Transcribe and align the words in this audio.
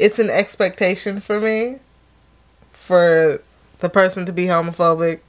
it's 0.00 0.18
an 0.18 0.30
expectation 0.30 1.20
for 1.20 1.40
me 1.40 1.76
for 2.72 3.40
the 3.80 3.88
person 3.88 4.24
to 4.26 4.32
be 4.32 4.46
homophobic. 4.46 5.20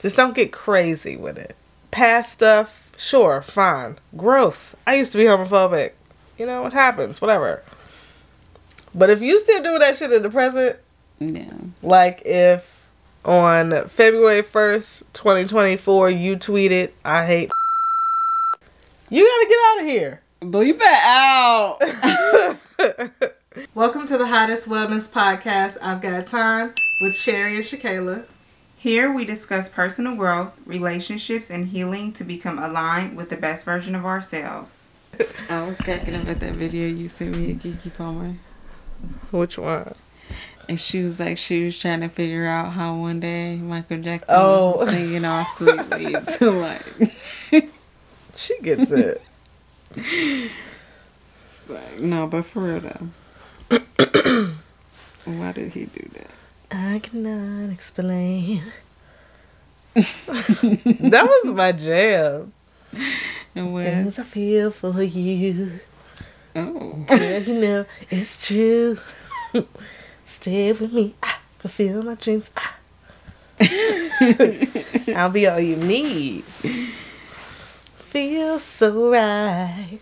Just 0.00 0.16
don't 0.16 0.34
get 0.34 0.52
crazy 0.52 1.16
with 1.16 1.36
it. 1.38 1.54
Past 1.90 2.32
stuff, 2.32 2.92
sure, 2.96 3.42
fine. 3.42 3.98
Growth. 4.16 4.74
I 4.86 4.94
used 4.94 5.12
to 5.12 5.18
be 5.18 5.24
homophobic. 5.24 5.92
You 6.38 6.46
know, 6.46 6.62
what 6.62 6.72
happens, 6.72 7.20
whatever. 7.20 7.62
But 8.94 9.10
if 9.10 9.20
you 9.20 9.38
still 9.40 9.62
doing 9.62 9.78
that 9.80 9.98
shit 9.98 10.12
in 10.12 10.22
the 10.22 10.30
present, 10.30 10.78
Yeah. 11.18 11.52
like 11.82 12.22
if 12.24 12.88
on 13.24 13.86
February 13.88 14.42
1st, 14.42 15.04
2024, 15.12 16.10
you 16.10 16.36
tweeted, 16.36 16.90
I 17.04 17.26
hate 17.26 17.50
you 19.10 19.24
gotta 19.26 19.48
get 19.48 19.58
out 19.68 19.80
of 19.80 19.86
here. 19.86 20.20
Bleep 20.42 20.78
it 20.80 20.92
out. 23.20 23.32
Welcome 23.74 24.06
to 24.06 24.16
the 24.16 24.26
Hottest 24.28 24.68
Wellness 24.68 25.10
Podcast. 25.10 25.76
I've 25.82 26.00
got 26.00 26.26
time 26.26 26.72
with 27.02 27.14
Cherry 27.14 27.56
and 27.56 27.64
Shakayla. 27.64 28.24
Here 28.76 29.12
we 29.12 29.24
discuss 29.24 29.68
personal 29.68 30.16
growth, 30.16 30.52
relationships, 30.64 31.50
and 31.50 31.68
healing 31.68 32.12
to 32.14 32.24
become 32.24 32.58
aligned 32.58 33.16
with 33.16 33.28
the 33.30 33.36
best 33.36 33.64
version 33.64 33.94
of 33.94 34.04
ourselves. 34.06 34.86
I 35.50 35.66
was 35.66 35.78
cracking 35.80 36.14
up 36.14 36.28
at 36.28 36.40
that 36.40 36.54
video 36.54 36.88
you 36.88 37.08
sent 37.08 37.36
me 37.36 37.52
of 37.52 37.58
Keke 37.58 37.94
Palmer. 37.94 38.36
Which 39.30 39.58
one? 39.58 39.94
And 40.68 40.80
she 40.80 41.02
was 41.02 41.20
like, 41.20 41.36
she 41.36 41.64
was 41.64 41.78
trying 41.78 42.00
to 42.00 42.08
figure 42.08 42.46
out 42.46 42.72
how 42.72 42.94
one 42.96 43.20
day 43.20 43.56
Michael 43.56 44.00
Jackson 44.00 44.34
Oh. 44.34 44.76
was 44.78 44.90
singing 44.90 45.24
all 45.24 45.44
sweetly 45.44 46.16
to 46.38 46.50
like. 46.50 47.12
She 48.34 48.58
gets 48.60 48.90
it. 48.90 49.20
It's 51.54 51.70
like, 51.70 52.00
no, 52.00 52.26
but 52.26 52.44
for 52.46 52.60
real 52.60 52.80
though. 52.80 53.08
Why 55.24 55.52
did 55.52 55.72
he 55.72 55.84
do 55.86 56.08
that? 56.14 56.30
I 56.70 56.98
cannot 57.00 57.70
explain. 57.72 58.62
that 59.94 61.24
was 61.26 61.52
my 61.52 61.72
jam. 61.72 62.52
And 63.54 63.72
when 63.74 64.04
Things 64.04 64.18
I 64.18 64.22
feel 64.22 64.70
for 64.70 65.02
you. 65.02 65.80
oh, 66.56 67.04
Girl, 67.08 67.42
you 67.42 67.60
know 67.60 67.86
it's 68.10 68.46
true. 68.46 68.98
Stay 70.24 70.72
with 70.72 70.92
me. 70.92 71.14
Ah, 71.22 71.40
fulfill 71.58 72.02
my 72.02 72.14
dreams. 72.14 72.50
Ah. 72.56 72.76
I'll 75.16 75.30
be 75.30 75.46
all 75.46 75.60
you 75.60 75.76
need. 75.76 76.44
Feel 78.08 78.58
so 78.58 79.10
right. 79.12 80.00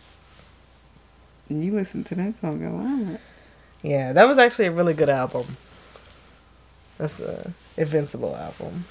you 1.48 1.72
listen 1.74 2.04
to 2.04 2.14
that 2.14 2.36
song 2.36 2.64
a 2.64 2.72
lot. 2.72 3.20
Yeah, 3.82 4.12
that 4.12 4.28
was 4.28 4.38
actually 4.38 4.66
a 4.66 4.72
really 4.72 4.94
good 4.94 5.08
album. 5.08 5.56
That's 6.98 7.14
the 7.14 7.52
Invincible 7.76 8.36
album. 8.36 8.84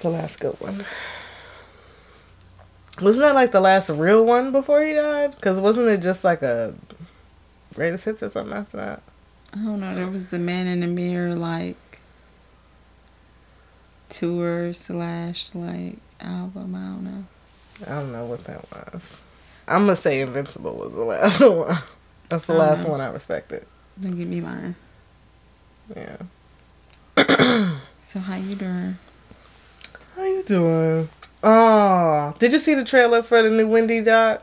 The 0.00 0.08
last 0.08 0.40
good 0.40 0.54
one. 0.60 0.84
Wasn't 3.00 3.22
that 3.22 3.34
like 3.34 3.52
the 3.52 3.60
last 3.60 3.88
real 3.88 4.24
one 4.24 4.52
before 4.52 4.84
he 4.84 4.94
died? 4.94 5.36
Because 5.36 5.60
wasn't 5.60 5.88
it 5.88 6.02
just 6.02 6.24
like 6.24 6.42
a 6.42 6.74
greatest 7.74 8.04
hits 8.04 8.22
or 8.22 8.28
something 8.28 8.54
after 8.54 8.76
that? 8.78 9.02
I 9.54 9.58
don't 9.58 9.80
know. 9.80 9.94
There 9.94 10.08
was 10.08 10.28
the 10.28 10.38
Man 10.38 10.66
in 10.66 10.80
the 10.80 10.86
Mirror 10.86 11.36
like 11.36 11.76
tour 14.08 14.72
slash 14.72 15.54
like 15.54 15.96
album. 16.20 16.74
I 16.74 16.92
don't 16.92 17.04
know. 17.04 17.24
I 17.86 18.00
don't 18.00 18.12
know 18.12 18.24
what 18.26 18.44
that 18.44 18.64
was. 18.70 19.20
I'm 19.66 19.82
gonna 19.82 19.96
say 19.96 20.20
Invincible 20.20 20.74
was 20.74 20.92
the 20.92 21.02
last 21.04 21.40
one. 21.48 21.76
That's 22.32 22.46
the 22.46 22.54
last 22.54 22.80
Uh-huh. 22.82 22.92
one 22.92 23.00
I 23.00 23.08
respected. 23.10 23.66
Don't 24.00 24.16
get 24.16 24.26
me 24.26 24.40
lying. 24.40 24.74
Yeah. 25.94 26.16
So 28.04 28.20
how 28.20 28.36
you 28.36 28.54
doing? 28.56 28.98
How 30.16 30.24
you 30.24 30.42
doing? 30.42 31.08
Oh, 31.42 32.34
did 32.38 32.52
you 32.52 32.58
see 32.58 32.74
the 32.74 32.84
trailer 32.84 33.22
for 33.22 33.40
the 33.42 33.48
new 33.48 33.66
Wendy 33.66 34.02
doc? 34.02 34.42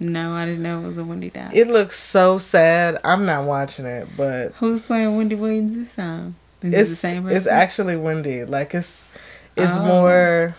No, 0.00 0.32
I 0.34 0.44
didn't 0.46 0.64
know 0.64 0.80
it 0.80 0.86
was 0.86 0.98
a 0.98 1.04
Wendy 1.04 1.30
Doc. 1.30 1.54
It 1.54 1.68
looks 1.68 1.96
so 1.96 2.38
sad. 2.38 2.98
I'm 3.04 3.24
not 3.24 3.44
watching 3.44 3.86
it, 3.86 4.08
but 4.16 4.48
Who's 4.54 4.80
playing 4.80 5.16
Wendy 5.16 5.36
Williams 5.36 5.76
this 5.76 5.94
time? 5.94 6.34
Is 6.60 6.72
it 6.74 6.80
it's 6.80 6.90
the 6.90 6.96
same 6.96 7.22
person? 7.22 7.36
it's 7.36 7.46
actually 7.46 7.96
Wendy. 7.96 8.44
Like 8.44 8.74
it's 8.74 9.08
it's 9.54 9.76
Oh. 9.76 9.84
more. 9.86 10.56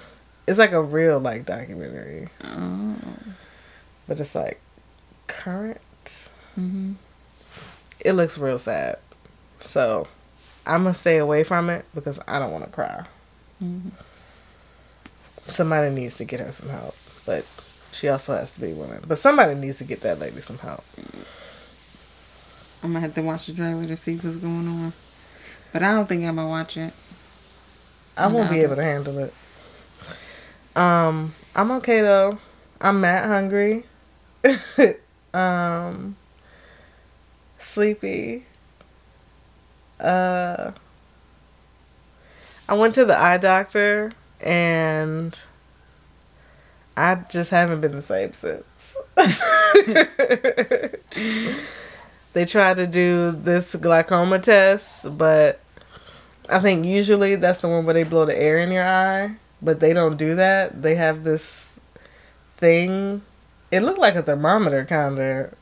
It's 0.48 0.58
like 0.58 0.72
a 0.72 0.82
real 0.82 1.20
like 1.20 1.46
documentary, 1.46 2.30
Oh. 2.42 2.96
but 4.08 4.18
it's 4.22 4.34
like 4.34 4.62
current. 5.28 5.82
Mm-hmm. 6.58 6.94
It 8.02 8.14
looks 8.14 8.38
real 8.38 8.58
sad, 8.58 8.98
so 9.60 10.08
I'm 10.66 10.84
gonna 10.84 10.94
stay 10.94 11.18
away 11.18 11.44
from 11.44 11.70
it 11.70 11.86
because 11.94 12.20
I 12.28 12.40
don't 12.40 12.52
want 12.52 12.66
to 12.66 12.70
cry. 12.72 13.06
hmm 13.60 13.90
Somebody 15.48 15.94
needs 15.94 16.18
to 16.18 16.26
get 16.26 16.40
her 16.40 16.52
some 16.52 16.70
help, 16.70 16.96
but 17.26 17.46
she 17.92 18.08
also 18.10 18.36
has 18.36 18.52
to 18.54 18.62
be 18.62 18.74
willing. 18.74 19.02
But 19.08 19.18
somebody 19.18 19.54
needs 19.56 19.78
to 19.78 19.84
get 19.84 20.02
that 20.02 20.20
lady 20.20 20.42
some 20.42 20.58
help. 20.58 20.84
I'm 22.84 22.90
gonna 22.92 23.00
have 23.02 23.14
to 23.16 23.22
watch 23.22 23.48
the 23.48 23.54
trailer 23.54 23.86
to 23.86 23.96
see 23.96 24.16
what's 24.18 24.38
going 24.38 24.68
on. 24.68 24.94
But 25.72 25.84
I 25.84 25.92
don't 25.94 26.08
think 26.08 26.24
I'm 26.24 26.36
gonna 26.36 26.48
watch 26.50 26.78
it. 26.78 26.94
I 28.18 28.28
won't 28.28 28.50
be 28.50 28.62
able 28.62 28.76
to 28.76 28.84
handle 28.84 29.20
it. 29.20 29.34
Um, 30.76 31.34
I'm 31.56 31.72
okay 31.72 32.02
though. 32.02 32.38
I'm 32.82 33.02
mad 33.02 33.26
hungry. 33.26 33.86
um, 35.34 36.16
sleepy. 37.66 38.46
Uh, 40.00 40.72
I 42.68 42.74
went 42.74 42.96
to 42.96 43.06
the 43.06 43.18
eye 43.18 43.38
doctor 43.38 44.12
and 44.42 45.40
I 46.98 47.16
just 47.30 47.52
haven't 47.52 47.82
been 47.82 47.92
the 47.92 48.02
same 48.02 48.34
since. 48.34 48.98
they 52.34 52.46
tried 52.46 52.78
to 52.78 52.88
do 52.88 53.32
this 53.32 53.76
glaucoma 53.76 54.40
test, 54.40 55.18
but 55.18 55.60
I 56.50 56.60
think 56.60 56.86
usually 56.86 57.36
that's 57.36 57.62
the 57.62 57.68
one 57.68 57.86
where 57.86 57.94
they 57.94 58.04
blow 58.04 58.26
the 58.26 58.38
air 58.38 58.60
in 58.60 58.72
your 58.72 58.88
eye, 58.88 59.36
but 59.62 59.80
they 59.80 59.94
don't 59.94 60.18
do 60.18 60.36
that. 60.36 60.82
They 60.82 60.96
have 60.96 61.24
this 61.24 61.74
thing. 62.58 63.22
It 63.72 63.82
looked 63.82 64.00
like 64.00 64.16
a 64.16 64.24
thermometer 64.24 64.86
kind 64.86 65.20
of. 65.20 65.54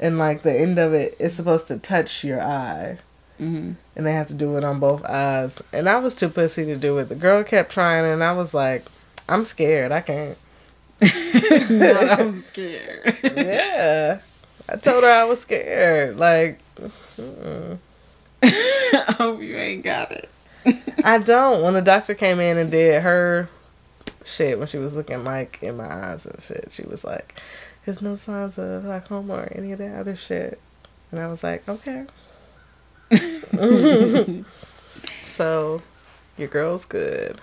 And 0.00 0.18
like 0.18 0.42
the 0.42 0.52
end 0.52 0.78
of 0.78 0.92
it 0.92 1.16
is 1.18 1.34
supposed 1.34 1.68
to 1.68 1.78
touch 1.78 2.24
your 2.24 2.42
eye. 2.42 2.98
Mm-hmm. 3.40 3.72
And 3.96 4.06
they 4.06 4.12
have 4.12 4.28
to 4.28 4.34
do 4.34 4.56
it 4.56 4.64
on 4.64 4.80
both 4.80 5.04
eyes. 5.04 5.62
And 5.72 5.88
I 5.88 5.98
was 5.98 6.14
too 6.14 6.28
pussy 6.28 6.64
to 6.66 6.76
do 6.76 6.98
it. 6.98 7.08
The 7.08 7.14
girl 7.14 7.42
kept 7.44 7.72
trying 7.72 8.04
and 8.04 8.22
I 8.22 8.32
was 8.32 8.54
like, 8.54 8.84
I'm 9.28 9.44
scared. 9.44 9.92
I 9.92 10.00
can't. 10.00 10.38
But 11.00 12.10
I'm 12.20 12.34
scared. 12.34 13.18
Yeah. 13.22 14.20
I 14.68 14.76
told 14.76 15.04
her 15.04 15.10
I 15.10 15.24
was 15.24 15.40
scared. 15.40 16.16
Like, 16.16 16.58
mm-mm. 17.16 17.78
I 18.42 19.14
hope 19.18 19.42
you 19.42 19.56
ain't 19.56 19.82
got 19.82 20.12
it. 20.12 20.30
I 21.04 21.18
don't. 21.18 21.62
When 21.62 21.74
the 21.74 21.82
doctor 21.82 22.14
came 22.14 22.40
in 22.40 22.56
and 22.56 22.70
did 22.70 23.02
her 23.02 23.48
shit, 24.24 24.58
when 24.58 24.68
she 24.68 24.78
was 24.78 24.96
looking 24.96 25.24
like 25.24 25.58
in 25.62 25.76
my 25.76 25.92
eyes 25.92 26.26
and 26.26 26.40
shit, 26.42 26.68
she 26.70 26.82
was 26.82 27.04
like, 27.04 27.40
"There's 27.84 28.02
no 28.02 28.14
signs 28.14 28.58
of 28.58 28.82
glaucoma 28.84 29.34
or 29.34 29.52
any 29.54 29.72
of 29.72 29.78
that 29.78 29.98
other 29.98 30.16
shit," 30.16 30.60
and 31.10 31.20
I 31.20 31.26
was 31.26 31.42
like, 31.42 31.68
"Okay." 31.68 32.06
so, 35.24 35.82
your 36.36 36.48
girl's 36.48 36.84
good. 36.84 37.40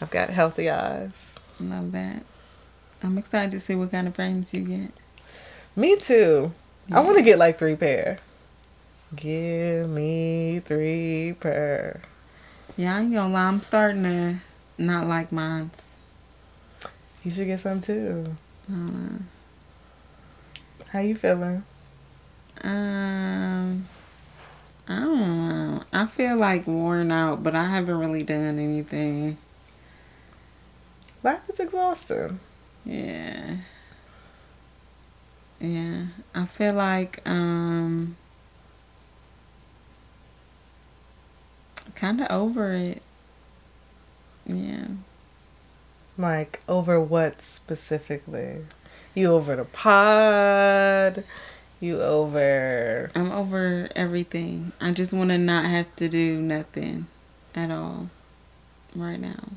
I've 0.00 0.10
got 0.10 0.30
healthy 0.30 0.70
eyes. 0.70 1.38
Love 1.60 1.92
that. 1.92 2.22
I'm 3.02 3.18
excited 3.18 3.50
to 3.52 3.60
see 3.60 3.74
what 3.74 3.90
kind 3.90 4.06
of 4.08 4.14
frames 4.14 4.54
you 4.54 4.60
get. 4.60 4.92
Me 5.76 5.96
too. 5.96 6.52
I 6.90 7.00
want 7.00 7.16
to 7.18 7.22
get 7.22 7.38
like 7.38 7.58
three 7.58 7.76
pair. 7.76 8.18
Give 9.14 9.88
me 9.88 10.60
three 10.64 11.34
pair. 11.38 12.00
Yeah, 12.76 12.96
I 12.96 13.00
ain't 13.00 13.12
gonna 13.12 13.32
lie. 13.32 13.42
I'm 13.42 13.62
starting 13.62 14.02
to 14.04 14.38
not 14.78 15.06
like 15.06 15.32
mines. 15.32 15.86
You 17.24 17.30
should 17.30 17.46
get 17.46 17.60
some 17.60 17.80
too. 17.80 18.36
I 18.68 18.72
don't 18.72 19.12
know. 19.12 19.18
How 20.90 21.00
you 21.00 21.14
feeling? 21.14 21.64
Um, 22.62 23.86
I 24.88 24.94
don't 24.94 25.18
know. 25.20 25.84
I 25.92 26.06
feel 26.06 26.36
like 26.36 26.66
worn 26.66 27.12
out, 27.12 27.42
but 27.42 27.54
I 27.54 27.66
haven't 27.66 27.98
really 27.98 28.22
done 28.22 28.58
anything. 28.58 29.36
Life 31.22 31.40
is 31.50 31.60
exhausting. 31.60 32.40
Yeah. 32.86 33.56
Yeah. 35.60 36.06
I 36.34 36.46
feel 36.46 36.74
like 36.74 37.20
um 37.28 38.16
kind 41.94 42.20
of 42.20 42.30
over 42.30 42.72
it. 42.72 43.02
Yeah. 44.46 44.86
Like 46.16 46.60
over 46.66 46.98
what 46.98 47.42
specifically? 47.42 48.64
You 49.18 49.32
over 49.32 49.56
the 49.56 49.64
pod? 49.64 51.24
You 51.80 52.00
over. 52.00 53.10
I'm 53.16 53.32
over 53.32 53.88
everything. 53.96 54.70
I 54.80 54.92
just 54.92 55.12
want 55.12 55.30
to 55.30 55.38
not 55.38 55.64
have 55.64 55.94
to 55.96 56.08
do 56.08 56.40
nothing 56.40 57.08
at 57.52 57.72
all 57.72 58.10
right 58.94 59.18
now. 59.18 59.48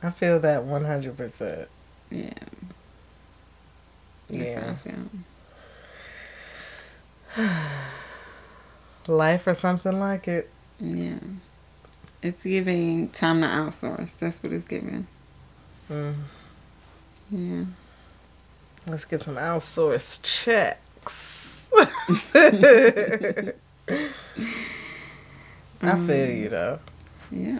I 0.00 0.10
feel 0.10 0.38
that 0.38 0.62
100%. 0.62 1.66
Yeah. 2.10 2.30
That's 4.30 4.54
how 4.54 4.60
I 4.60 4.64
Yeah. 4.64 4.74
feel. 4.76 5.08
Life 9.16 9.46
or 9.48 9.54
something 9.54 9.98
like 9.98 10.28
it. 10.28 10.50
Yeah. 10.78 11.18
It's 12.22 12.44
giving 12.44 13.08
time 13.08 13.40
to 13.40 13.46
outsource. 13.48 14.16
That's 14.18 14.40
what 14.40 14.52
it's 14.52 14.66
giving. 14.68 15.08
Mm. 15.90 16.14
Yeah. 17.30 17.64
Let's 18.86 19.04
get 19.04 19.22
some 19.22 19.36
outsourced 19.36 20.22
checks. 20.22 21.68
I 21.74 21.86
mm. 25.82 26.06
feel 26.06 26.30
you 26.30 26.48
though. 26.48 26.78
Yeah. 27.30 27.58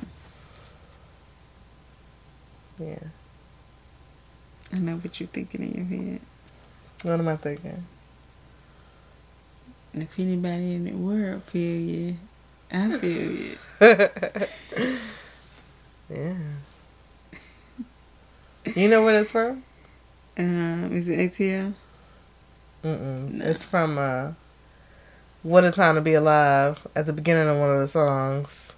Yeah. 2.79 2.99
I 4.73 4.79
know 4.79 4.97
what 4.97 5.19
you're 5.19 5.29
thinking 5.29 5.63
in 5.63 5.75
your 5.75 5.85
head. 5.85 6.21
What 7.03 7.21
am 7.21 7.29
I 7.29 7.37
thinking? 7.37 7.85
And 9.93 10.03
if 10.03 10.19
anybody 10.19 10.75
in 10.75 10.85
the 10.85 10.93
world 10.93 11.43
feel 11.45 11.81
you, 11.81 12.17
I 12.71 12.91
feel 12.99 13.33
you. 13.33 13.57
Yeah. 16.09 16.35
You 18.75 18.89
know 18.89 19.05
where 19.05 19.17
that's 19.17 19.31
from? 19.31 19.63
Um, 20.39 20.93
is 20.93 21.09
it 21.09 21.19
ATL? 21.19 21.73
Mm-mm. 22.85 23.33
No. 23.33 23.45
It's 23.47 23.65
from 23.65 23.99
uh, 23.99 24.33
"What 25.43 25.65
a 25.65 25.73
Time 25.73 25.95
to 25.95 26.01
Be 26.01 26.15
Alive." 26.15 26.87
At 26.95 27.07
the 27.07 27.13
beginning 27.13 27.49
of 27.49 27.59
one 27.59 27.71
of 27.71 27.81
the 27.81 27.89
songs, 27.89 28.73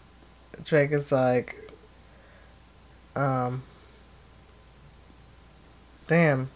Drake 0.64 0.92
is 0.92 1.10
like, 1.10 1.70
um, 3.16 3.62
damn, 6.06 6.48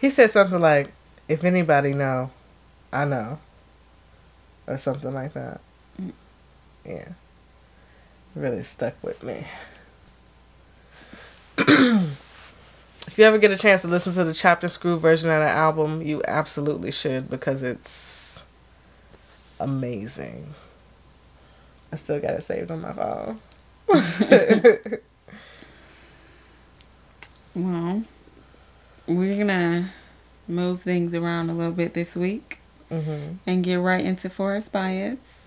he 0.00 0.08
said 0.08 0.30
something 0.30 0.60
like, 0.60 0.92
"If 1.28 1.42
anybody 1.44 1.92
know, 1.92 2.30
I 2.92 3.04
know," 3.04 3.38
or 4.66 4.78
something 4.78 5.12
like 5.12 5.32
that. 5.32 5.60
Mm. 6.00 6.12
Yeah, 6.86 7.08
really 8.36 8.62
stuck 8.62 8.94
with 9.02 9.22
me. 9.22 9.44
If 13.06 13.18
you 13.18 13.24
ever 13.24 13.38
get 13.38 13.50
a 13.50 13.56
chance 13.58 13.82
to 13.82 13.88
listen 13.88 14.14
to 14.14 14.24
the 14.24 14.34
chopped 14.34 14.62
and 14.62 14.72
screw 14.72 14.98
version 14.98 15.28
of 15.30 15.40
the 15.42 15.48
album, 15.48 16.02
you 16.02 16.22
absolutely 16.26 16.90
should 16.90 17.28
because 17.30 17.62
it's 17.62 18.44
amazing. 19.60 20.54
I 21.92 21.96
still 21.96 22.20
got 22.20 22.32
it 22.32 22.42
saved 22.42 22.70
on 22.70 22.80
my 22.80 22.92
phone. 22.92 23.40
Well, 27.54 28.04
we're 29.06 29.36
gonna 29.38 29.92
move 30.48 30.82
things 30.82 31.14
around 31.14 31.50
a 31.50 31.54
little 31.54 31.72
bit 31.72 31.94
this 31.94 32.16
week 32.16 32.60
hmm 32.90 33.34
and 33.46 33.64
get 33.64 33.76
right 33.76 34.04
into 34.04 34.28
For 34.28 34.56
Us 34.56 34.68
By 34.68 35.00
Us. 35.02 35.40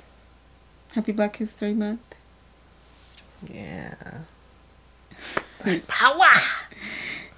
Happy 0.93 1.11
Black 1.11 1.35
History 1.37 1.73
Month. 1.73 2.01
Yeah. 3.51 3.93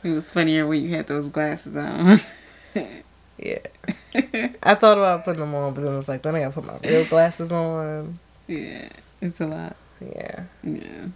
It 0.04 0.12
was 0.12 0.30
funnier 0.30 0.66
when 0.68 0.82
you 0.84 0.90
had 0.96 1.08
those 1.08 1.28
glasses 1.28 1.76
on. 1.78 2.20
Yeah. 3.42 3.60
I 4.62 4.76
thought 4.76 4.98
about 4.98 5.24
putting 5.24 5.40
them 5.40 5.56
on, 5.56 5.74
but 5.74 5.80
then 5.82 5.94
I 5.94 5.96
was 5.96 6.10
like, 6.10 6.22
then 6.24 6.36
I 6.36 6.42
gotta 6.42 6.52
put 6.60 6.66
my 6.66 6.78
real 6.84 7.06
glasses 7.06 7.54
on. 7.54 8.20
yeah, 8.48 8.90
it's 9.22 9.40
a 9.40 9.48
lot. 9.48 9.78
Yeah. 10.02 10.44
Yeah, 10.62 11.08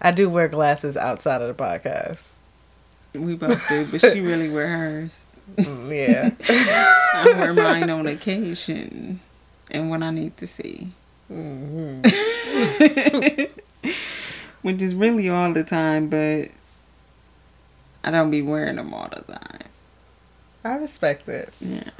I 0.00 0.12
do 0.12 0.30
wear 0.30 0.46
glasses 0.46 0.96
outside 0.96 1.42
of 1.42 1.48
the 1.56 1.60
podcast. 1.60 2.34
we 3.14 3.34
both 3.34 3.68
do, 3.68 3.84
but 3.90 4.00
she 4.00 4.20
really 4.20 4.48
wear 4.48 4.68
hers. 4.68 5.26
Mm, 5.56 5.90
Yeah. 5.90 6.30
I 6.48 7.34
wear 7.36 7.52
mine 7.52 7.90
on 7.90 8.06
occasion 8.06 9.18
and 9.72 9.90
when 9.90 10.04
I 10.04 10.10
need 10.10 10.36
to 10.36 10.46
see, 10.46 10.92
hmm 11.26 12.00
which 14.62 14.80
is 14.82 14.94
really 14.94 15.28
all 15.28 15.52
the 15.52 15.64
time, 15.64 16.08
but 16.08 16.50
I 18.04 18.10
don't 18.10 18.30
be 18.30 18.42
wearing 18.42 18.76
them 18.76 18.94
all 18.94 19.08
the 19.08 19.20
time. 19.32 19.68
I 20.64 20.76
respect 20.76 21.28
it. 21.28 21.52
Yeah. 21.60 21.90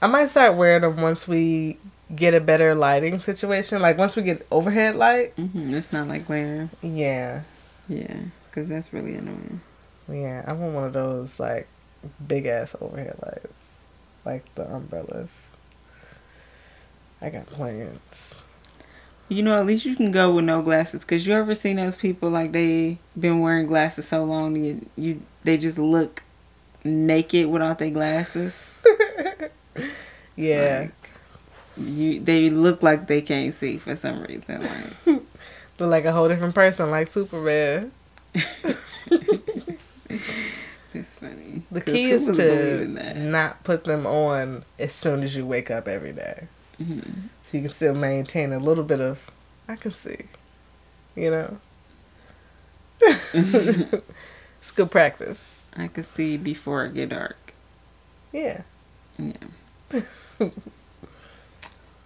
I 0.00 0.06
might 0.06 0.26
start 0.30 0.56
wearing 0.56 0.82
them 0.82 1.00
once 1.00 1.28
we 1.28 1.78
get 2.14 2.34
a 2.34 2.40
better 2.40 2.74
lighting 2.74 3.20
situation. 3.20 3.80
Like 3.80 3.98
once 3.98 4.16
we 4.16 4.22
get 4.22 4.46
overhead 4.50 4.96
light. 4.96 5.32
hmm 5.34 5.74
It's 5.74 5.92
not 5.92 6.08
like 6.08 6.28
wearing. 6.28 6.70
Yeah. 6.82 7.42
Yeah, 7.88 8.16
because 8.48 8.68
that's 8.68 8.92
really 8.92 9.14
annoying. 9.14 9.60
Yeah. 10.08 10.44
I 10.46 10.52
want 10.54 10.74
one 10.74 10.84
of 10.84 10.92
those 10.92 11.38
like 11.40 11.68
big 12.26 12.46
ass 12.46 12.74
overhead 12.80 13.16
lights. 13.22 13.76
Like 14.24 14.54
the 14.54 14.72
umbrellas. 14.72 15.48
I 17.20 17.30
got 17.30 17.46
plans. 17.46 18.41
You 19.28 19.42
know, 19.42 19.58
at 19.58 19.64
least 19.66 19.84
you 19.86 19.96
can 19.96 20.10
go 20.10 20.34
with 20.34 20.44
no 20.44 20.60
glasses. 20.62 21.04
Cause 21.04 21.26
you 21.26 21.32
ever 21.34 21.54
seen 21.54 21.76
those 21.76 21.96
people 21.96 22.28
like 22.30 22.52
they 22.52 22.98
been 23.18 23.40
wearing 23.40 23.66
glasses 23.66 24.06
so 24.06 24.24
long 24.24 24.56
you, 24.56 24.86
you 24.96 25.22
they 25.44 25.56
just 25.56 25.78
look 25.78 26.22
naked 26.84 27.48
without 27.48 27.78
their 27.78 27.90
glasses. 27.90 28.74
Yeah. 30.34 30.80
like, 30.88 31.10
you 31.86 32.20
they 32.20 32.48
look 32.48 32.82
like 32.82 33.06
they 33.06 33.20
can't 33.20 33.52
see 33.52 33.76
for 33.78 33.94
some 33.94 34.22
reason. 34.22 34.62
Like 34.62 34.92
Look 35.78 35.90
like 35.90 36.04
a 36.04 36.12
whole 36.12 36.28
different 36.28 36.54
person, 36.54 36.90
like 36.90 37.08
Superman. 37.08 37.92
it's 40.94 41.18
funny. 41.18 41.62
The 41.70 41.80
key 41.80 42.10
is 42.10 42.36
to 42.36 42.86
not 43.18 43.64
put 43.64 43.84
them 43.84 44.06
on 44.06 44.64
as 44.78 44.92
soon 44.94 45.22
as 45.22 45.34
you 45.34 45.46
wake 45.46 45.70
up 45.70 45.88
every 45.88 46.12
day. 46.12 46.46
Mhm. 46.82 47.28
So 47.52 47.58
you 47.58 47.64
can 47.64 47.74
still 47.74 47.94
maintain 47.94 48.50
a 48.50 48.58
little 48.58 48.82
bit 48.82 48.98
of 48.98 49.30
I 49.68 49.76
can 49.76 49.90
see. 49.90 50.24
You 51.14 51.30
know? 51.30 51.58
it's 53.02 54.70
good 54.74 54.90
practice. 54.90 55.62
I 55.76 55.88
can 55.88 56.02
see 56.02 56.38
before 56.38 56.86
it 56.86 56.94
get 56.94 57.10
dark. 57.10 57.52
Yeah. 58.32 58.62
Yeah. 59.18 60.00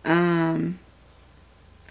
um. 0.04 0.80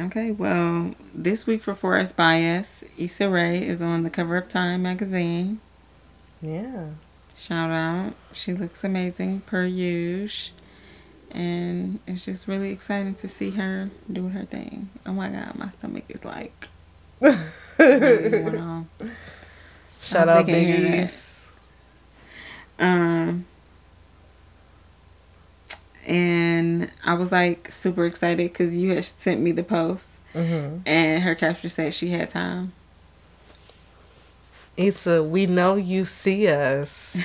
Okay, 0.01 0.31
well, 0.31 0.93
this 1.13 1.47
week 1.47 1.63
for 1.63 1.75
Forest 1.75 2.17
Bias, 2.17 2.83
Issa 2.97 3.29
Rae 3.29 3.65
is 3.65 3.81
on 3.81 4.03
the 4.03 4.09
cover 4.09 4.35
of 4.35 4.49
Time 4.49 4.81
magazine. 4.81 5.61
Yeah. 6.41 6.87
Shout 7.37 7.71
out. 7.71 8.15
She 8.33 8.51
looks 8.51 8.83
amazing 8.83 9.43
per 9.45 9.63
usual. 9.63 10.51
And 11.37 11.99
it's 12.07 12.23
just 12.23 12.47
really 12.47 12.71
exciting 12.71 13.13
to 13.15 13.27
see 13.27 13.51
her 13.51 13.89
doing 14.09 14.29
her 14.31 14.45
thing. 14.45 14.89
Oh 15.05 15.11
my 15.11 15.27
god, 15.27 15.55
my 15.57 15.67
stomach 15.67 16.05
is 16.07 16.23
like 16.23 16.69
really 17.19 18.29
going 18.29 18.57
on. 18.61 18.89
Shout 19.99 20.29
out 20.29 20.45
they 20.45 20.53
can 20.53 20.63
hear 20.63 20.77
Big 20.77 20.91
that. 20.91 21.03
East. 21.03 21.41
Um, 22.79 23.45
and 26.07 26.89
I 27.03 27.13
was 27.15 27.31
like 27.33 27.69
super 27.71 28.05
excited 28.05 28.51
because 28.53 28.77
you 28.77 28.93
had 28.93 29.03
sent 29.03 29.41
me 29.41 29.51
the 29.51 29.63
post, 29.63 30.07
Mm-hmm. 30.33 30.79
and 30.85 31.23
her 31.23 31.33
caption 31.35 31.69
said 31.69 31.93
she 31.93 32.09
had 32.09 32.29
time. 32.29 32.73
Issa, 34.77 35.23
we 35.23 35.45
know 35.47 35.75
you 35.75 36.03
see 36.05 36.47
us. 36.49 37.17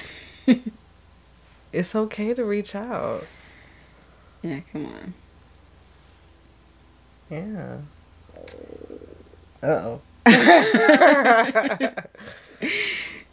it's 1.72 1.94
okay 1.96 2.34
to 2.34 2.44
reach 2.44 2.74
out. 2.76 3.24
Yeah, 4.42 4.60
come 4.72 4.86
on. 4.86 5.14
Yeah. 7.30 7.78
Uh 9.62 9.66
oh. 9.66 10.00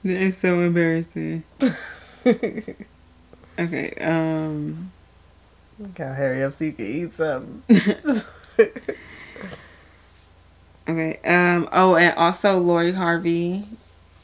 That 0.03 0.21
is 0.21 0.37
so 0.37 0.61
embarrassing. 0.61 1.43
okay, 2.25 2.75
um, 4.01 4.91
Gotta 5.95 6.13
hurry 6.13 6.43
up 6.43 6.53
so 6.53 6.65
you 6.65 6.71
can 6.73 6.85
eat 6.85 7.13
something. 7.13 7.63
okay, 10.87 11.19
um, 11.25 11.67
oh, 11.71 11.95
and 11.95 12.15
also 12.17 12.57
Lori 12.59 12.93
Harvey, 12.93 13.65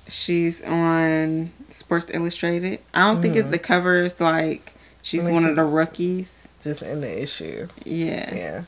she's 0.07 0.61
on 0.63 1.51
Sports 1.69 2.09
Illustrated. 2.13 2.79
I 2.93 3.01
don't 3.01 3.21
think 3.21 3.35
it's 3.35 3.47
Mhm. 3.47 3.51
the 3.51 3.59
cover, 3.59 4.03
it's 4.03 4.21
like 4.21 4.73
she's 5.03 5.25
I 5.25 5.27
mean, 5.27 5.33
one 5.35 5.43
she- 5.43 5.49
of 5.51 5.55
the 5.57 5.63
rookies. 5.63 6.47
Just 6.63 6.81
in 6.81 7.01
the 7.01 7.21
issue. 7.21 7.67
Yeah. 7.85 8.33
Yeah. 8.35 8.63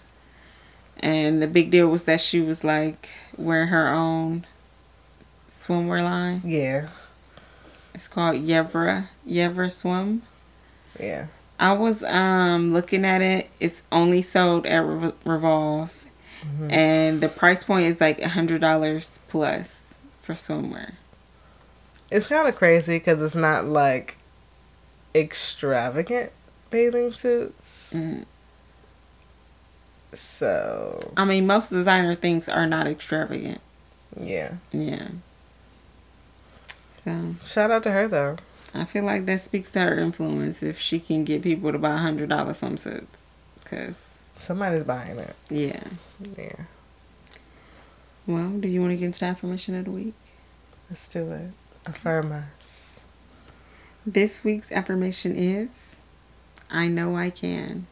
And 1.00 1.42
the 1.42 1.48
big 1.48 1.72
deal 1.72 1.88
was 1.88 2.04
that 2.04 2.22
she 2.22 2.40
was 2.42 2.64
like 2.64 3.10
wearing 3.38 3.70
her 3.70 3.88
own 3.90 4.46
swimwear 5.52 6.04
line. 6.04 6.42
Yeah. 6.46 6.90
It's 7.94 8.08
called 8.08 8.36
Yevrah 8.36 9.08
Yevrah 9.26 9.72
Swim. 9.72 10.22
Yeah. 11.00 11.28
I 11.60 11.72
was 11.74 12.04
um 12.04 12.74
looking 12.74 13.06
at 13.06 13.22
it. 13.22 13.50
It's 13.62 13.84
only 13.92 14.22
sold 14.22 14.66
at 14.66 14.80
Re- 14.80 15.14
Revolve, 15.24 16.06
and 16.70 17.22
the 17.22 17.30
price 17.30 17.64
point 17.64 17.86
is 17.86 18.02
like 18.02 18.20
a 18.20 18.28
hundred 18.30 18.60
dollars 18.60 19.20
plus 19.30 19.94
for 20.22 20.34
swimwear. 20.34 20.94
It's 22.12 22.28
kind 22.28 22.48
of 22.50 22.56
crazy 22.56 22.98
because 23.00 23.22
it's 23.22 23.36
not 23.36 23.66
like 23.66 24.18
extravagant 25.16 26.32
bathing 26.70 27.12
suits. 27.12 27.94
Mm. 27.96 28.26
So 30.14 31.14
I 31.18 31.26
mean, 31.26 31.48
most 31.48 31.70
designer 31.70 32.16
things 32.16 32.48
are 32.48 32.68
not 32.68 32.88
extravagant. 32.88 33.62
yeah, 34.20 34.54
Yeah. 34.72 35.08
So 37.04 37.36
shout 37.46 37.72
out 37.72 37.84
to 37.84 37.92
her 37.92 38.08
though. 38.08 38.38
I 38.74 38.84
feel 38.86 39.04
like 39.04 39.26
that 39.26 39.42
speaks 39.42 39.72
to 39.72 39.80
her 39.82 39.98
influence 40.00 40.62
if 40.64 40.80
she 40.80 41.00
can 41.00 41.24
get 41.24 41.42
people 41.42 41.72
to 41.72 41.80
buy 41.80 41.98
hundred 41.98 42.30
dollar 42.30 42.52
swimsuits. 42.54 43.24
Cause 43.66 44.20
Somebody's 44.38 44.84
buying 44.84 45.18
it. 45.18 45.36
yeah. 45.50 45.84
Yeah, 46.38 46.64
Well, 48.28 48.50
do 48.52 48.68
you 48.70 48.80
want 48.82 48.92
to 48.92 48.98
get 48.98 49.06
into 49.08 49.20
the 49.20 49.26
affirmation 49.26 49.76
of 49.76 49.86
the 49.86 49.92
week? 49.92 50.14
let's 50.90 51.08
do 51.10 51.32
it. 51.32 51.52
Affirm 51.86 52.32
us. 52.32 52.44
This 54.06 54.44
week's 54.44 54.72
affirmation 54.72 55.36
is, 55.36 56.00
"I 56.70 56.88
know 56.88 57.16
I 57.16 57.30
can." 57.30 57.88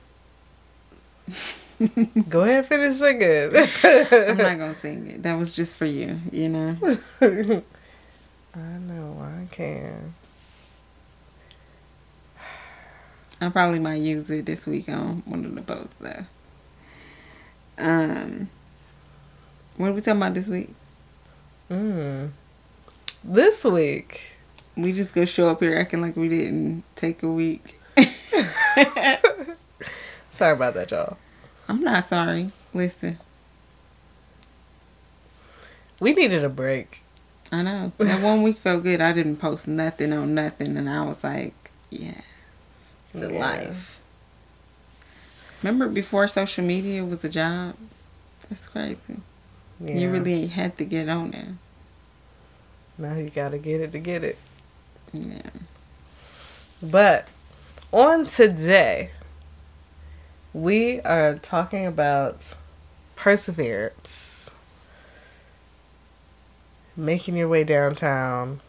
Go 2.30 2.42
ahead, 2.42 2.58
and 2.60 2.66
finish 2.68 2.98
singing. 2.98 3.56
I'm 3.56 4.38
not 4.38 4.58
gonna 4.58 4.76
sing 4.76 5.08
it. 5.08 5.24
That 5.24 5.38
was 5.38 5.56
just 5.56 5.76
for 5.76 5.86
you, 5.86 6.20
you 6.32 6.50
know. 6.50 6.78
I 8.56 8.60
know 8.60 9.18
I 9.20 9.48
can. 9.52 10.14
I 13.42 13.50
probably 13.50 13.80
might 13.80 14.02
use 14.02 14.30
it 14.30 14.46
this 14.46 14.68
week 14.68 14.88
on 14.88 15.24
one 15.26 15.44
of 15.44 15.56
the 15.56 15.62
posts 15.62 15.96
though. 15.96 16.26
Um, 17.78 18.50
what 19.76 19.88
are 19.88 19.94
we 19.94 20.02
talking 20.02 20.22
about 20.22 20.36
this 20.36 20.48
week? 20.48 20.70
Mm. 21.70 22.30
This 23.24 23.66
week, 23.66 24.33
We 24.76 24.92
just 24.92 25.14
go 25.14 25.26
show 25.26 25.50
up 25.50 25.60
here 25.60 25.78
acting 25.78 26.02
like 26.02 26.16
we 26.16 26.30
didn't 26.30 26.84
take 26.96 27.22
a 27.24 27.30
week. 27.30 27.80
sorry 30.32 30.54
about 30.54 30.74
that, 30.74 30.90
y'all. 30.92 31.18
I'm 31.68 31.82
not 31.82 32.04
sorry. 32.04 32.52
Listen, 32.74 33.20
We 36.00 36.14
needed 36.14 36.44
a 36.44 36.50
break. 36.50 37.02
I 37.52 37.62
know 37.62 37.92
that 38.00 38.24
one 38.24 38.42
week 38.42 38.58
felt 38.58 38.82
good. 38.84 39.00
I 39.00 39.14
didn't 39.14 39.38
post 39.38 39.68
nothing 39.68 40.12
on 40.12 40.34
nothing, 40.34 40.76
and 40.76 40.90
I 40.90 41.04
was 41.06 41.24
like, 41.24 41.54
yeah, 41.92 42.22
it's 43.04 43.14
the 43.14 43.32
Yeah. 43.32 43.40
life. 43.40 44.00
Remember 45.62 45.88
before 45.88 46.28
social 46.28 46.66
media 46.66 47.06
was 47.06 47.24
a 47.24 47.30
job? 47.30 47.76
That's 48.50 48.68
crazy. 48.68 49.22
Yeah. 49.80 49.96
You 49.98 50.10
really 50.12 50.48
had 50.48 50.78
to 50.80 50.86
get 50.86 51.08
on 51.10 51.32
there. 51.32 51.54
now 52.98 53.16
you 53.16 53.30
gotta 53.30 53.58
get 53.60 53.80
it 53.82 53.92
to 53.92 54.00
get 54.00 54.24
it. 54.24 54.38
Yeah. 55.14 55.42
But 56.82 57.30
on 57.92 58.26
today, 58.26 59.12
we 60.54 61.00
are 61.02 61.36
talking 61.36 61.86
about 61.86 62.54
perseverance. 63.16 64.52
Making 66.96 67.38
your 67.38 67.48
way 67.48 67.64
downtown, 67.64 68.60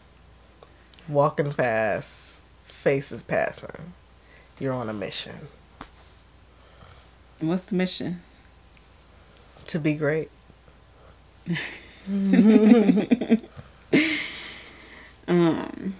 walking 1.07 1.51
fast, 1.51 2.41
faces 2.63 3.21
passing. 3.21 3.93
You're 4.59 4.73
on 4.73 4.89
a 4.89 4.93
mission 4.93 5.49
What's 7.39 7.65
the 7.65 7.75
mission? 7.75 8.21
to 9.67 9.79
be 9.79 9.95
great. 9.95 10.29
Um, 15.27 15.95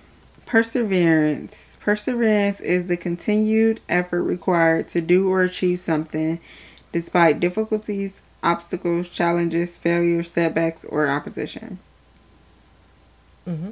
perseverance. 0.46 1.78
Perseverance 1.80 2.60
is 2.62 2.88
the 2.88 2.98
continued 2.98 3.80
effort 3.90 4.24
required 4.24 4.88
to 4.90 5.02
do 5.02 5.30
or 5.30 5.44
achieve 5.44 5.80
something 5.80 6.40
despite 6.92 7.40
difficulties, 7.40 8.22
obstacles, 8.42 9.10
challenges, 9.10 9.78
failures, 9.78 10.32
setbacks, 10.32 10.86
or 10.86 11.10
opposition. 11.10 11.78
Mm-hmm. 13.48 13.72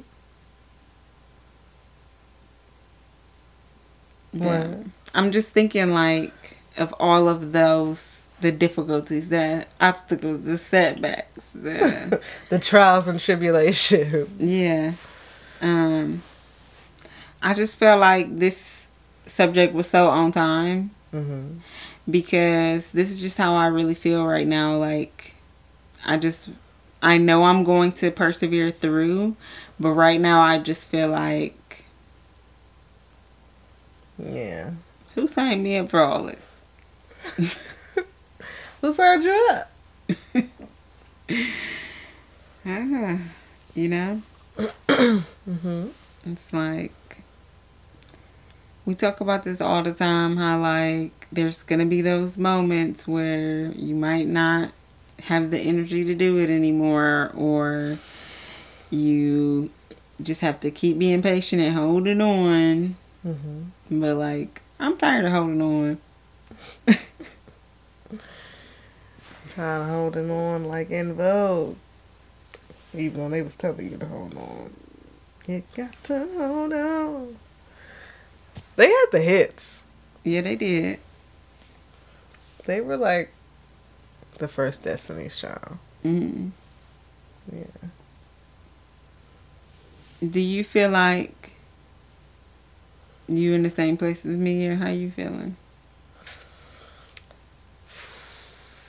Yeah. 4.34 4.76
I'm 5.14 5.32
just 5.32 5.52
thinking 5.52 5.94
like 5.94 6.58
of 6.78 6.94
all 7.00 7.30
of 7.30 7.52
those 7.52 8.22
the 8.42 8.52
difficulties, 8.52 9.30
the 9.30 9.66
obstacles, 9.80 10.44
the 10.44 10.58
setbacks, 10.58 11.54
the 11.54 12.22
The 12.50 12.60
trials 12.60 13.08
and 13.08 13.20
tribulations. 13.20 14.30
Yeah. 14.40 14.94
Um 15.62 16.24
I 17.44 17.54
just 17.54 17.76
felt 17.78 18.00
like 18.00 18.40
this 18.40 18.88
subject 19.28 19.74
was 19.74 19.90
so 19.90 20.10
on 20.10 20.32
time 20.32 20.92
Mm-hmm. 21.14 21.60
because 22.10 22.92
this 22.92 23.12
is 23.12 23.22
just 23.22 23.38
how 23.38 23.54
I 23.54 23.68
really 23.68 23.94
feel 23.94 24.26
right 24.26 24.48
now. 24.48 24.76
Like 24.78 25.36
I 26.04 26.18
just 26.18 26.50
I 27.04 27.18
know 27.20 27.44
I'm 27.44 27.64
going 27.64 27.92
to 27.94 28.10
persevere 28.10 28.72
through, 28.72 29.36
but 29.80 29.90
right 29.92 30.20
now 30.20 30.42
I 30.42 30.58
just 30.58 30.88
feel 30.88 31.10
like 31.10 31.84
Yeah. 34.18 34.72
who 35.16 35.28
signed 35.28 35.62
me 35.64 35.78
up 35.78 35.90
for 35.92 36.00
all 36.02 36.24
this? 36.24 36.64
Who 38.82 38.92
signed 38.92 39.24
you 39.24 39.50
up? 39.52 39.72
Ah, 42.66 43.18
you 43.76 43.90
know? 43.90 44.22
Mm-hmm. 44.88 45.88
It's 46.26 46.54
like 46.54 46.92
we 48.86 48.94
talk 48.94 49.22
about 49.22 49.44
this 49.44 49.62
all 49.62 49.82
the 49.84 49.94
time 49.94 50.38
how 50.38 50.60
like 50.60 51.28
there's 51.32 51.64
gonna 51.64 51.86
be 51.86 52.02
those 52.02 52.38
moments 52.38 53.08
where 53.08 53.72
you 53.72 53.96
might 53.96 54.28
not 54.28 54.72
have 55.24 55.52
the 55.52 55.60
energy 55.60 56.04
to 56.04 56.14
do 56.16 56.38
it 56.40 56.50
anymore 56.50 57.32
or 57.36 57.98
you 58.90 59.70
just 60.22 60.42
have 60.42 60.60
to 60.60 60.70
keep 60.72 60.98
being 61.00 61.22
patient 61.22 61.62
and 61.62 61.76
holding 61.76 62.22
on 62.22 62.96
Mm-hmm. 63.26 64.02
but 64.02 64.18
like 64.18 64.62
i'm 64.82 64.98
tired 64.98 65.24
of 65.24 65.32
holding 65.32 65.62
on 65.62 65.98
Tired 69.48 69.82
of 69.84 69.88
holding 69.88 70.32
on 70.32 70.66
like 70.66 70.90
En 70.92 71.14
Vogue. 71.14 71.76
Even 72.94 73.20
though 73.20 73.30
they 73.30 73.42
was 73.42 73.56
telling 73.56 73.90
you 73.92 73.98
to 73.98 74.06
hold 74.06 74.36
on. 74.36 74.74
You 75.48 75.64
got 75.76 76.04
to 76.06 76.28
hold 76.38 76.74
on. 76.74 77.36
They 78.76 78.88
had 78.88 79.06
the 79.12 79.22
hits. 79.22 79.84
yeah 80.24 80.42
they 80.42 80.56
did 80.56 81.00
They 82.66 82.82
were 82.82 82.98
like 82.98 83.32
the 84.40 84.48
first 84.48 84.84
Destiny's 84.84 85.38
Child. 85.40 85.78
mm. 86.04 86.52
Yeah. 87.52 87.90
do 90.28 90.40
you 90.40 90.64
feel 90.64 90.90
like 90.90 91.52
you 93.28 93.54
in 93.54 93.64
the 93.64 93.70
same 93.70 93.98
place 93.98 94.26
as 94.26 94.36
me 94.38 94.66
or 94.68 94.76
how 94.76 94.90
you 94.90 95.12
feeling 95.12 95.56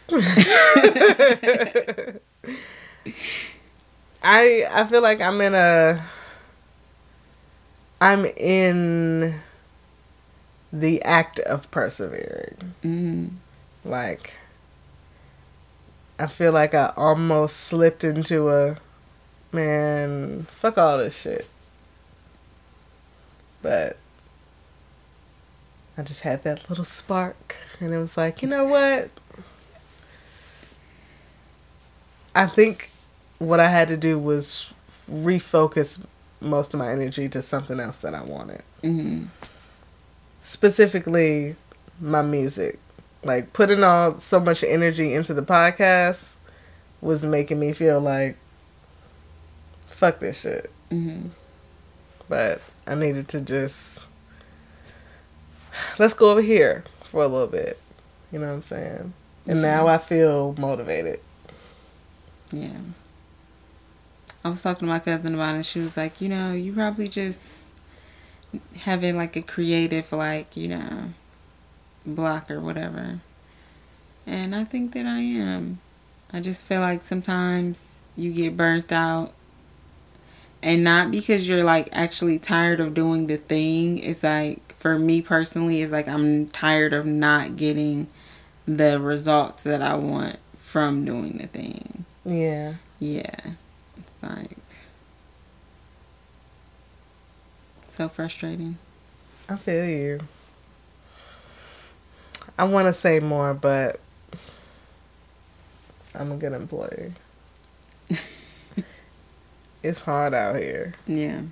I 4.22 4.66
I 4.70 4.84
feel 4.88 5.02
like 5.02 5.20
I'm 5.20 5.40
in 5.40 5.54
a 5.54 6.04
I'm 8.00 8.24
in 8.24 9.34
the 10.74 11.00
act 11.02 11.38
of 11.40 11.70
persevering. 11.70 12.74
mm. 12.82 13.30
Like 13.84 14.34
I 16.18 16.26
feel 16.26 16.52
like 16.52 16.74
I 16.74 16.92
almost 16.96 17.56
slipped 17.56 18.02
into 18.04 18.50
a 18.50 18.78
man, 19.52 20.46
fuck 20.50 20.76
all 20.78 20.98
this 20.98 21.16
shit. 21.16 21.48
But 23.62 23.96
I 25.96 26.02
just 26.02 26.20
had 26.20 26.42
that 26.44 26.68
little 26.68 26.84
spark 26.84 27.56
and 27.80 27.92
it 27.92 27.98
was 27.98 28.16
like, 28.16 28.42
you 28.42 28.48
know 28.48 28.64
what? 28.64 29.10
I 32.34 32.46
think 32.46 32.90
what 33.38 33.60
I 33.60 33.68
had 33.68 33.88
to 33.88 33.96
do 33.96 34.18
was 34.18 34.74
refocus 35.10 36.04
most 36.40 36.74
of 36.74 36.80
my 36.80 36.90
energy 36.90 37.28
to 37.28 37.42
something 37.42 37.78
else 37.78 37.98
that 37.98 38.14
I 38.14 38.22
wanted. 38.22 38.62
Mm. 38.82 39.28
Specifically, 40.44 41.56
my 41.98 42.20
music. 42.20 42.78
Like 43.22 43.54
putting 43.54 43.82
all 43.82 44.20
so 44.20 44.38
much 44.38 44.62
energy 44.62 45.14
into 45.14 45.32
the 45.32 45.40
podcast 45.40 46.36
was 47.00 47.24
making 47.24 47.58
me 47.58 47.72
feel 47.72 47.98
like 47.98 48.36
fuck 49.86 50.18
this 50.20 50.42
shit. 50.42 50.70
Mm. 50.90 51.30
But 52.28 52.60
I 52.86 52.94
needed 52.94 53.26
to 53.28 53.40
just 53.40 54.06
let's 55.98 56.12
go 56.12 56.30
over 56.30 56.42
here 56.42 56.84
for 57.04 57.24
a 57.24 57.26
little 57.26 57.46
bit. 57.46 57.78
You 58.30 58.38
know 58.38 58.48
what 58.48 58.54
I'm 58.56 58.62
saying? 58.62 59.14
And 59.46 59.56
Yeah. 59.62 59.76
now 59.76 59.88
I 59.88 59.96
feel 59.96 60.54
motivated. 60.58 61.20
Yeah. 62.52 62.68
I 64.44 64.50
was 64.50 64.62
talking 64.62 64.80
to 64.86 64.92
my 64.92 64.98
cousin 64.98 65.34
about 65.34 65.54
it, 65.54 65.56
and 65.56 65.66
she 65.66 65.80
was 65.80 65.96
like, 65.96 66.20
you 66.20 66.28
know, 66.28 66.52
you 66.52 66.74
probably 66.74 67.08
just 67.08 67.63
having 68.80 69.16
like 69.16 69.36
a 69.36 69.42
creative, 69.42 70.12
like, 70.12 70.56
you 70.56 70.68
know, 70.68 71.12
block 72.06 72.50
or 72.50 72.60
whatever. 72.60 73.20
And 74.26 74.54
I 74.54 74.64
think 74.64 74.92
that 74.94 75.06
I 75.06 75.18
am. 75.18 75.80
I 76.32 76.40
just 76.40 76.66
feel 76.66 76.80
like 76.80 77.02
sometimes 77.02 78.00
you 78.16 78.32
get 78.32 78.56
burnt 78.56 78.92
out. 78.92 79.32
And 80.62 80.82
not 80.82 81.10
because 81.10 81.46
you're 81.46 81.64
like 81.64 81.88
actually 81.92 82.38
tired 82.38 82.80
of 82.80 82.94
doing 82.94 83.26
the 83.26 83.36
thing. 83.36 83.98
It's 83.98 84.22
like, 84.22 84.74
for 84.74 84.98
me 84.98 85.20
personally, 85.20 85.82
it's 85.82 85.92
like 85.92 86.08
I'm 86.08 86.48
tired 86.48 86.92
of 86.92 87.04
not 87.06 87.56
getting 87.56 88.08
the 88.66 88.98
results 88.98 89.62
that 89.64 89.82
I 89.82 89.94
want 89.94 90.38
from 90.56 91.04
doing 91.04 91.38
the 91.38 91.46
thing. 91.46 92.04
Yeah. 92.24 92.74
Yeah. 92.98 93.52
It's 93.98 94.22
like 94.22 94.56
so 97.94 98.08
frustrating. 98.08 98.76
I 99.48 99.54
feel 99.54 99.84
you. 99.84 100.20
I 102.58 102.64
want 102.64 102.88
to 102.88 102.92
say 102.92 103.20
more, 103.20 103.54
but 103.54 104.00
I'm 106.14 106.32
a 106.32 106.36
good 106.36 106.52
employee. 106.52 107.12
it's 109.82 110.00
hard 110.00 110.34
out 110.34 110.56
here. 110.56 110.94
Yeah. 111.06 111.42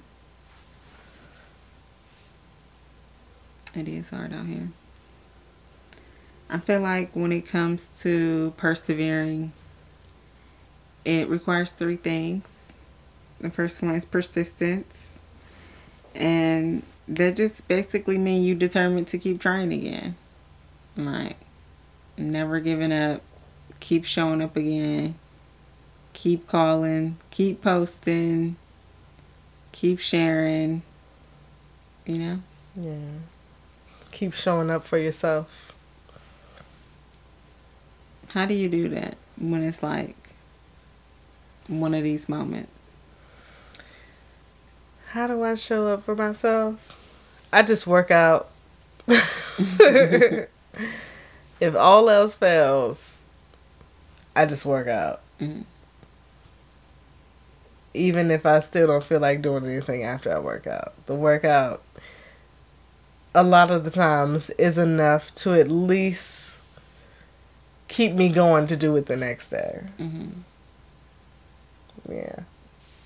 It 3.74 3.86
is 3.86 4.10
hard 4.10 4.32
out 4.32 4.46
here. 4.46 4.68
I 6.50 6.58
feel 6.58 6.80
like 6.80 7.14
when 7.14 7.30
it 7.30 7.46
comes 7.46 8.02
to 8.02 8.52
persevering, 8.56 9.52
it 11.04 11.28
requires 11.28 11.70
three 11.70 11.96
things. 11.96 12.72
The 13.40 13.50
first 13.50 13.80
one 13.80 13.94
is 13.94 14.04
persistence. 14.04 15.01
And 16.14 16.82
that 17.08 17.36
just 17.36 17.66
basically 17.68 18.18
means 18.18 18.46
you 18.46 18.54
determined 18.54 19.08
to 19.08 19.18
keep 19.18 19.40
trying 19.40 19.72
again. 19.72 20.16
Like, 20.96 21.36
never 22.16 22.60
giving 22.60 22.92
up, 22.92 23.22
keep 23.80 24.04
showing 24.04 24.42
up 24.42 24.56
again, 24.56 25.14
keep 26.12 26.46
calling, 26.46 27.16
keep 27.30 27.62
posting, 27.62 28.56
keep 29.72 29.98
sharing, 29.98 30.82
you 32.04 32.18
know? 32.18 32.42
Yeah. 32.74 33.18
Keep 34.10 34.34
showing 34.34 34.70
up 34.70 34.86
for 34.86 34.98
yourself. 34.98 35.74
How 38.34 38.46
do 38.46 38.54
you 38.54 38.68
do 38.68 38.88
that 38.90 39.16
when 39.38 39.62
it's 39.62 39.82
like 39.82 40.16
one 41.68 41.94
of 41.94 42.02
these 42.02 42.28
moments? 42.28 42.81
How 45.12 45.26
do 45.26 45.42
I 45.42 45.54
show 45.56 45.88
up 45.88 46.04
for 46.04 46.14
myself? 46.16 46.98
I 47.52 47.62
just 47.62 47.86
work 47.86 48.10
out. 48.10 48.48
if 49.06 50.48
all 51.76 52.08
else 52.08 52.34
fails, 52.34 53.18
I 54.34 54.46
just 54.46 54.64
work 54.64 54.88
out. 54.88 55.20
Mhm. 55.38 55.64
Even 57.94 58.30
if 58.30 58.46
I 58.46 58.60
still 58.60 58.86
don't 58.86 59.04
feel 59.04 59.20
like 59.20 59.42
doing 59.42 59.66
anything 59.66 60.02
after 60.02 60.34
I 60.34 60.38
work 60.38 60.66
out. 60.66 60.94
The 61.04 61.14
workout, 61.14 61.82
a 63.34 63.42
lot 63.42 63.70
of 63.70 63.84
the 63.84 63.90
times, 63.90 64.48
is 64.50 64.78
enough 64.78 65.34
to 65.36 65.52
at 65.52 65.68
least 65.70 66.58
keep 67.88 68.14
me 68.14 68.30
going 68.30 68.66
to 68.68 68.76
do 68.78 68.96
it 68.96 69.04
the 69.04 69.16
next 69.18 69.48
day. 69.48 69.82
hmm 69.98 70.28
Yeah. 72.08 72.40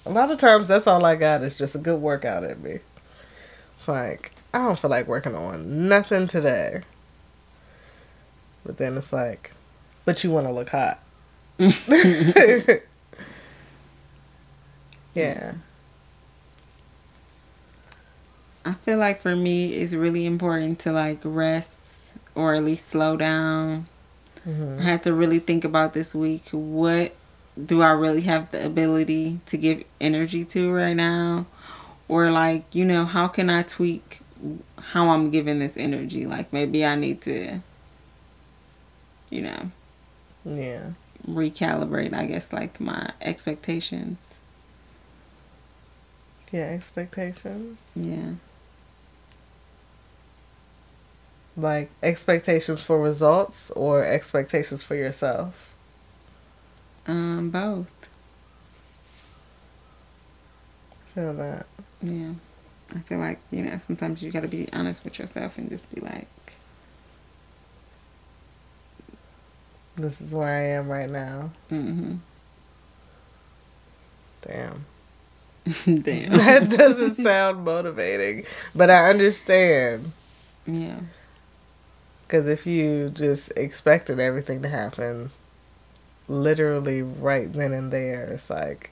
A 0.07 0.11
lot 0.11 0.31
of 0.31 0.39
times 0.39 0.69
that's 0.69 0.87
all 0.87 1.05
I 1.05 1.17
got 1.17 1.43
is 1.43 1.57
just 1.57 1.75
a 1.75 1.79
good 1.79 2.01
workout 2.01 2.45
at 2.45 2.61
me. 2.61 2.79
It's 3.77 3.89
like, 3.89 4.33
I 4.55 4.59
don't 4.67 4.79
feel 4.79 4.91
like 4.91 5.07
working 5.09 5.35
on 5.35 5.89
nothing 5.89 6.27
today. 6.29 6.83
But 8.65 8.79
then 8.79 8.97
it's 8.97 9.13
like, 9.13 9.53
but 10.05 10.23
you 10.25 10.31
want 10.31 10.47
to 10.47 10.53
look 10.53 10.71
hot. 10.71 11.01
yeah. 15.15 15.55
I 18.65 18.73
feel 18.75 18.99
like 18.99 19.19
for 19.19 19.37
me, 19.37 19.75
it's 19.75 19.95
really 19.95 20.27
important 20.27 20.79
to 20.81 20.93
like 20.93 21.21
rest 21.25 22.15
or 22.35 22.55
at 22.55 22.65
least 22.65 22.89
slow 22.89 23.17
down. 23.17 23.87
hmm 24.45 24.79
I 24.81 24.83
had 24.83 25.03
to 25.05 25.15
really 25.15 25.39
think 25.41 25.65
about 25.65 25.95
this 25.95 26.15
week. 26.15 26.49
What 26.53 27.15
do 27.65 27.83
I 27.83 27.91
really 27.91 28.23
have 28.23 28.51
the 28.51 28.65
ability 28.65 29.41
to 29.47 29.57
give 29.57 29.85
energy 30.01 30.45
to 30.47 30.71
right 30.73 30.95
now? 30.95 31.47
Or, 32.09 32.31
like, 32.31 32.75
you 32.75 32.85
know, 32.85 33.05
how 33.05 33.29
can 33.29 33.51
I 33.51 33.63
tweak 33.63 34.21
how 34.79 35.09
I'm 35.11 35.31
giving 35.31 35.59
this 35.59 35.77
energy? 35.77 36.27
Like, 36.27 36.53
maybe 36.53 36.85
I 36.85 36.95
need 36.95 37.21
to, 37.23 37.61
you 39.31 39.43
know, 39.43 39.71
Yeah. 40.45 40.91
recalibrate, 41.29 42.15
I 42.15 42.27
guess, 42.27 42.53
like 42.53 42.79
my 42.81 43.11
expectations. 43.21 44.29
Yeah, 46.53 46.63
expectations. 46.67 47.79
Yeah. 47.97 48.35
Like 51.57 51.91
expectations 52.03 52.81
for 52.83 53.01
results 53.01 53.71
or 53.73 54.05
expectations 54.05 54.83
for 54.83 54.95
yourself. 54.95 55.75
Um, 57.07 57.51
both. 57.51 58.09
Feel 61.15 61.35
that. 61.35 61.67
Yeah. 62.03 62.33
I 62.95 62.99
feel 63.01 63.19
like, 63.19 63.41
you 63.51 63.63
know, 63.63 63.79
sometimes 63.79 64.23
you 64.23 64.31
got 64.31 64.43
to 64.43 64.49
be 64.49 64.69
honest 64.73 65.05
with 65.05 65.19
yourself 65.19 65.59
and 65.59 65.69
just 65.69 65.93
be 65.95 66.01
like, 66.01 66.29
This 69.97 70.21
is 70.21 70.35
where 70.35 70.49
I 70.49 70.61
am 70.61 70.89
right 70.89 71.09
now. 71.09 71.51
mm 71.71 72.19
Damn. 74.43 74.85
hmm. 75.67 75.97
Damn. 76.03 76.03
Damn. 76.03 76.31
That 76.39 76.71
doesn't 76.71 77.17
sound 77.17 77.65
motivating, 77.65 78.45
but 78.75 78.91
I 78.91 79.09
understand. 79.11 80.13
yeah. 80.67 81.01
Because 82.27 82.47
if 82.49 82.67
you 82.67 83.09
just 83.11 83.53
expected 83.57 84.19
everything 84.21 84.63
to 84.63 84.69
happen 84.69 85.31
literally 86.29 87.03
right 87.03 87.53
then 87.53 87.73
and 87.73 87.93
there, 87.93 88.25
it's 88.25 88.51
like. 88.51 88.91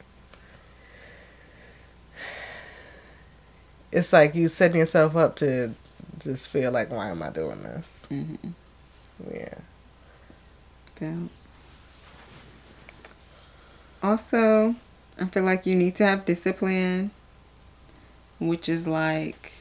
It's 3.93 4.13
like 4.13 4.35
you 4.35 4.49
setting 4.49 4.79
yourself 4.79 5.15
up 5.17 5.37
to 5.37 5.75
just 6.19 6.49
feel 6.49 6.73
like, 6.73 6.91
why 6.91 7.11
am 7.11 7.23
I 7.23 7.31
doing 7.31 7.63
this? 7.63 8.07
hmm 8.09 8.35
Yeah. 9.33 9.55
Also, 14.03 14.75
I 15.21 15.25
feel 15.27 15.43
like 15.45 15.67
you 15.67 15.75
need 15.75 15.97
to 15.97 16.07
have 16.07 16.25
discipline, 16.25 17.11
which 18.39 18.69
is 18.69 18.87
like 18.87 19.53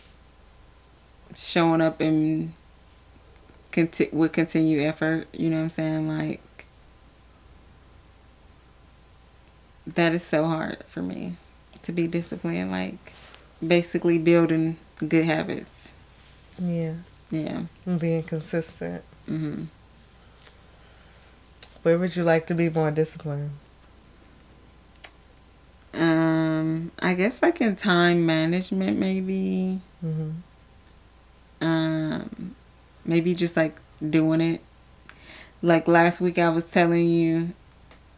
showing 1.36 1.82
up 1.82 2.00
and 2.02 2.54
conti- 3.72 4.10
with 4.12 4.32
continued 4.34 4.82
effort. 4.84 5.28
You 5.34 5.50
know 5.50 5.58
what 5.58 5.64
I'm 5.64 5.70
saying? 5.70 6.08
Like 6.08 6.42
that 9.88 10.14
is 10.14 10.24
so 10.24 10.46
hard 10.46 10.84
for 10.88 11.02
me 11.02 11.36
to 11.84 11.92
be 11.92 12.08
disciplined. 12.08 12.72
Like 12.72 13.14
basically 13.66 14.18
building 14.18 14.78
good 15.08 15.26
habits. 15.26 15.92
Yeah. 16.62 16.96
Yeah. 17.32 17.64
And 17.86 18.00
being 18.00 18.24
consistent. 18.24 19.04
hmm 19.26 19.64
Where 21.82 21.98
would 21.98 22.16
you 22.16 22.24
like 22.24 22.48
to 22.48 22.56
be 22.56 22.70
more 22.70 22.92
disciplined? 22.92 23.52
Um, 25.94 26.92
I 27.00 27.14
guess 27.14 27.42
like 27.42 27.62
in 27.62 27.76
time 27.76 28.26
management, 28.26 28.98
maybe. 28.98 29.80
hmm 30.02 30.32
um 31.62 32.56
maybe 33.06 33.34
just 33.34 33.56
like 33.56 33.78
doing 34.10 34.42
it 34.42 34.62
like 35.62 35.88
last 35.88 36.20
week 36.20 36.38
i 36.38 36.50
was 36.50 36.66
telling 36.66 37.08
you 37.08 37.54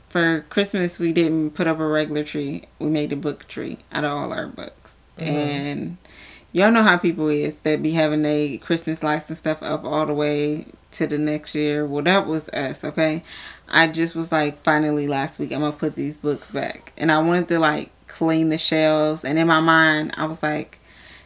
for 0.09 0.45
christmas 0.49 0.99
we 0.99 1.11
didn't 1.11 1.51
put 1.51 1.67
up 1.67 1.79
a 1.79 1.87
regular 1.87 2.23
tree. 2.23 2.65
We 2.79 2.89
made 2.89 3.11
a 3.11 3.15
book 3.17 3.47
tree 3.47 3.79
out 3.91 4.03
of 4.03 4.11
all 4.11 4.31
our 4.33 4.47
books. 4.47 4.99
Mhm. 5.19 5.27
and 5.27 5.97
y'all 6.51 6.71
know 6.71 6.83
how 6.83 6.97
people 6.97 7.27
is 7.29 7.61
that 7.61 7.81
be 7.81 7.91
having 7.91 8.25
a 8.25 8.57
christmas 8.57 9.01
lights 9.03 9.29
and 9.29 9.37
stuff 9.37 9.63
up 9.63 9.83
all 9.85 10.05
the 10.05 10.13
way 10.13 10.65
to 10.91 11.07
the 11.07 11.17
next 11.17 11.55
year. 11.55 11.85
Well 11.85 12.03
that 12.03 12.27
was 12.27 12.49
us 12.49 12.83
okay? 12.83 13.21
I 13.67 13.87
just 13.87 14.15
was 14.15 14.31
like 14.31 14.61
finally 14.63 15.07
last 15.07 15.39
week 15.39 15.51
i'm 15.51 15.61
gonna 15.61 15.71
put 15.71 15.95
these 15.95 16.17
books 16.17 16.51
back. 16.51 16.93
And 16.97 17.11
i 17.11 17.17
wanted 17.19 17.47
to 17.49 17.59
like 17.59 17.91
clean 18.07 18.49
the 18.49 18.57
shelves. 18.57 19.25
And 19.25 19.37
in 19.39 19.47
my 19.47 19.59
mind 19.59 20.13
i 20.17 20.25
was 20.25 20.41
like 20.43 20.79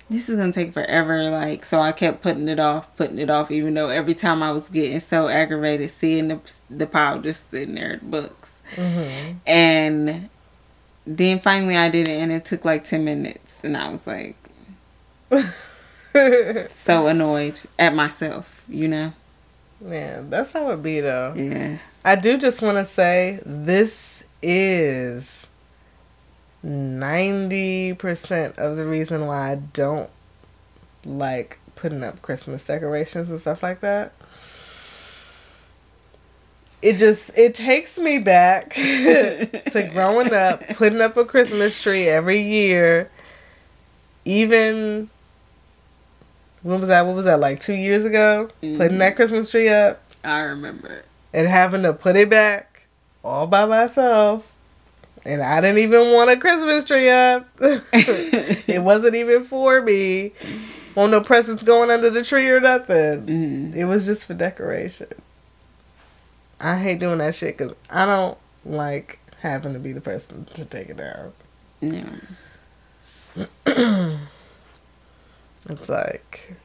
this 0.10 0.28
is 0.28 0.38
gonna 0.38 0.52
take 0.52 0.74
forever. 0.74 1.30
Like, 1.30 1.64
so 1.64 1.82
I 1.82 1.92
kept 1.92 2.22
putting 2.24 2.48
it 2.48 2.60
off, 2.60 2.96
putting 2.96 3.20
it 3.20 3.30
off, 3.30 3.52
even 3.52 3.76
though 3.76 3.90
every 3.90 4.16
time 4.16 4.42
I 4.42 4.52
was 4.52 4.68
getting 4.68 5.00
so 5.00 5.28
aggravated 5.28 5.92
seeing 5.92 6.30
the 6.30 6.40
the 6.70 6.88
pile 6.88 7.22
just 7.22 7.52
sitting 7.52 7.76
there, 7.76 8.00
books, 8.02 8.59
Mm-hmm. 8.76 9.38
and 9.48 10.30
then 11.08 11.40
finally 11.40 11.76
I 11.76 11.90
did 11.90 12.08
it, 12.08 12.20
and 12.20 12.32
it 12.32 12.46
took 12.46 12.66
like 12.66 12.84
ten 12.84 13.04
minutes, 13.04 13.64
and 13.64 13.76
I 13.76 13.90
was 13.90 14.08
like 14.08 14.36
so 16.70 17.08
annoyed 17.08 17.62
at 17.78 17.94
myself, 17.96 18.64
you 18.68 18.88
know. 18.88 19.14
Yeah, 19.86 20.22
that's 20.24 20.54
how 20.54 20.70
it 20.72 20.84
be 20.84 21.00
though. 21.00 21.34
Yeah. 21.36 21.78
I 22.04 22.16
do 22.16 22.38
just 22.38 22.62
want 22.62 22.78
to 22.78 22.86
say 22.86 23.40
this 23.46 24.24
is 24.42 25.50
90% 26.66 28.58
of 28.58 28.78
the 28.78 28.86
reason 28.86 29.26
why 29.26 29.52
I 29.52 29.56
don't 29.56 30.10
like 31.06 31.60
putting 31.76 32.04
up 32.04 32.22
Christmas 32.22 32.66
decorations 32.66 33.30
and 33.30 33.40
stuff 33.40 33.64
like 33.64 33.82
that. 33.82 34.14
It 36.82 36.98
just 36.98 37.38
it 37.38 37.54
takes 37.54 37.98
me 37.98 38.20
back 38.20 38.74
to 38.76 39.90
growing 39.94 40.34
up, 40.34 40.66
putting 40.70 41.02
up 41.02 41.18
a 41.18 41.26
Christmas 41.26 41.82
tree 41.82 42.08
every 42.08 42.42
year. 42.42 43.10
Even 44.26 45.10
when 46.62 46.80
was 46.80 46.90
that? 46.90 47.06
What 47.06 47.16
was 47.16 47.26
that 47.26 47.40
like 47.40 47.60
2 47.60 47.74
years 47.74 48.06
ago? 48.06 48.50
Putting 48.62 48.98
that 49.00 49.16
Christmas 49.16 49.50
tree 49.50 49.70
up 49.70 50.02
I 50.24 50.40
remember. 50.40 50.88
It. 50.88 51.06
And 51.34 51.48
having 51.48 51.84
to 51.84 51.94
put 51.94 52.16
it 52.16 52.30
back 52.30 52.88
all 53.24 53.48
by 53.48 53.66
myself. 53.66 54.52
And 55.26 55.42
I 55.42 55.62
didn't 55.62 55.80
even 55.80 56.12
want 56.12 56.30
a 56.30 56.38
Christmas 56.38 56.86
tree 56.86 57.10
up. 57.10 57.48
it 57.62 58.82
wasn't 58.82 59.16
even 59.16 59.44
for 59.44 59.82
me. 59.82 60.32
Want 60.96 61.12
no 61.12 61.22
presents 61.22 61.62
going 61.62 61.92
under 61.92 62.10
the 62.10 62.24
tree 62.24 62.50
or 62.50 62.60
nothing. 62.60 63.26
Mm. 63.26 63.76
It 63.76 63.86
was 63.86 64.06
just 64.06 64.26
for 64.26 64.34
decoration. 64.34 65.08
I 66.60 66.78
hate 66.78 67.00
doing 67.00 67.20
that 67.20 67.36
shit 67.36 67.58
because 67.58 67.74
I 67.90 68.06
don't 68.06 68.38
like 68.66 69.20
having 69.42 69.74
to 69.74 69.80
be 69.80 69.94
the 69.94 70.02
person 70.02 70.46
to 70.56 70.66
take 70.66 70.90
it 70.90 70.98
down. 70.98 71.34
Yeah. 71.82 72.10
It's 75.70 75.90
like 75.90 76.56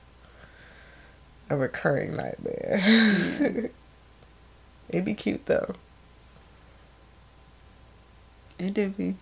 a 1.51 1.57
recurring 1.57 2.17
nightmare. 2.17 3.71
It'd 4.89 5.05
be 5.05 5.15
cute 5.15 5.45
though. 5.47 5.75
It 8.59 8.73
do 8.73 8.89
be. 8.91 9.17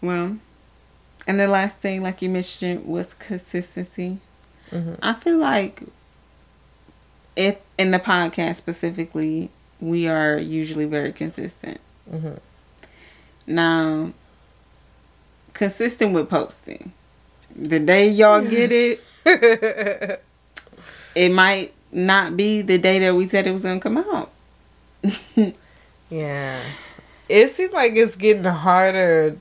Well, 0.00 0.38
and 1.26 1.40
the 1.40 1.46
last 1.48 1.78
thing, 1.78 2.02
like 2.02 2.20
you 2.20 2.28
mentioned, 2.28 2.84
was 2.84 3.14
consistency. 3.14 4.18
Mhm. 4.70 4.98
I 5.00 5.14
feel 5.14 5.38
like 5.38 5.82
it 7.36 7.62
in 7.78 7.90
the 7.90 7.98
podcast 7.98 8.56
specifically, 8.56 9.50
we 9.80 10.08
are 10.08 10.38
usually 10.38 10.86
very 10.86 11.12
consistent. 11.12 11.80
Mhm. 12.10 12.38
Now, 13.46 14.12
consistent 15.52 16.12
with 16.12 16.28
posting. 16.28 16.92
The 17.54 17.78
day 17.78 18.08
y'all 18.08 18.42
get 18.42 18.72
it, 18.72 19.00
it 21.14 21.32
might 21.32 21.72
not 21.92 22.36
be 22.36 22.62
the 22.62 22.78
day 22.78 22.98
that 23.00 23.14
we 23.14 23.24
said 23.26 23.46
it 23.46 23.52
was 23.52 23.62
gonna 23.62 23.80
come 23.80 23.98
out. 23.98 24.30
Yeah. 26.08 26.60
It 27.28 27.50
seems 27.50 27.72
like 27.72 27.96
it's 27.96 28.14
getting 28.14 28.44
harder 28.44 29.36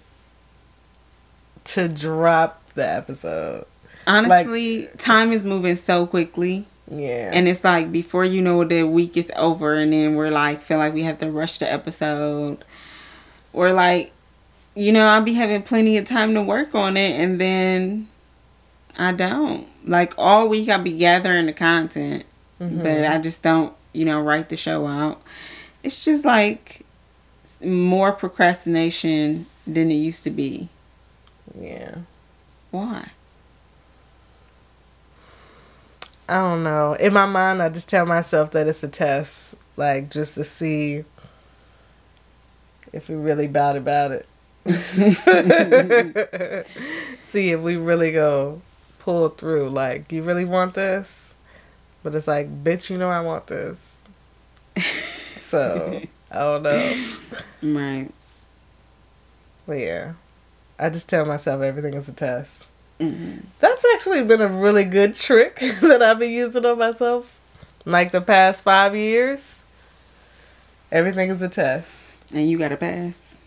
to 1.66 1.88
drop 1.88 2.62
the 2.74 2.88
episode. 2.90 3.66
Honestly, 4.08 4.88
time 4.98 5.32
is 5.32 5.44
moving 5.44 5.76
so 5.76 6.08
quickly. 6.08 6.66
Yeah. 6.90 7.32
And 7.34 7.48
it's 7.48 7.64
like 7.64 7.92
before 7.92 8.26
you 8.26 8.42
know 8.42 8.64
the 8.64 8.84
week 8.84 9.18
is 9.18 9.32
over 9.36 9.76
and 9.76 9.92
then 9.92 10.16
we're 10.16 10.32
like 10.32 10.62
feel 10.62 10.78
like 10.78 10.94
we 10.94 11.04
have 11.04 11.18
to 11.20 11.32
rush 11.32 11.58
the 11.58 11.72
episode. 11.72 12.64
Or 13.54 13.74
like 13.74 14.12
you 14.76 14.92
know, 14.92 15.08
I'll 15.08 15.24
be 15.24 15.34
having 15.34 15.64
plenty 15.64 15.98
of 15.98 16.06
time 16.06 16.34
to 16.34 16.42
work 16.42 16.76
on 16.76 16.98
it 16.98 17.20
and 17.20 17.40
then 17.40 18.10
I 18.98 19.14
don't. 19.14 19.68
Like 19.86 20.14
all 20.18 20.48
week 20.50 20.70
I'll 20.70 20.82
be 20.82 20.98
gathering 20.98 21.46
the 21.46 21.54
content, 21.54 22.26
mm-hmm. 22.60 22.84
but 22.84 23.06
I 23.06 23.18
just 23.20 23.42
don't, 23.42 23.74
you 23.94 24.06
know, 24.06 24.20
write 24.22 24.50
the 24.50 24.58
show 24.58 24.86
out. 24.86 25.22
It's 25.82 26.04
just 26.04 26.26
like 26.26 26.86
more 27.64 28.12
procrastination 28.12 29.46
than 29.66 29.90
it 29.90 29.96
used 29.96 30.24
to 30.26 30.30
be. 30.30 30.70
yeah. 31.60 32.00
Why? 32.72 33.12
I 36.28 36.40
don't 36.40 36.64
know. 36.64 36.94
In 36.94 37.14
my 37.14 37.26
mind, 37.26 37.62
I 37.62 37.70
just 37.70 37.90
tell 37.90 38.06
myself 38.06 38.52
that 38.52 38.68
it's 38.68 38.84
a 38.84 38.88
test, 38.88 39.56
like 39.78 40.10
just 40.10 40.36
to 40.36 40.44
see 40.44 41.04
if 42.92 43.10
we 43.10 43.16
really 43.16 43.48
bout 43.48 43.76
about 43.76 44.12
it. 44.12 44.28
see 47.24 47.52
if 47.52 47.60
we 47.60 47.76
really 47.76 48.12
go 48.12 48.62
pull 49.00 49.30
through. 49.30 49.70
Like, 49.70 50.12
you 50.12 50.24
really 50.24 50.46
want 50.46 50.74
this? 50.74 51.36
But 52.02 52.16
it's 52.16 52.28
like, 52.28 52.64
bitch, 52.64 52.90
you 52.90 52.98
know 52.98 53.10
I 53.10 53.22
want 53.22 53.48
this. 53.48 53.98
So, 55.46 56.02
I 56.32 56.40
don't 56.40 56.64
know. 56.64 57.06
Right. 57.62 58.10
But 59.68 59.78
yeah, 59.78 60.14
I 60.80 60.90
just 60.90 61.08
tell 61.08 61.24
myself 61.24 61.62
everything 61.62 61.94
is 61.94 62.10
a 62.10 62.14
test. 62.14 62.66
Hmm 63.00 63.38
That's 63.60 63.86
actually 63.94 64.24
been 64.24 64.42
a 64.42 64.48
really 64.48 64.86
good 64.86 65.16
trick 65.16 65.60
that 65.82 66.02
I've 66.02 66.20
been 66.20 66.32
using 66.32 66.66
on 66.66 66.78
myself. 66.80 67.40
Like 67.86 68.12
the 68.12 68.22
past 68.22 68.64
five 68.64 68.96
years, 68.96 69.64
everything 70.92 71.30
is 71.30 71.42
a 71.42 71.50
test. 71.50 72.34
And 72.34 72.50
you 72.50 72.58
got 72.58 72.70
to 72.70 72.78
pass. 72.78 73.38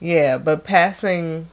Yeah, 0.00 0.36
but 0.36 0.64
passing, 0.64 1.48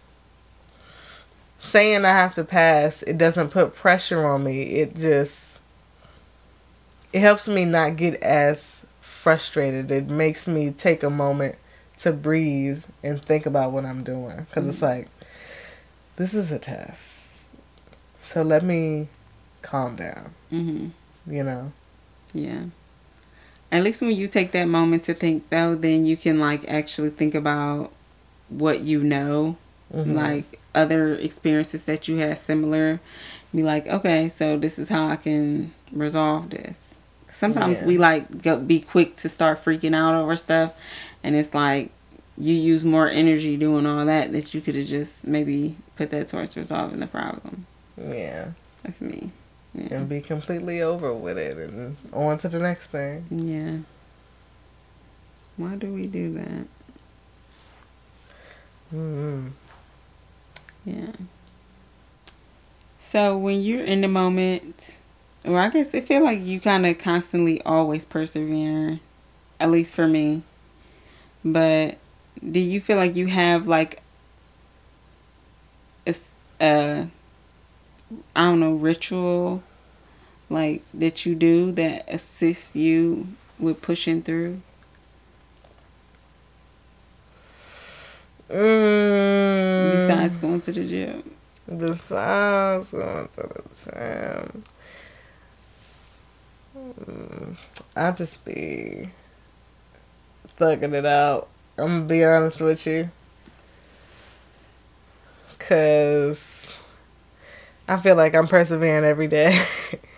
saying 1.60 2.04
I 2.04 2.10
have 2.12 2.34
to 2.36 2.44
pass, 2.44 3.04
it 3.04 3.18
doesn't 3.18 3.50
put 3.50 3.76
pressure 3.76 4.26
on 4.26 4.44
me. 4.44 4.64
It 4.64 4.96
just, 4.96 5.62
it 7.14 7.20
helps 7.20 7.48
me 7.48 7.66
not 7.66 7.96
get 7.96 8.16
as 8.22 8.86
frustrated. 9.02 9.92
It 9.92 10.08
makes 10.08 10.48
me 10.48 10.72
take 10.72 11.04
a 11.04 11.10
moment 11.10 11.56
to 11.98 12.12
breathe 12.12 12.84
and 13.04 13.22
think 13.22 13.46
about 13.46 13.72
what 13.72 13.86
I'm 13.86 14.04
doing. 14.04 14.38
Because 14.50 14.68
it's 14.68 14.82
like, 14.82 15.08
this 16.22 16.34
is 16.36 16.52
a 16.52 16.60
test. 16.60 17.28
So 18.22 18.44
let 18.44 18.64
me 18.64 19.08
calm 19.64 19.96
down, 19.96 20.34
hmm 20.52 20.90
you 21.28 21.44
know? 21.44 21.72
Yeah. 22.34 22.66
At 23.72 23.84
least 23.84 24.02
when 24.02 24.12
you 24.16 24.28
take 24.28 24.52
that 24.52 24.66
moment 24.66 25.04
to 25.04 25.14
think, 25.14 25.50
though, 25.50 25.74
then 25.76 26.06
you 26.06 26.16
can 26.18 26.40
like 26.40 26.64
actually 26.68 27.10
think 27.10 27.34
about 27.36 27.92
what 28.50 28.82
you 28.82 29.02
know, 29.04 29.58
Mhm. 29.94 30.14
like 30.16 30.60
other 30.76 31.16
experiences 31.16 31.84
that 31.86 32.08
you 32.08 32.18
had 32.18 32.38
similar. 32.38 33.00
Be 33.54 33.64
like, 33.64 33.88
okay, 33.88 34.30
so 34.30 34.58
this 34.58 34.78
is 34.80 34.90
how 34.90 35.08
I 35.08 35.16
can 35.16 35.74
resolve 35.92 36.50
this. 36.52 36.96
Sometimes 37.30 37.80
Yeah. 37.82 37.88
we 37.88 37.98
like 37.98 38.42
go 38.44 38.58
be 38.58 38.80
quick 38.80 39.16
to 39.18 39.28
start 39.30 39.64
freaking 39.64 39.96
out 39.96 40.16
over 40.16 40.36
stuff, 40.36 40.70
and 41.24 41.36
it's 41.36 41.54
like 41.54 41.90
you 42.42 42.56
use 42.56 42.84
more 42.84 43.08
energy 43.08 43.56
doing 43.56 43.86
all 43.86 44.04
that 44.06 44.32
that 44.32 44.54
you 44.54 44.62
could 44.62 44.76
have 44.76 44.88
just 44.88 45.28
maybe 45.28 45.76
put 45.96 46.10
that 46.10 46.28
towards 46.28 46.58
resolving 46.58 47.00
the 47.00 47.08
problem. 47.08 47.68
Yeah. 47.98 48.52
That's 48.82 49.00
me. 49.00 49.32
Yeah. 49.76 49.96
And 49.96 50.10
be 50.10 50.22
completely 50.22 50.82
over 50.82 51.14
with 51.14 51.38
it 51.38 51.56
and 51.58 51.96
on 52.12 52.40
to 52.40 52.50
the 52.50 52.60
next 52.60 52.88
thing. 52.88 53.26
Yeah. 53.30 53.78
Why 55.56 55.76
do 55.76 55.94
we 55.94 56.08
do 56.08 56.34
that? 56.34 56.68
hmm 58.90 59.48
Yeah. 60.84 61.12
So 62.98 63.38
when 63.38 63.62
you're 63.62 63.86
in 63.86 64.02
the 64.02 64.08
moment, 64.08 64.98
or 65.46 65.60
I 65.60 65.70
guess 65.70 65.94
I 65.94 66.02
feel 66.02 66.24
like 66.24 66.42
you 66.42 66.60
kind 66.60 66.86
of 66.86 66.98
constantly 66.98 67.62
always 67.62 68.04
persevere, 68.04 69.00
at 69.60 69.70
least 69.70 69.94
for 69.94 70.08
me. 70.08 70.42
But 71.46 71.98
do 72.50 72.60
you 72.60 72.82
feel 72.82 72.98
like 72.98 73.16
you 73.16 73.28
have 73.28 73.68
like 73.68 74.02
a, 76.06 76.10
s- 76.10 76.32
a 76.60 77.08
I 78.36 78.42
don't 78.44 78.60
know 78.60 78.74
ritual 78.74 79.64
like 80.50 80.84
that 80.94 81.26
you 81.26 81.36
do 81.36 81.72
that 81.74 82.06
assists 82.08 82.76
you 82.76 83.30
with 83.60 83.82
pushing 83.82 84.22
through? 84.22 84.62
Mm, 88.50 89.92
Besides 89.92 90.38
going 90.38 90.62
to 90.62 90.72
the 90.72 90.86
gym. 90.86 91.36
besides 91.68 92.92
going 92.92 93.28
to 93.30 93.42
the 93.42 93.64
gym, 93.92 94.64
mm, 96.78 97.56
I 97.96 98.12
just 98.12 98.44
be 98.46 99.10
thugging 100.60 100.94
it 100.94 101.06
out. 101.06 101.48
I'm 101.82 101.88
gonna 101.88 102.06
be 102.06 102.24
honest 102.24 102.62
with 102.62 102.86
you. 102.88 103.10
because 105.72 106.78
I 107.88 107.98
feel 107.98 108.16
like 108.16 108.36
I'm 108.36 108.48
persevering 108.48 109.06
every 109.06 109.28
day. 109.28 109.58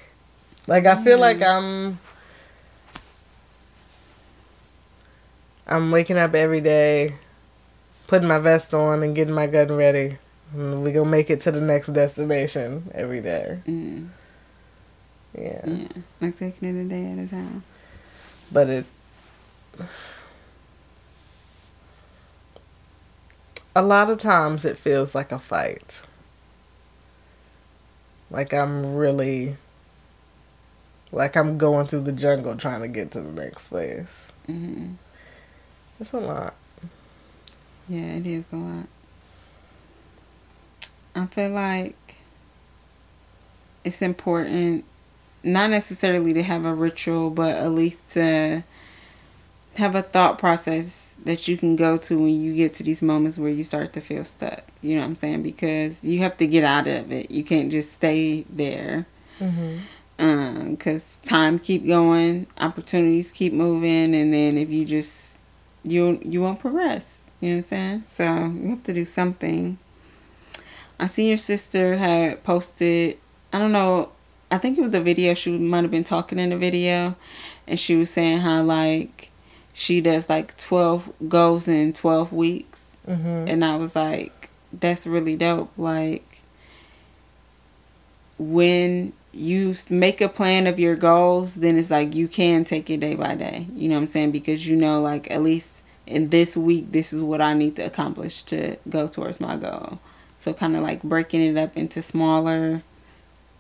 like 0.68 0.86
I 0.86 1.04
feel 1.04 1.20
like 1.20 1.42
I'm 1.42 2.00
I'm 5.68 5.92
waking 5.92 6.18
up 6.18 6.34
every 6.34 6.62
day, 6.62 7.16
putting 8.08 8.28
my 8.28 8.40
vest 8.40 8.74
on 8.74 9.04
and 9.04 9.16
getting 9.16 9.34
my 9.34 9.48
gun 9.48 9.72
ready. 9.74 10.18
And 10.54 10.84
we 10.84 10.92
gonna 10.92 11.10
make 11.10 11.30
it 11.30 11.42
to 11.42 11.52
the 11.52 11.62
next 11.62 11.88
destination 11.94 12.90
every 12.94 13.22
day. 13.22 13.60
Mm. 13.68 14.10
Yeah. 15.38 15.62
Yeah. 15.66 15.88
Like 16.22 16.36
taking 16.36 16.70
it 16.78 16.82
a 16.82 16.90
day 16.90 17.12
at 17.12 17.20
a 17.20 17.28
time. 17.28 17.64
But 18.52 18.70
it 18.70 18.86
a 23.76 23.82
lot 23.82 24.10
of 24.10 24.18
times 24.20 24.66
it 24.66 24.78
feels 24.78 25.16
like 25.16 25.32
a 25.32 25.40
fight. 25.40 26.02
Like 28.30 28.54
I'm 28.54 28.96
really 28.96 29.58
like 31.12 31.36
I'm 31.36 31.58
going 31.58 31.88
through 31.88 32.02
the 32.02 32.12
jungle 32.12 32.56
trying 32.56 32.82
to 32.82 32.88
get 32.88 33.12
to 33.12 33.22
the 33.22 33.32
next 33.32 33.70
place. 33.70 34.32
hmm 34.48 34.94
It's 36.00 36.14
a 36.14 36.20
lot. 36.20 36.56
Yeah, 37.88 38.16
it 38.16 38.26
is 38.26 38.52
a 38.52 38.56
lot. 38.56 38.88
I 41.16 41.26
feel 41.28 41.52
like 41.52 42.16
it's 43.84 44.02
important, 44.02 44.86
not 45.44 45.70
necessarily 45.70 46.34
to 46.34 46.44
have 46.44 46.66
a 46.66 46.74
ritual, 46.74 47.30
but 47.30 47.56
at 47.56 47.72
least 47.72 48.10
to 48.14 48.64
have 49.76 49.96
a 49.96 50.02
thought 50.02 50.38
process 50.38 51.03
that 51.24 51.48
you 51.48 51.58
can 51.58 51.76
go 51.76 51.98
to 51.98 52.18
when 52.18 52.42
you 52.42 52.54
get 52.54 52.74
to 52.76 52.84
these 52.84 53.02
moments 53.02 53.38
where 53.38 53.50
you 53.50 53.64
start 53.64 53.94
to 53.94 54.02
feel 54.02 54.26
stuck. 54.26 54.64
You 54.82 54.96
know 54.96 55.02
what 55.02 55.08
I'm 55.08 55.16
saying? 55.16 55.44
Because 55.44 56.04
you 56.04 56.20
have 56.20 56.38
to 56.38 56.48
get 56.48 56.64
out 56.64 56.88
of 56.88 57.12
it. 57.12 57.32
You 57.32 57.44
can't 57.44 57.72
just 57.72 57.94
stay 57.94 58.46
there. 58.50 59.06
Mm-hmm. 59.40 59.78
Um, 60.20 60.72
because 60.72 61.18
time 61.24 61.60
keep 61.60 61.88
going, 61.88 62.48
opportunities 62.60 63.32
keep 63.32 63.52
moving, 63.52 64.14
and 64.14 64.34
then 64.34 64.58
if 64.58 64.70
you 64.70 64.86
just 64.86 65.40
you 65.84 66.20
you 66.24 66.42
won't 66.42 66.60
progress. 66.60 67.30
You 67.42 67.50
know 67.50 67.56
what 67.58 67.64
I'm 67.64 67.68
saying? 67.68 68.04
So 68.06 68.24
you 68.24 68.70
have 68.70 68.84
to 68.84 68.94
do 68.94 69.06
something. 69.06 69.78
I 71.00 71.08
seen 71.08 71.28
your 71.28 71.38
sister 71.38 71.98
had 71.98 72.44
posted. 72.44 73.18
I 73.52 73.60
don't 73.60 73.72
know. 73.72 74.10
I 74.52 74.60
think 74.60 74.78
it 74.78 74.82
was 74.82 74.94
a 74.94 75.02
video. 75.02 75.34
She 75.34 75.58
might 75.58 75.82
have 75.82 75.92
been 75.92 76.04
talking 76.04 76.38
in 76.38 76.52
the 76.52 76.58
video, 76.58 77.16
and 77.68 77.80
she 77.80 77.96
was 77.96 78.12
saying 78.12 78.42
how 78.42 78.62
like 78.62 79.32
she 79.74 80.00
does 80.02 80.30
like 80.30 80.56
twelve 80.58 81.12
goals 81.28 81.68
in 81.68 81.94
twelve 81.94 82.32
weeks, 82.32 82.88
Mm-hmm. 83.08 83.48
and 83.50 83.66
I 83.66 83.76
was 83.76 83.96
like, 83.98 84.50
that's 84.72 85.06
really 85.06 85.36
dope. 85.36 85.72
Like 85.78 86.42
when 88.38 89.14
you 89.32 89.74
make 89.90 90.22
a 90.22 90.30
plan 90.30 90.68
of 90.68 90.80
your 90.80 90.96
goals, 90.96 91.56
then 91.56 91.78
it's 91.78 91.92
like 91.92 92.16
you 92.16 92.28
can 92.28 92.64
take 92.64 92.90
it 92.90 93.00
day 93.00 93.16
by 93.16 93.36
day. 93.36 93.68
You 93.76 93.90
know 93.90 93.96
what 93.96 94.02
I'm 94.02 94.08
saying? 94.08 94.32
Because 94.32 94.68
you 94.68 94.76
know, 94.76 95.02
like 95.02 95.30
at 95.32 95.42
least 95.44 95.82
in 96.06 96.30
this 96.30 96.56
week, 96.58 96.92
this 96.92 97.14
is 97.14 97.22
what 97.22 97.42
I 97.42 97.54
need 97.54 97.76
to 97.78 97.82
accomplish 97.84 98.44
to 98.44 98.78
go 98.90 99.08
towards 99.08 99.40
my 99.40 99.56
goal. 99.56 100.00
So 100.38 100.54
kind 100.54 100.76
of 100.76 100.84
like 100.84 101.04
breaking 101.04 101.42
it 101.42 101.58
up 101.58 101.78
into 101.78 102.02
smaller 102.02 102.84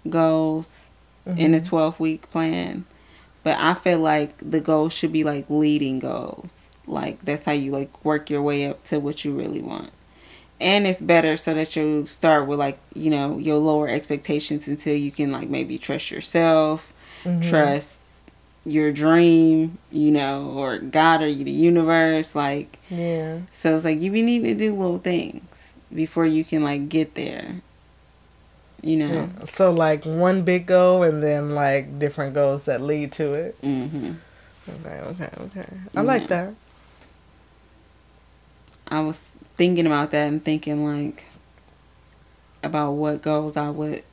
goals 0.10 0.89
in 1.38 1.54
a 1.54 1.62
12 1.62 1.99
week 1.99 2.30
plan. 2.30 2.86
But 3.43 3.58
I 3.60 3.73
feel 3.73 3.99
like 3.99 4.38
the 4.38 4.62
goals 4.62 4.93
should 4.93 5.12
be 5.12 5.23
like 5.23 5.45
leading 5.49 5.99
goals. 5.99 6.69
Like 6.88 7.23
that's 7.23 7.45
how 7.45 7.51
you 7.51 7.71
like 7.71 8.03
work 8.06 8.29
your 8.29 8.41
way 8.41 8.65
up 8.67 8.84
to 8.86 8.99
what 8.99 9.25
you 9.25 9.38
really 9.38 9.62
want. 9.62 9.91
And 10.60 10.88
it's 10.88 11.01
better 11.01 11.36
so 11.36 11.53
that 11.53 11.75
you 11.75 12.06
start 12.06 12.47
with 12.47 12.60
like, 12.60 12.79
you 12.93 13.10
know, 13.10 13.38
your 13.38 13.58
lower 13.58 13.89
expectations 13.89 14.67
until 14.67 14.95
you 14.95 15.12
can 15.12 15.32
like 15.32 15.49
maybe 15.49 15.77
trust 15.77 16.10
yourself, 16.10 16.93
mm-hmm. 17.23 17.41
trust 17.41 18.01
your 18.65 18.91
dream, 18.93 19.77
you 19.91 20.10
know, 20.12 20.45
or 20.56 20.77
God 20.77 21.21
or 21.21 21.34
the 21.34 21.51
universe. 21.51 22.36
Like, 22.36 22.79
Yeah. 22.89 23.39
so 23.51 23.75
it's 23.75 23.84
like 23.84 23.99
you 23.99 24.12
be 24.12 24.21
needing 24.21 24.47
to 24.49 24.56
do 24.56 24.73
little 24.73 24.99
things 24.99 25.73
before 25.93 26.25
you 26.25 26.45
can 26.45 26.63
like 26.63 26.88
get 26.88 27.15
there. 27.15 27.62
You 28.84 28.98
know? 28.98 29.08
yeah. 29.08 29.46
So 29.46 29.72
like 29.72 30.04
one 30.04 30.43
big 30.43 30.65
goal 30.65 31.04
and 31.04 31.24
then 31.24 31.56
like 31.56 31.98
different 32.00 32.34
goals 32.34 32.63
that 32.65 32.82
lead 32.82 33.12
to 33.13 33.34
it. 33.34 33.56
hmm 33.62 34.12
Okay, 34.69 35.00
okay, 35.00 35.30
okay. 35.39 35.69
I 35.96 36.02
like 36.02 36.28
that. 36.28 36.54
I 38.88 39.00
was 39.02 39.36
thinking 39.56 39.86
about 39.86 40.12
that 40.12 40.28
and 40.28 40.43
thinking 40.43 40.86
like 40.86 41.26
about 42.62 42.91
what 42.91 43.22
goals 43.22 43.58
I 43.58 43.69
would 43.69 44.04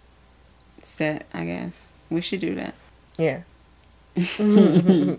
set, 0.83 1.26
I 1.35 1.44
guess. 1.44 1.92
We 2.09 2.20
should 2.20 2.40
do 2.40 2.54
that. 2.56 2.74
Yeah. 3.18 3.42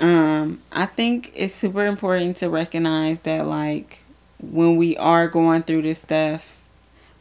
Um, 0.00 0.60
I 0.70 0.86
think 0.86 1.32
it's 1.34 1.54
super 1.54 1.84
important 1.84 2.36
to 2.36 2.48
recognize 2.48 3.22
that 3.22 3.46
like 3.46 4.00
when 4.40 4.76
we 4.76 4.96
are 4.96 5.26
going 5.26 5.64
through 5.64 5.82
this 5.82 6.00
stuff, 6.02 6.57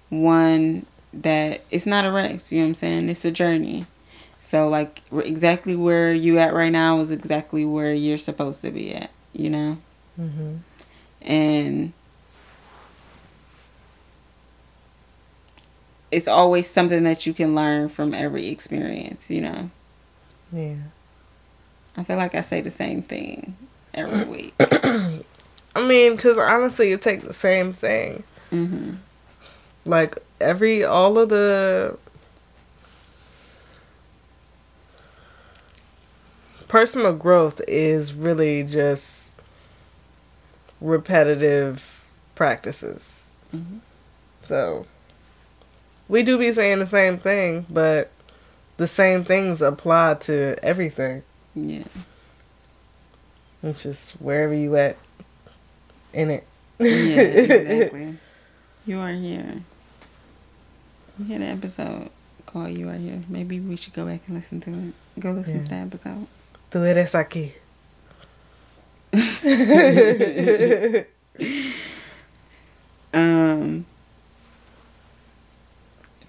one 0.10 0.86
that 1.14 1.62
it's 1.72 1.86
not 1.86 2.06
a 2.06 2.12
race, 2.12 2.52
you 2.52 2.60
know 2.60 2.66
what 2.66 2.70
I'm 2.70 2.76
saying? 2.76 3.10
It's 3.10 3.26
a 3.26 3.32
journey. 3.32 3.86
So 4.40 4.68
like 4.70 5.02
exactly 5.12 5.76
where 5.76 6.14
you 6.14 6.38
at 6.38 6.54
right 6.54 6.72
now 6.72 7.00
is 7.00 7.12
exactly 7.12 7.66
where 7.66 7.94
you're 7.94 8.18
supposed 8.18 8.62
to 8.62 8.72
be 8.72 8.94
at, 8.94 9.10
you 9.34 9.50
know? 9.50 9.78
Mm-hmm. 10.20 10.56
and 11.22 11.94
it's 16.12 16.28
always 16.28 16.68
something 16.70 17.04
that 17.04 17.26
you 17.26 17.34
can 17.34 17.54
learn 17.54 17.90
from 17.90 18.14
every 18.14 18.48
experience 18.48 19.30
you 19.30 19.42
know 19.42 19.70
Yeah. 20.52 20.76
i 21.96 22.04
feel 22.04 22.18
like 22.18 22.34
i 22.34 22.42
say 22.42 22.62
the 22.62 22.72
same 22.72 23.02
thing 23.04 23.56
every 23.94 24.24
week 24.26 24.54
I 25.76 25.86
mean, 25.86 26.16
because 26.16 26.40
honestly, 26.40 26.92
it 26.92 27.04
takes 27.04 27.24
the 27.24 27.34
same 27.36 27.72
thing. 27.72 28.24
hmm 28.50 28.94
Like 29.88 30.18
every 30.42 30.84
all 30.84 31.18
of 31.18 31.30
the 31.30 31.98
personal 36.68 37.14
growth 37.14 37.62
is 37.68 38.14
really 38.14 38.64
just 38.64 39.32
repetitive 40.82 42.04
practices. 42.36 43.28
Mhm. 43.56 43.80
So 44.44 44.86
we 46.08 46.24
do 46.24 46.38
be 46.38 46.52
saying 46.52 46.80
the 46.80 46.86
same 46.86 47.18
thing, 47.18 47.66
but 47.70 48.12
the 48.78 48.88
same 48.88 49.24
things 49.24 49.62
apply 49.62 50.16
to 50.22 50.56
everything. 50.62 51.24
yeah 51.56 51.84
It's 53.64 53.82
just 53.84 54.12
wherever 54.22 54.54
you 54.54 54.76
at 54.76 54.98
in 56.14 56.30
it. 56.30 56.46
yeah 56.80 56.86
exactly 56.88 58.18
you 58.86 59.00
are 59.00 59.12
here 59.14 59.62
you 61.20 61.26
hear 61.26 61.40
the 61.40 61.46
episode 61.46 62.10
call 62.46 62.68
you 62.68 62.90
are 62.90 62.96
here 62.96 63.24
maybe 63.28 63.60
we 63.60 63.76
should 63.76 63.94
go 63.94 64.06
back 64.06 64.22
and 64.28 64.36
listen 64.36 64.60
to 64.62 64.72
it 64.72 64.94
go 65.20 65.32
listen 65.32 65.64
to 65.64 65.64
Yeah. 65.64 65.70
the 65.86 65.96
episode 65.96 66.28
Tú 66.72 66.86
eres 66.86 67.14
aquí. 67.14 67.54
um 73.14 73.86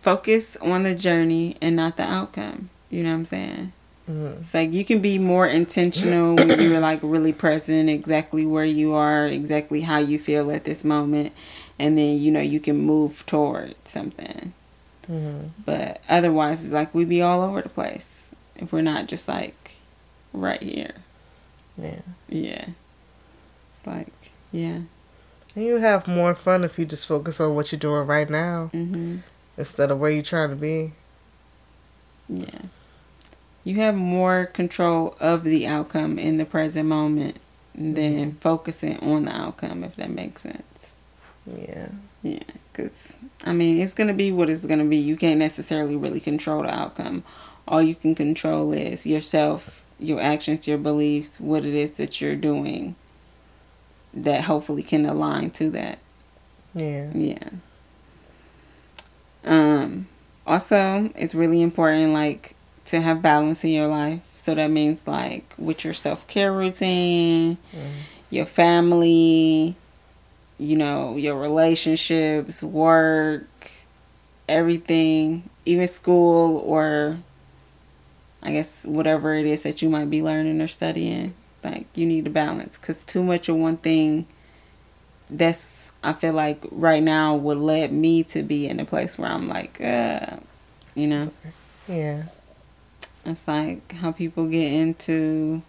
focus 0.00 0.56
on 0.60 0.84
the 0.84 0.94
journey 0.94 1.56
and 1.60 1.74
not 1.76 1.96
the 1.96 2.02
outcome 2.04 2.70
you 2.90 3.02
know 3.02 3.10
what 3.10 3.16
i'm 3.16 3.24
saying 3.24 3.72
Mm. 4.08 4.40
It's 4.40 4.54
like 4.54 4.72
you 4.72 4.86
can 4.86 5.02
be 5.02 5.18
more 5.18 5.46
intentional 5.46 6.34
when 6.34 6.58
you're 6.62 6.80
like 6.80 7.00
really 7.02 7.34
present, 7.34 7.90
exactly 7.90 8.46
where 8.46 8.64
you 8.64 8.94
are, 8.94 9.26
exactly 9.26 9.82
how 9.82 9.98
you 9.98 10.18
feel 10.18 10.50
at 10.50 10.64
this 10.64 10.82
moment, 10.82 11.34
and 11.78 11.98
then 11.98 12.16
you 12.16 12.30
know 12.30 12.40
you 12.40 12.58
can 12.58 12.78
move 12.78 13.22
toward 13.26 13.74
something. 13.84 14.54
Mhm. 15.10 15.50
But 15.64 16.00
otherwise, 16.08 16.64
it's 16.64 16.72
like 16.72 16.94
we'd 16.94 17.08
be 17.08 17.22
all 17.22 17.40
over 17.42 17.62
the 17.62 17.68
place 17.68 18.30
if 18.56 18.72
we're 18.72 18.82
not 18.82 19.06
just 19.06 19.26
like 19.28 19.76
right 20.32 20.62
here. 20.62 20.92
Yeah. 21.76 22.00
Yeah, 22.28 22.66
it's 23.76 23.86
like 23.86 24.12
yeah. 24.52 24.80
And 25.56 25.64
you 25.64 25.76
have 25.78 26.06
more 26.06 26.34
fun 26.34 26.62
if 26.64 26.78
you 26.78 26.84
just 26.84 27.06
focus 27.06 27.40
on 27.40 27.54
what 27.54 27.72
you're 27.72 27.78
doing 27.78 28.06
right 28.06 28.28
now 28.28 28.70
Mhm. 28.74 29.20
instead 29.56 29.90
of 29.90 29.98
where 29.98 30.10
you're 30.10 30.22
trying 30.22 30.50
to 30.50 30.56
be. 30.56 30.92
Yeah. 32.28 32.62
You 33.64 33.76
have 33.76 33.94
more 33.96 34.46
control 34.46 35.16
of 35.20 35.44
the 35.44 35.66
outcome 35.66 36.18
in 36.18 36.36
the 36.38 36.44
present 36.44 36.88
moment 36.88 37.38
than 37.74 38.32
focusing 38.40 38.98
on 39.00 39.24
the 39.24 39.32
outcome, 39.32 39.84
if 39.84 39.96
that 39.96 40.10
makes 40.10 40.42
sense. 40.42 40.92
Yeah. 41.46 41.88
Yeah, 42.22 42.42
because, 42.78 43.16
I 43.44 43.52
mean, 43.52 43.80
it's 43.80 43.92
going 43.92 44.06
to 44.06 44.14
be 44.14 44.30
what 44.30 44.48
it's 44.48 44.64
going 44.64 44.78
to 44.78 44.84
be. 44.84 44.96
You 44.96 45.16
can't 45.16 45.38
necessarily 45.38 45.96
really 45.96 46.20
control 46.20 46.62
the 46.62 46.72
outcome. 46.72 47.24
All 47.66 47.82
you 47.82 47.96
can 47.96 48.14
control 48.14 48.72
is 48.72 49.04
yourself, 49.04 49.84
your 49.98 50.20
actions, 50.20 50.68
your 50.68 50.78
beliefs, 50.78 51.40
what 51.40 51.66
it 51.66 51.74
is 51.74 51.92
that 51.92 52.20
you're 52.20 52.36
doing 52.36 52.94
that 54.14 54.44
hopefully 54.44 54.82
can 54.82 55.04
align 55.04 55.50
to 55.50 55.70
that. 55.70 55.98
Yeah. 56.74 57.10
Yeah. 57.14 57.48
Um 59.44 60.08
also 60.46 61.10
it's 61.14 61.34
really 61.34 61.60
important 61.60 62.12
like 62.12 62.54
to 62.86 63.00
have 63.00 63.20
balance 63.20 63.64
in 63.64 63.70
your 63.70 63.88
life. 63.88 64.20
So 64.34 64.54
that 64.54 64.70
means 64.70 65.06
like 65.06 65.52
with 65.58 65.84
your 65.84 65.92
self-care 65.92 66.52
routine, 66.52 67.58
your 68.30 68.46
family, 68.46 69.76
you 70.58 70.76
know, 70.76 71.16
your 71.16 71.36
relationships, 71.36 72.62
work, 72.62 73.70
everything, 74.48 75.48
even 75.64 75.86
school 75.86 76.58
or 76.64 77.18
I 78.42 78.52
guess 78.52 78.84
whatever 78.84 79.34
it 79.34 79.46
is 79.46 79.62
that 79.64 79.82
you 79.82 79.88
might 79.90 80.10
be 80.10 80.22
learning 80.22 80.60
or 80.60 80.68
studying. 80.68 81.34
It's 81.52 81.64
like 81.64 81.86
you 81.94 82.06
need 82.06 82.26
a 82.26 82.30
balance 82.30 82.78
cuz 82.78 83.04
too 83.04 83.22
much 83.22 83.48
of 83.48 83.56
one 83.56 83.76
thing 83.78 84.26
that's 85.30 85.92
I 86.02 86.12
feel 86.12 86.32
like 86.32 86.64
right 86.70 87.02
now 87.02 87.34
would 87.34 87.58
lead 87.58 87.92
me 87.92 88.22
to 88.24 88.42
be 88.42 88.66
in 88.68 88.78
a 88.78 88.84
place 88.84 89.18
where 89.18 89.30
I'm 89.30 89.48
like, 89.48 89.80
uh, 89.80 90.36
you 90.94 91.08
know, 91.08 91.32
Yeah. 91.88 92.24
it's 93.26 93.48
like 93.48 93.92
how 93.94 94.12
people 94.12 94.46
get 94.46 94.72
into 94.72 95.62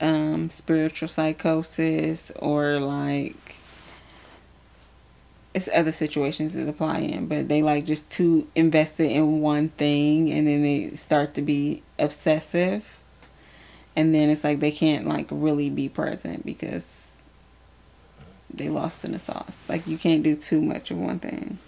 um, 0.00 0.50
spiritual 0.50 1.08
psychosis 1.08 2.30
or 2.36 2.78
like 2.78 3.56
it's 5.56 5.70
other 5.74 5.90
situations 5.90 6.54
is 6.54 6.68
applying, 6.68 7.28
but 7.28 7.48
they 7.48 7.62
like 7.62 7.86
just 7.86 8.10
too 8.10 8.46
invested 8.54 9.10
in 9.10 9.40
one 9.40 9.70
thing 9.70 10.30
and 10.30 10.46
then 10.46 10.62
they 10.62 10.94
start 10.96 11.32
to 11.32 11.40
be 11.40 11.82
obsessive. 11.98 13.00
And 13.96 14.14
then 14.14 14.28
it's 14.28 14.44
like 14.44 14.60
they 14.60 14.70
can't 14.70 15.08
like 15.08 15.28
really 15.30 15.70
be 15.70 15.88
present 15.88 16.44
because 16.44 17.12
they 18.52 18.68
lost 18.68 19.02
in 19.06 19.12
the 19.12 19.18
sauce. 19.18 19.64
Like 19.66 19.86
you 19.86 19.96
can't 19.96 20.22
do 20.22 20.36
too 20.36 20.60
much 20.60 20.90
of 20.90 20.98
one 20.98 21.20
thing. 21.20 21.58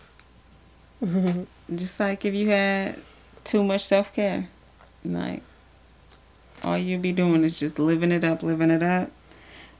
Mm-hmm. 1.02 1.74
Just 1.74 1.98
like 1.98 2.26
if 2.26 2.34
you 2.34 2.50
had 2.50 3.00
too 3.42 3.64
much 3.64 3.86
self 3.86 4.12
care. 4.12 4.50
Like 5.02 5.42
all 6.62 6.76
you'd 6.76 7.00
be 7.00 7.12
doing 7.12 7.42
is 7.42 7.58
just 7.58 7.78
living 7.78 8.12
it 8.12 8.22
up, 8.22 8.42
living 8.42 8.70
it 8.70 8.82
up. 8.82 9.10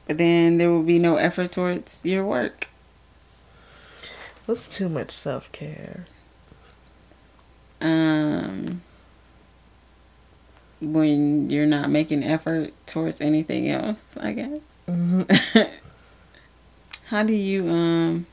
But 0.07 0.17
then 0.17 0.57
there 0.57 0.71
will 0.71 0.81
be 0.81 0.97
no 0.97 1.17
effort 1.17 1.51
towards 1.51 2.03
your 2.03 2.25
work. 2.25 2.69
What's 4.49 4.67
too 4.67 4.89
much 4.89 5.11
self 5.11 5.51
care? 5.51 6.05
Um 7.79 8.81
when 10.81 11.51
you're 11.51 11.67
not 11.67 11.91
making 11.91 12.23
effort 12.23 12.73
towards 12.87 13.21
anything 13.21 13.69
else, 13.69 14.17
I 14.19 14.33
guess. 14.33 14.61
How 17.05 17.21
do 17.21 17.33
you 17.33 17.69
um 17.69 18.25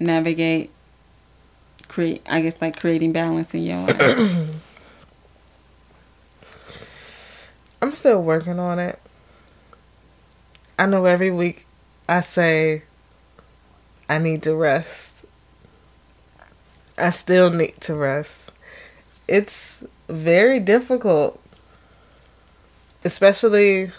navigate 0.00 0.70
create 1.88 2.22
I 2.26 2.40
guess 2.40 2.58
like 2.62 2.80
creating 2.80 3.12
balance 3.12 3.52
in 3.52 3.64
your 3.64 3.86
life? 3.86 4.62
I'm 7.82 7.92
still 7.92 8.22
working 8.22 8.58
on 8.58 8.78
it. 8.78 8.98
I 10.78 10.86
know 10.86 11.04
every 11.04 11.30
week 11.30 11.66
I 12.08 12.22
say 12.22 12.84
I 14.08 14.16
need 14.16 14.42
to 14.44 14.54
rest. 14.54 15.13
I 16.96 17.10
still 17.10 17.50
need 17.50 17.80
to 17.82 17.94
rest. 17.94 18.52
It's 19.26 19.84
very 20.08 20.60
difficult, 20.60 21.40
especially 23.04 23.90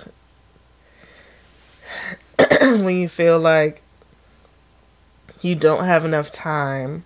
when 2.61 2.95
you 2.95 3.09
feel 3.09 3.39
like 3.39 3.81
you 5.41 5.55
don't 5.55 5.85
have 5.85 6.05
enough 6.05 6.31
time 6.31 7.03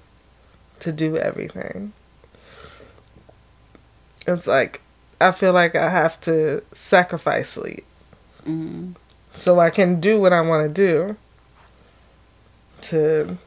to 0.80 0.92
do 0.92 1.18
everything. 1.18 1.94
It's 4.28 4.48
like 4.48 4.82
I 5.20 5.32
feel 5.32 5.54
like 5.54 5.76
I 5.76 5.90
have 5.90 6.20
to 6.22 6.64
sacrifice 6.72 7.50
sleep 7.50 7.86
mm 8.46 8.96
so 9.32 9.60
I 9.60 9.70
can 9.70 10.02
do 10.02 10.20
what 10.20 10.34
I 10.34 10.42
want 10.42 10.68
to 10.68 10.74
do 10.74 11.16
to 12.82 13.38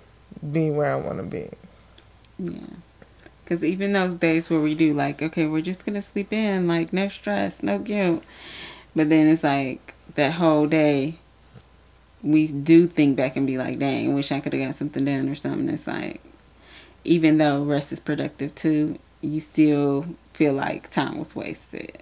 be 0.53 0.71
where 0.71 0.91
I 0.91 0.97
want 0.97 1.19
to 1.19 1.25
be. 1.25 1.49
Yeah. 2.51 2.77
Because 3.45 3.65
even 3.65 3.93
those 3.93 4.17
days 4.17 4.49
where 4.49 4.61
we 4.61 4.75
do, 4.75 4.93
like, 4.93 5.21
okay, 5.21 5.47
we're 5.47 5.61
just 5.61 5.85
going 5.85 5.95
to 5.95 6.03
sleep 6.03 6.33
in, 6.33 6.67
like, 6.67 6.93
no 6.93 7.09
stress, 7.09 7.63
no 7.63 7.79
guilt. 7.79 8.23
But 8.95 9.09
then 9.09 9.27
it's 9.29 9.45
like 9.45 9.95
that 10.15 10.35
whole 10.35 10.67
day, 10.67 11.17
we 12.23 12.47
do 12.47 12.87
think 12.87 13.17
back 13.17 13.37
and 13.37 13.47
be 13.47 13.59
like, 13.59 13.79
dang, 13.79 14.15
wish 14.15 14.31
I 14.33 14.41
could 14.41 14.53
have 14.53 14.65
got 14.65 14.75
something 14.75 15.05
done 15.05 15.29
or 15.29 15.35
something. 15.35 15.69
It's 15.69 15.87
like, 15.87 16.21
even 17.05 17.39
though 17.39 17.63
rest 17.63 17.93
is 17.93 18.01
productive 18.01 18.55
too, 18.55 18.99
you 19.21 19.41
still 19.41 20.07
feel 20.33 20.53
like 20.53 20.89
time 20.91 21.19
was 21.19 21.35
wasted. 21.35 21.99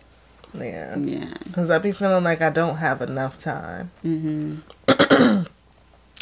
Yeah. 0.55 0.97
Yeah. 0.99 1.35
Because 1.45 1.71
I 1.71 1.79
be 1.79 1.93
feeling 1.93 2.25
like 2.25 2.43
I 2.43 2.51
don't 2.51 2.77
have 2.77 3.01
enough 3.03 3.39
time. 3.39 3.91
hmm 4.03 4.57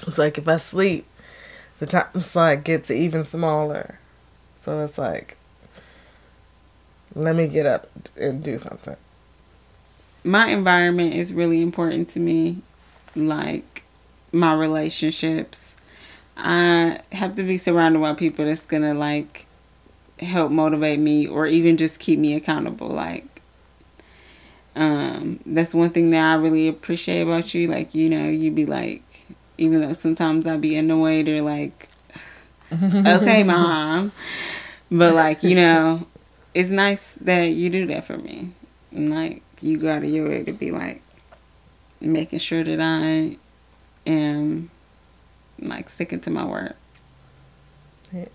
It's 0.07 0.19
like 0.19 0.39
if 0.39 0.47
I 0.47 0.59
sleep, 0.59 1.07
the 1.81 1.87
time 1.87 2.21
slot 2.21 2.63
gets 2.65 2.91
even 2.91 3.25
smaller. 3.25 3.99
So 4.69 4.81
it's 4.81 4.99
like, 4.99 5.39
let 7.15 7.35
me 7.35 7.47
get 7.47 7.65
up 7.65 7.89
and 8.21 8.45
do 8.45 8.59
something. 8.59 8.97
my 10.23 10.49
environment 10.49 11.15
is 11.15 11.33
really 11.33 11.63
important 11.63 12.07
to 12.11 12.21
me 12.21 12.59
like 13.17 13.83
my 14.31 14.53
relationships 14.53 15.75
i 16.37 17.01
have 17.13 17.35
to 17.35 17.43
be 17.43 17.57
surrounded 17.57 17.99
by 17.99 18.13
people 18.13 18.45
that's 18.45 18.67
gonna 18.67 18.93
like 18.93 19.47
help 20.21 20.51
motivate 20.53 20.99
me 20.99 21.27
or 21.27 21.47
even 21.47 21.79
just 21.79 21.99
keep 21.99 22.19
me 22.19 22.35
accountable 22.35 22.89
like 22.89 23.41
um 24.77 25.41
that's 25.47 25.73
one 25.73 25.89
thing 25.89 26.11
that 26.11 26.33
i 26.33 26.35
really 26.35 26.69
appreciate 26.69 27.23
about 27.23 27.55
you 27.55 27.67
like 27.69 27.95
you 27.95 28.07
know 28.07 28.29
you'd 28.29 28.55
be 28.55 28.67
like 28.67 29.03
even 29.57 29.81
though 29.81 29.95
sometimes 29.95 30.47
I'd 30.47 30.61
be 30.61 30.77
annoyed 30.77 31.27
or 31.29 31.41
like 31.43 31.88
okay 33.07 33.43
mom 33.43 34.13
but 34.91 35.15
like 35.15 35.43
you 35.43 35.55
know 35.55 36.07
it's 36.55 36.71
nice 36.71 37.15
that 37.15 37.45
you 37.45 37.71
do 37.71 37.87
that 37.87 38.05
for 38.05 38.19
me 38.19 38.53
and 38.93 39.11
like 39.11 39.43
you 39.61 39.77
go 39.77 39.91
out 39.91 40.03
of 40.03 40.09
your 40.09 40.29
way 40.29 40.43
to 40.43 40.53
be 40.53 40.71
like 40.71 41.03
making 42.01 42.39
sure 42.39 42.63
that 42.65 42.81
I 42.81 43.37
am 44.07 44.71
like 45.61 45.89
sticking 45.89 46.21
to 46.21 46.31
my 46.31 46.45
word. 46.45 46.75
Yeah. 48.13 48.27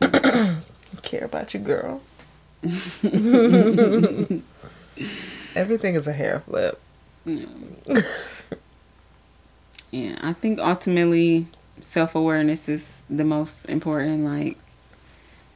care 1.02 1.24
about 1.24 1.54
you, 1.54 1.60
girl. 1.60 2.00
Everything 5.54 5.94
is 5.94 6.06
a 6.06 6.12
hair 6.12 6.40
flip. 6.40 6.80
Yeah. 7.24 7.46
yeah, 9.90 10.18
I 10.22 10.32
think 10.32 10.58
ultimately 10.58 11.46
self 11.80 12.14
awareness 12.14 12.68
is 12.68 13.04
the 13.10 13.24
most 13.24 13.64
important. 13.66 14.24
Like 14.24 14.58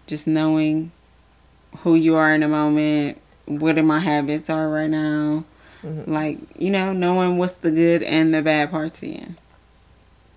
just 0.07 0.27
knowing 0.27 0.93
who 1.79 1.95
you 1.95 2.15
are 2.17 2.35
in 2.35 2.43
a 2.43 2.49
moment, 2.49 3.21
what 3.47 3.79
are 3.79 3.83
my 3.83 3.99
habits 4.01 4.51
are 4.51 4.69
right 4.69 4.91
now. 4.91 5.45
Like, 5.83 6.39
you 6.59 6.71
know, 6.71 6.93
knowing 6.93 7.39
what's 7.39 7.57
the 7.57 7.71
good 7.71 8.03
and 8.03 8.35
the 8.35 8.43
bad 8.43 8.71
parts 8.71 9.03
in. 9.03 9.37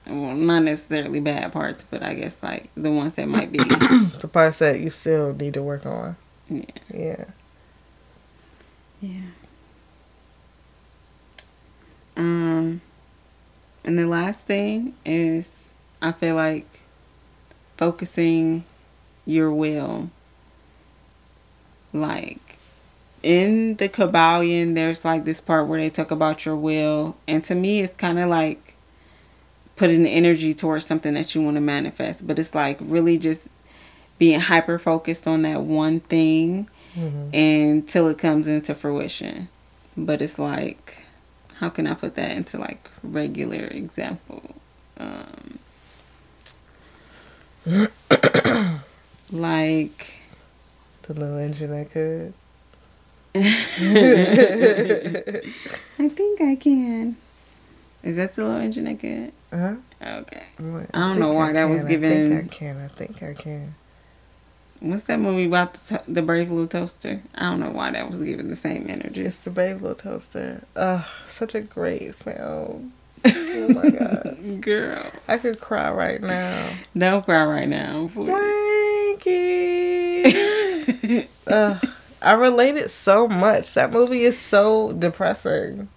Well, 0.05 0.35
not 0.35 0.63
necessarily 0.63 1.19
bad 1.19 1.51
parts, 1.51 1.83
but 1.89 2.03
I 2.03 2.13
guess 2.13 2.43
like 2.43 2.69
the 2.75 2.91
ones 2.91 3.15
that 3.15 3.27
might 3.27 3.51
be. 3.51 3.59
The 4.21 4.29
parts 4.31 4.59
that 4.59 4.79
you 4.79 4.89
still 4.91 5.33
need 5.33 5.55
to 5.55 5.63
work 5.63 5.85
on. 5.85 6.15
yeah. 6.49 6.61
Yeah. 6.93 7.25
Yeah. 9.01 9.21
Um, 12.15 12.81
and 13.83 13.97
the 13.97 14.05
last 14.05 14.45
thing 14.45 14.93
is 15.05 15.70
I 16.01 16.11
feel 16.11 16.35
like 16.35 16.81
focusing 17.77 18.63
your 19.25 19.51
will. 19.51 20.09
Like 21.93 22.57
in 23.21 23.75
the 23.75 23.89
Kybalion, 23.89 24.75
there's 24.75 25.05
like 25.05 25.25
this 25.25 25.39
part 25.39 25.67
where 25.67 25.79
they 25.79 25.89
talk 25.89 26.09
about 26.11 26.45
your 26.45 26.55
will, 26.55 27.17
and 27.27 27.43
to 27.43 27.55
me, 27.55 27.81
it's 27.81 27.95
kind 27.95 28.17
of 28.17 28.29
like 28.29 28.75
putting 29.75 30.05
energy 30.05 30.53
towards 30.53 30.85
something 30.85 31.13
that 31.15 31.33
you 31.35 31.41
want 31.41 31.55
to 31.55 31.61
manifest, 31.61 32.27
but 32.27 32.37
it's 32.39 32.53
like 32.55 32.77
really 32.79 33.17
just 33.17 33.47
being 34.19 34.39
hyper 34.39 34.77
focused 34.77 35.27
on 35.27 35.41
that 35.41 35.61
one 35.61 35.99
thing 36.01 36.67
until 37.33 38.07
it 38.07 38.17
comes 38.17 38.47
into 38.47 38.75
fruition. 38.75 39.49
But 39.97 40.21
it's 40.21 40.37
like, 40.37 41.03
how 41.55 41.69
can 41.69 41.87
I 41.87 41.93
put 41.93 42.15
that 42.15 42.31
into 42.31 42.57
like 42.57 42.89
regular 43.01 43.65
example? 43.65 44.55
Um, 44.97 45.59
like, 49.31 50.19
The 51.03 51.13
little 51.13 51.37
engine 51.37 51.73
I 51.73 51.83
could. 51.85 52.33
I 53.35 53.39
think 56.09 56.41
I 56.41 56.55
can. 56.55 57.15
Is 58.03 58.15
that 58.17 58.33
the 58.33 58.43
little 58.43 58.59
engine 58.59 58.83
that 58.85 58.99
good? 58.99 59.31
Huh? 59.51 59.75
Okay. 60.01 60.43
What? 60.57 60.89
I 60.93 60.99
don't 60.99 61.19
know 61.19 61.33
why 61.33 61.53
that 61.53 61.65
was 61.65 61.85
given- 61.85 62.33
I 62.33 62.39
think 62.41 62.53
I 62.53 62.55
can. 62.55 62.77
I 62.77 62.87
think 62.87 63.23
I 63.23 63.33
can. 63.33 63.75
What's 64.79 65.03
that 65.03 65.19
movie 65.19 65.45
about 65.45 65.75
the, 65.75 65.99
to- 65.99 66.11
the 66.11 66.21
Brave 66.23 66.49
Little 66.49 66.67
Toaster? 66.67 67.21
I 67.35 67.41
don't 67.41 67.59
know 67.59 67.69
why 67.69 67.91
that 67.91 68.09
was 68.09 68.19
given 68.23 68.47
the 68.47 68.55
same 68.55 68.87
energy. 68.89 69.21
It's 69.21 69.37
the 69.37 69.51
Brave 69.51 69.81
Little 69.83 69.95
Toaster. 69.95 70.63
Ugh, 70.75 71.05
such 71.27 71.53
a 71.53 71.61
great 71.61 72.15
film. 72.15 72.93
Oh 73.25 73.67
my 73.69 73.89
god. 73.89 74.37
Girl, 74.61 75.05
I 75.27 75.37
could 75.37 75.59
cry 75.59 75.91
right 75.91 76.21
now. 76.21 76.69
don't 76.97 77.23
cry 77.25 77.43
right 77.45 77.67
now, 77.67 78.09
please. 78.13 78.29
Ugh, 81.47 81.85
I 82.21 82.31
related 82.33 82.89
so 82.89 83.27
much. 83.27 83.73
That 83.73 83.91
movie 83.91 84.23
is 84.23 84.37
so 84.39 84.91
depressing. 84.93 85.89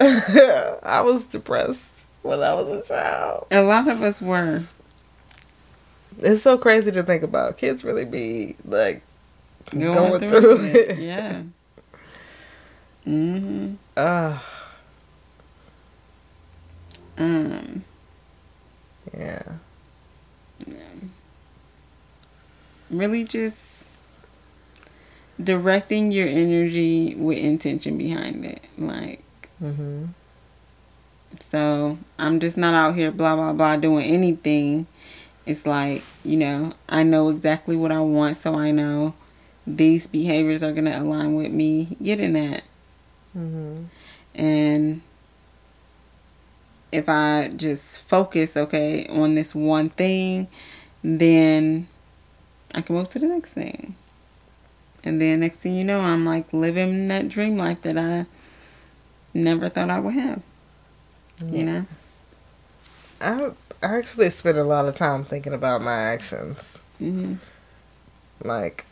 I 0.00 1.02
was 1.04 1.24
depressed 1.24 2.06
when 2.22 2.42
I 2.42 2.54
was 2.54 2.66
a 2.68 2.82
child. 2.86 3.46
A 3.50 3.62
lot 3.62 3.86
of 3.88 4.02
us 4.02 4.20
were. 4.20 4.62
It's 6.18 6.42
so 6.42 6.58
crazy 6.58 6.90
to 6.90 7.02
think 7.02 7.22
about. 7.22 7.56
Kids 7.56 7.84
really 7.84 8.04
be 8.04 8.56
like 8.64 9.02
Going, 9.70 9.94
Going 9.94 10.20
through, 10.20 10.40
through 10.40 10.64
it. 10.66 10.76
it. 10.76 10.98
Yeah. 10.98 11.42
Mm-hmm. 13.06 13.74
Ugh, 13.96 14.40
Um. 17.18 17.84
yeah. 19.16 19.42
yeah. 20.66 20.76
Really 22.90 23.24
just 23.24 23.84
directing 25.42 26.12
your 26.12 26.28
energy 26.28 27.14
with 27.14 27.38
intention 27.38 27.96
behind 27.98 28.44
it. 28.44 28.62
Like, 28.78 29.22
Mm-hmm. 29.62 30.06
so 31.38 31.98
I'm 32.18 32.40
just 32.40 32.56
not 32.56 32.74
out 32.74 32.96
here 32.96 33.12
blah 33.12 33.36
blah 33.36 33.52
blah 33.52 33.76
doing 33.76 34.04
anything. 34.04 34.88
It's 35.46 35.66
like, 35.66 36.02
you 36.24 36.36
know, 36.36 36.72
I 36.88 37.04
know 37.04 37.28
exactly 37.28 37.76
what 37.76 37.92
I 37.92 38.00
want, 38.00 38.36
so 38.36 38.56
I 38.56 38.72
know 38.72 39.14
these 39.66 40.06
behaviors 40.08 40.62
are 40.64 40.72
gonna 40.72 40.98
align 41.00 41.34
with 41.36 41.52
me 41.52 41.96
getting 42.02 42.32
that. 42.32 42.64
Mm-hmm. 43.36 43.84
And 44.34 45.02
if 46.92 47.08
I 47.08 47.50
just 47.56 48.02
focus, 48.02 48.56
okay, 48.56 49.06
on 49.08 49.34
this 49.34 49.54
one 49.54 49.88
thing, 49.88 50.48
then 51.02 51.88
I 52.74 52.82
can 52.82 52.94
move 52.94 53.08
to 53.10 53.18
the 53.18 53.26
next 53.26 53.54
thing. 53.54 53.96
And 55.02 55.20
then 55.20 55.40
next 55.40 55.58
thing 55.58 55.74
you 55.74 55.84
know, 55.84 56.00
I'm 56.00 56.24
like 56.24 56.52
living 56.52 57.08
that 57.08 57.28
dream 57.28 57.56
life 57.56 57.80
that 57.82 57.98
I 57.98 58.26
never 59.34 59.68
thought 59.68 59.90
I 59.90 59.98
would 59.98 60.14
have. 60.14 60.42
You 61.44 61.64
know? 61.64 61.86
I 63.20 63.50
I 63.82 63.96
actually 63.96 64.30
spend 64.30 64.58
a 64.58 64.64
lot 64.64 64.86
of 64.86 64.94
time 64.94 65.24
thinking 65.24 65.52
about 65.52 65.82
my 65.82 65.96
actions. 65.96 66.78
hmm 66.98 67.34
like 68.44 68.86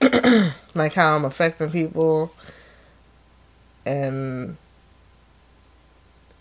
like 0.74 0.94
how 0.94 1.16
I'm 1.16 1.24
affecting 1.24 1.70
people 1.70 2.32
and 3.86 4.56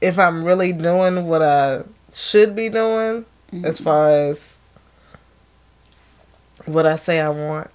if 0.02 0.18
I'm 0.18 0.44
really 0.44 0.74
doing 0.74 1.28
what 1.28 1.42
I 1.42 1.84
should 2.14 2.56
be 2.56 2.70
doing 2.70 3.26
mm-hmm. 3.52 3.66
as 3.66 3.80
far 3.80 4.10
as 4.10 4.58
what 6.66 6.86
I 6.86 6.96
say 6.96 7.20
I 7.20 7.30
want. 7.30 7.70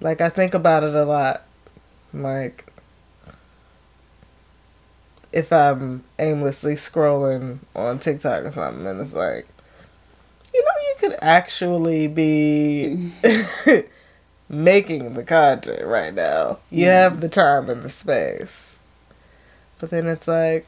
Like 0.00 0.20
I 0.20 0.28
think 0.28 0.54
about 0.54 0.84
it 0.84 0.94
a 0.94 1.04
lot. 1.04 1.42
Like 2.12 2.66
if 5.32 5.52
I'm 5.52 6.04
aimlessly 6.18 6.74
scrolling 6.74 7.58
on 7.74 7.98
TikTok 7.98 8.44
or 8.44 8.52
something 8.52 8.86
and 8.86 9.00
it's 9.00 9.14
like 9.14 9.46
you 10.52 10.62
know 10.62 10.70
you 10.82 10.94
could 10.98 11.18
actually 11.22 12.06
be 12.06 13.10
mm-hmm. 13.22 13.86
making 14.54 15.14
the 15.14 15.24
content 15.24 15.86
right 15.86 16.12
now. 16.12 16.58
You 16.70 16.86
Yeah. 16.86 17.02
have 17.04 17.20
the 17.20 17.28
time 17.30 17.70
and 17.70 17.82
the 17.82 17.88
space. 17.90 18.71
But 19.82 19.90
then 19.90 20.06
it's 20.06 20.28
like 20.28 20.64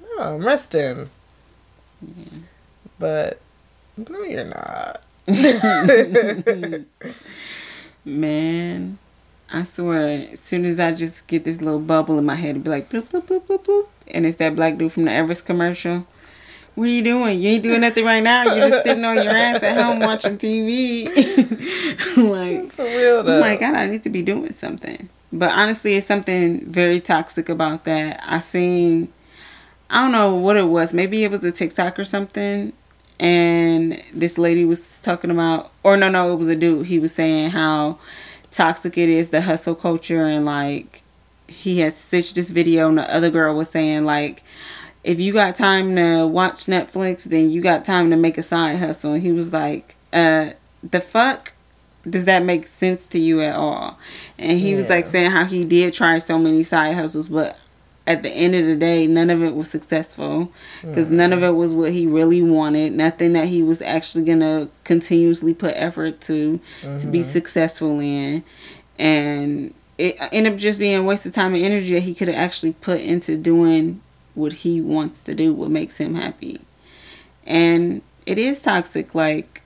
no, 0.00 0.16
I'm 0.18 0.46
resting. 0.46 1.10
But 2.98 3.38
no 3.98 4.22
you're 4.22 4.46
not. 4.46 5.02
Man, 8.06 8.96
I 9.52 9.62
swear, 9.64 10.26
as 10.32 10.40
soon 10.40 10.64
as 10.64 10.80
I 10.80 10.92
just 10.92 11.26
get 11.26 11.44
this 11.44 11.60
little 11.60 11.80
bubble 11.80 12.18
in 12.18 12.24
my 12.24 12.34
head, 12.34 12.52
it'd 12.52 12.64
be 12.64 12.70
like 12.70 12.88
bloop 12.88 13.08
bloop 13.08 13.26
bloop 13.26 13.42
bloop 13.42 13.66
bloop, 13.66 13.88
and 14.08 14.24
it's 14.24 14.38
that 14.38 14.56
black 14.56 14.78
dude 14.78 14.90
from 14.90 15.04
the 15.04 15.12
Everest 15.12 15.44
commercial. 15.44 16.06
What 16.76 16.84
are 16.84 16.92
you 16.92 17.04
doing? 17.04 17.42
You 17.42 17.50
ain't 17.50 17.62
doing 17.62 17.82
nothing 17.82 18.06
right 18.06 18.22
now. 18.22 18.54
You're 18.54 18.70
just 18.70 18.84
sitting 18.84 19.04
on 19.04 19.16
your 19.16 19.36
ass 19.36 19.62
at 19.62 19.76
home 19.76 20.00
watching 20.00 20.38
TV. 20.38 21.08
like, 22.16 22.72
For 22.72 22.84
real 22.84 23.22
though. 23.22 23.36
oh 23.36 23.40
my 23.42 23.56
god, 23.56 23.74
I 23.74 23.86
need 23.86 24.02
to 24.04 24.10
be 24.10 24.22
doing 24.22 24.54
something. 24.54 25.10
But 25.32 25.52
honestly, 25.52 25.96
it's 25.96 26.06
something 26.06 26.64
very 26.64 27.00
toxic 27.00 27.48
about 27.48 27.84
that. 27.84 28.22
I 28.24 28.40
seen, 28.40 29.12
I 29.90 30.02
don't 30.02 30.12
know 30.12 30.34
what 30.34 30.56
it 30.56 30.66
was. 30.66 30.94
Maybe 30.94 31.24
it 31.24 31.30
was 31.30 31.44
a 31.44 31.52
TikTok 31.52 31.98
or 31.98 32.04
something. 32.04 32.72
And 33.18 34.02
this 34.12 34.38
lady 34.38 34.64
was 34.64 35.00
talking 35.00 35.30
about, 35.30 35.72
or 35.82 35.96
no, 35.96 36.08
no, 36.08 36.32
it 36.32 36.36
was 36.36 36.48
a 36.48 36.56
dude. 36.56 36.86
He 36.86 36.98
was 36.98 37.14
saying 37.14 37.50
how 37.50 37.98
toxic 38.50 38.96
it 38.98 39.08
is, 39.08 39.30
the 39.30 39.42
hustle 39.42 39.74
culture. 39.74 40.26
And 40.26 40.44
like, 40.44 41.02
he 41.48 41.80
had 41.80 41.92
stitched 41.92 42.34
this 42.34 42.50
video, 42.50 42.88
and 42.88 42.98
the 42.98 43.14
other 43.14 43.30
girl 43.30 43.54
was 43.54 43.70
saying, 43.70 44.04
like, 44.04 44.42
if 45.04 45.20
you 45.20 45.32
got 45.32 45.54
time 45.54 45.94
to 45.96 46.26
watch 46.26 46.66
Netflix, 46.66 47.24
then 47.24 47.50
you 47.50 47.60
got 47.60 47.84
time 47.84 48.10
to 48.10 48.16
make 48.16 48.36
a 48.36 48.42
side 48.42 48.78
hustle. 48.78 49.14
And 49.14 49.22
he 49.22 49.32
was 49.32 49.52
like, 49.52 49.94
uh, 50.12 50.50
the 50.82 51.00
fuck? 51.00 51.52
Does 52.08 52.24
that 52.26 52.44
make 52.44 52.66
sense 52.66 53.08
to 53.08 53.18
you 53.18 53.40
at 53.40 53.56
all? 53.56 53.98
And 54.38 54.58
he 54.58 54.74
was 54.74 54.88
like 54.88 55.06
saying 55.06 55.30
how 55.30 55.44
he 55.44 55.64
did 55.64 55.92
try 55.92 56.18
so 56.18 56.38
many 56.38 56.62
side 56.62 56.94
hustles, 56.94 57.28
but 57.28 57.58
at 58.06 58.22
the 58.22 58.30
end 58.30 58.54
of 58.54 58.64
the 58.64 58.76
day, 58.76 59.06
none 59.06 59.30
of 59.30 59.42
it 59.42 59.56
was 59.56 59.68
successful 59.68 60.52
because 60.80 61.10
none 61.10 61.32
of 61.32 61.40
mm. 61.40 61.48
it 61.48 61.52
was 61.52 61.74
what 61.74 61.92
he 61.92 62.06
really 62.06 62.40
wanted. 62.40 62.92
Nothing 62.92 63.32
that 63.32 63.48
he 63.48 63.62
was 63.62 63.82
actually 63.82 64.24
gonna 64.24 64.68
continuously 64.84 65.52
put 65.52 65.74
effort 65.76 66.20
to 66.22 66.60
to 66.82 67.06
be 67.06 67.18
mm-hmm. 67.18 67.22
successful 67.22 67.98
in, 67.98 68.44
and 68.98 69.74
it 69.98 70.20
uh, 70.20 70.28
ended 70.30 70.52
up 70.52 70.58
just 70.58 70.78
being 70.78 70.94
a 70.94 71.02
waste 71.02 71.26
of 71.26 71.32
time 71.32 71.54
and 71.54 71.64
energy 71.64 71.94
that 71.94 72.02
he 72.02 72.14
could 72.14 72.28
have 72.28 72.36
actually 72.36 72.74
put 72.74 73.00
into 73.00 73.36
doing 73.36 74.00
what 74.34 74.52
he 74.52 74.80
wants 74.80 75.22
to 75.22 75.34
do, 75.34 75.52
what 75.52 75.70
makes 75.70 75.98
him 75.98 76.14
happy. 76.14 76.60
And 77.44 78.02
it 78.26 78.38
is 78.38 78.60
toxic. 78.60 79.14
Like 79.14 79.62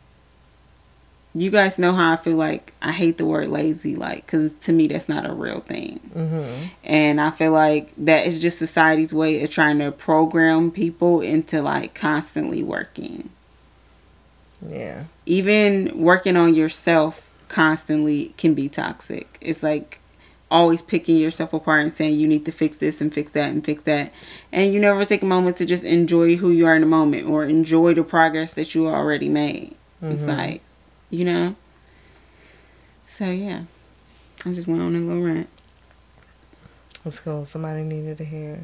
you 1.35 1.51
guys 1.51 1.79
know 1.79 1.93
how 1.93 2.13
I 2.13 2.17
feel 2.17 2.37
like 2.37 2.73
I 2.83 2.93
hate 2.93 3.17
the 3.19 3.25
word 3.25 3.49
lazy, 3.49 3.95
like, 3.95 4.27
because 4.27 4.53
to 4.63 4.73
me 4.73 4.89
that's 4.89 5.09
not 5.09 5.25
a 5.29 5.33
real 5.33 5.61
thing. 5.61 6.01
Mm-hmm. 6.15 6.65
And 6.83 7.21
I 7.21 7.31
feel 7.31 7.53
like 7.53 7.93
that 7.99 8.27
is 8.27 8.41
just 8.41 8.59
society's 8.59 9.15
way 9.15 9.43
of 9.43 9.51
trying 9.51 9.79
to 9.79 9.93
program 9.93 10.71
people 10.73 11.21
into 11.21 11.63
like 11.63 11.95
constantly 11.95 12.63
working. 12.63 13.31
Yeah. 14.67 15.05
Even 15.25 15.93
working 15.99 16.37
on 16.37 16.55
yourself 16.55 17.31
constantly 17.49 18.35
can 18.37 18.55
be 18.55 18.69
toxic. 18.69 19.39
It's 19.41 19.63
like 19.63 20.01
always 20.51 20.83
picking 20.83 21.17
yourself 21.17 21.53
apart 21.53 21.83
and 21.83 21.93
saying 21.93 22.19
you 22.19 22.27
need 22.27 22.45
to 22.45 22.51
fix 22.53 22.77
this 22.79 23.01
and 23.01 23.15
fix 23.15 23.31
that 23.33 23.51
and 23.51 23.65
fix 23.65 23.85
that. 23.85 24.13
And 24.51 24.73
you 24.73 24.81
never 24.81 25.05
take 25.05 25.23
a 25.23 25.27
moment 25.27 25.57
to 25.59 25.65
just 25.67 25.85
enjoy 25.85 26.37
who 26.37 26.51
you 26.51 26.67
are 26.67 26.75
in 26.75 26.81
the 26.81 26.89
moment 26.89 27.29
or 27.29 27.45
enjoy 27.45 27.95
the 27.95 28.03
progress 28.03 28.53
that 28.55 28.75
you 28.75 28.89
already 28.89 29.29
made. 29.29 29.77
It's 30.03 30.25
Mhm. 30.25 30.37
like, 30.37 30.63
you 31.11 31.25
know? 31.25 31.55
So 33.07 33.27
yeah. 33.27 33.65
I 34.47 34.55
just 34.55 34.67
went 34.67 34.81
on 34.81 34.97
a 34.97 34.99
little 34.99 35.23
rant. 35.23 35.49
Let's 37.05 37.21
go. 37.21 37.45
Somebody 37.45 37.83
needed 37.83 38.17
to 38.19 38.25
hear. 38.25 38.55
it. 38.55 38.61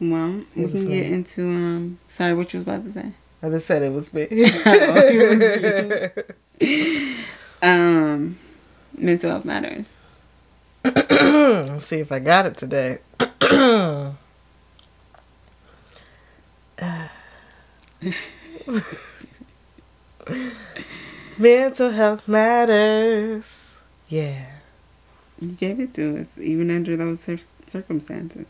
Well, 0.00 0.42
we 0.54 0.68
can 0.68 0.84
me. 0.84 1.00
get 1.00 1.12
into 1.12 1.42
um. 1.42 1.98
Sorry, 2.08 2.34
what 2.34 2.52
you 2.52 2.58
was 2.58 2.66
about 2.66 2.84
to 2.84 2.90
say? 2.90 3.12
I 3.42 3.48
just 3.50 3.66
said 3.66 3.82
it 3.82 3.92
was 3.92 4.12
me. 4.12 4.28
Um, 7.62 8.38
mental 8.98 9.30
health 9.30 9.44
matters. 9.44 10.00
Let's 10.84 11.86
see 11.86 12.00
if 12.00 12.10
I 12.10 12.18
got 12.18 12.46
it 12.46 12.56
today. 12.56 12.98
Mental 21.38 21.90
health 21.90 22.28
matters. 22.28 23.78
Yeah. 24.08 24.46
You 25.40 25.48
gave 25.48 25.80
it 25.80 25.94
to 25.94 26.20
us, 26.20 26.38
even 26.38 26.70
under 26.70 26.96
those 26.96 27.20
cir- 27.20 27.38
circumstances. 27.66 28.46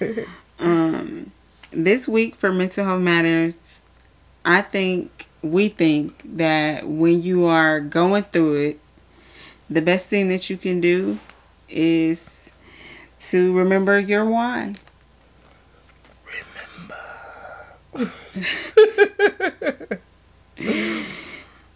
um, 0.58 1.30
this 1.70 2.08
week 2.08 2.34
for 2.34 2.52
mental 2.52 2.84
health 2.84 3.02
matters, 3.02 3.80
I 4.44 4.62
think 4.62 5.26
we 5.42 5.68
think 5.68 6.20
that 6.24 6.88
when 6.88 7.22
you 7.22 7.44
are 7.44 7.80
going 7.80 8.24
through 8.24 8.54
it, 8.54 8.80
the 9.70 9.82
best 9.82 10.10
thing 10.10 10.28
that 10.28 10.50
you 10.50 10.56
can 10.56 10.80
do 10.80 11.18
is 11.68 12.50
to 13.20 13.56
remember 13.56 14.00
your 14.00 14.24
why. 14.24 14.74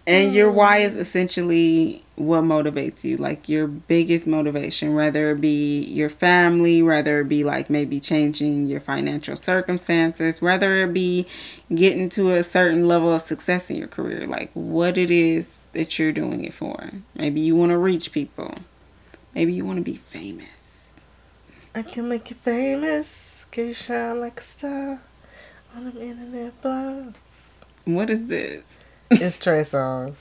and 0.07 0.35
your 0.35 0.51
um, 0.51 0.57
why 0.57 0.79
is 0.79 0.97
essentially 0.97 2.05
what 2.17 2.43
motivates 2.45 3.05
you 3.05 3.17
like 3.17 3.49
your 3.49 3.67
biggest 3.67 4.27
motivation 4.27 4.95
whether 4.95 5.31
it 5.31 5.41
be 5.41 5.83
your 5.85 6.11
family 6.11 6.83
whether 6.83 7.21
it 7.21 7.29
be 7.29 7.45
like 7.45 7.71
maybe 7.71 7.99
changing 7.99 8.67
your 8.67 8.81
financial 8.81 9.37
circumstances 9.37 10.43
whether 10.43 10.83
it 10.83 10.93
be 10.93 11.27
getting 11.75 12.09
to 12.09 12.31
a 12.31 12.43
certain 12.43 12.87
level 12.87 13.13
of 13.13 13.23
success 13.23 13.71
in 13.71 13.77
your 13.77 13.89
career 13.89 14.27
like 14.27 14.51
what 14.55 14.99
it 14.99 15.11
is 15.11 15.69
that 15.73 15.99
you're 15.99 16.13
doing 16.13 16.45
it 16.45 16.53
for 16.53 16.91
maybe 17.15 17.41
you 17.41 17.55
want 17.55 17.71
to 17.71 17.79
reach 17.79 18.13
people 18.13 18.53
maybe 19.35 19.53
you 19.53 19.65
want 19.65 19.79
to 19.79 19.85
be 19.85 19.97
famous 19.97 20.63
I 21.75 21.81
can 21.81 22.07
make 22.07 22.29
you 22.29 22.37
famous. 22.37 23.47
Can 23.51 23.69
you 23.69 23.73
shine 23.73 24.21
like 24.21 24.41
a 24.41 24.43
star 24.43 25.01
on 25.75 25.85
them 25.85 25.97
internet 25.97 26.61
blogs? 26.61 27.15
What 27.85 28.11
is 28.11 28.27
this 28.29 28.79
It's 29.11 29.39
Trey 29.39 29.63
Songz. 29.63 30.15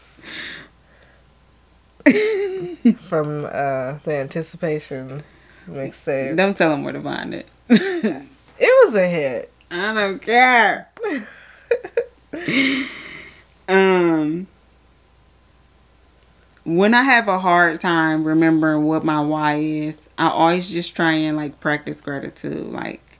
From 3.01 3.45
uh, 3.45 3.99
the 4.03 4.13
Anticipation 4.19 5.21
mixtape. 5.69 6.35
don't 6.35 6.57
tell 6.57 6.71
them 6.71 6.83
where 6.83 6.93
to 6.93 7.01
find 7.01 7.35
it 7.35 7.45
It 7.69 8.85
was 8.85 8.95
a 8.95 9.07
hit. 9.07 9.51
i 9.69 9.93
don't 9.93 10.19
care 10.21 10.89
um 13.69 14.47
when 16.63 16.93
I 16.93 17.01
have 17.03 17.27
a 17.27 17.39
hard 17.39 17.79
time 17.79 18.23
remembering 18.23 18.85
what 18.85 19.03
my 19.03 19.19
why 19.19 19.55
is, 19.55 20.09
I 20.17 20.29
always 20.29 20.69
just 20.71 20.95
try 20.95 21.13
and 21.13 21.35
like 21.35 21.59
practice 21.59 22.01
gratitude. 22.01 22.67
Like 22.67 23.17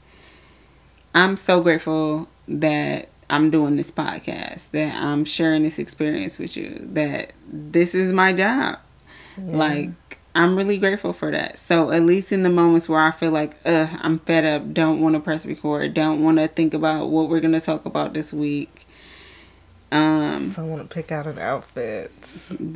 I'm 1.16 1.38
so 1.38 1.60
grateful 1.62 2.28
that 2.48 3.10
I'm 3.32 3.49
doing 3.49 3.77
this 3.77 3.89
podcast, 3.89 4.71
that 4.71 5.01
I'm 5.01 5.25
sharing 5.25 5.63
this 5.63 5.79
experience 5.79 6.38
with 6.38 6.55
you, 6.57 6.88
that 6.93 7.32
this 7.51 7.95
is 7.95 8.11
my 8.13 8.34
job. 8.34 8.77
Like 9.38 9.89
I'm 10.36 10.55
really 10.55 10.77
grateful 10.77 11.13
for 11.13 11.32
that. 11.32 11.57
So 11.57 11.91
at 11.91 12.03
least 12.03 12.32
in 12.32 12.43
the 12.43 12.49
moments 12.49 12.88
where 12.88 13.01
I 13.01 13.11
feel 13.11 13.32
like, 13.32 13.57
uh, 13.65 13.88
I'm 14.01 14.19
fed 14.19 14.45
up, 14.45 14.73
don't 14.73 15.01
want 15.01 15.15
to 15.15 15.19
press 15.19 15.45
record, 15.45 15.93
don't 15.93 16.23
want 16.23 16.38
to 16.38 16.47
think 16.47 16.73
about 16.73 17.09
what 17.09 17.29
we're 17.29 17.39
gonna 17.39 17.61
talk 17.61 17.86
about 17.86 18.13
this 18.13 18.32
week. 18.34 18.86
Um, 19.91 20.53
I 20.57 20.61
want 20.61 20.82
to 20.82 20.93
pick 20.93 21.11
out 21.11 21.27
an 21.27 21.38
outfit. 21.38 22.11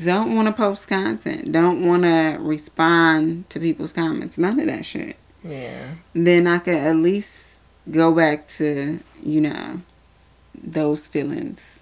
don't 0.04 0.36
want 0.36 0.48
to 0.50 0.54
post 0.54 0.90
content, 0.90 1.52
don't 1.52 1.86
want 1.88 2.04
to 2.04 2.38
respond 2.42 3.50
to 3.52 3.60
people's 3.60 3.94
comments, 3.94 4.38
none 4.38 4.60
of 4.60 4.68
that 4.68 4.86
shit. 4.86 5.16
Yeah. 5.44 5.96
Then 6.14 6.48
I 6.48 6.60
could 6.60 6.76
at 6.76 6.96
least 6.98 7.62
go 7.90 8.14
back 8.14 8.48
to, 8.48 9.00
you 9.24 9.42
know, 9.42 9.82
those 10.64 11.08
feelings. 11.08 11.80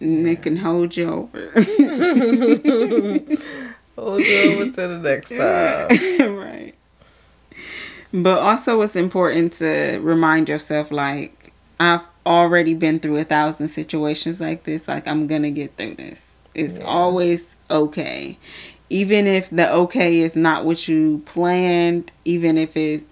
And 0.00 0.26
it 0.28 0.42
can 0.42 0.58
hold 0.58 0.96
you 0.96 1.10
over. 1.10 1.50
Hold 3.96 4.22
you 4.22 4.36
over 4.38 4.70
to 4.70 4.86
the 4.88 4.98
next 5.02 5.30
time. 6.20 6.36
right. 6.36 6.74
But 8.12 8.38
also, 8.38 8.80
it's 8.82 8.94
important 8.94 9.54
to 9.54 9.98
remind 10.00 10.48
yourself 10.48 10.92
like, 10.92 11.52
I've 11.80 12.06
already 12.24 12.74
been 12.74 13.00
through 13.00 13.16
a 13.18 13.24
thousand 13.24 13.68
situations 13.68 14.40
like 14.40 14.62
this. 14.64 14.86
Like, 14.86 15.06
I'm 15.08 15.26
going 15.26 15.42
to 15.42 15.50
get 15.50 15.76
through 15.76 15.96
this. 15.96 16.38
It's 16.54 16.78
Yeah. 16.78 16.84
always 16.84 17.56
okay. 17.70 18.38
Even 18.88 19.26
if 19.26 19.50
the 19.50 19.70
okay 19.70 20.20
is 20.20 20.36
not 20.36 20.64
what 20.64 20.86
you 20.88 21.22
planned, 21.26 22.12
even 22.24 22.56
if 22.56 22.76
it's 22.76 23.02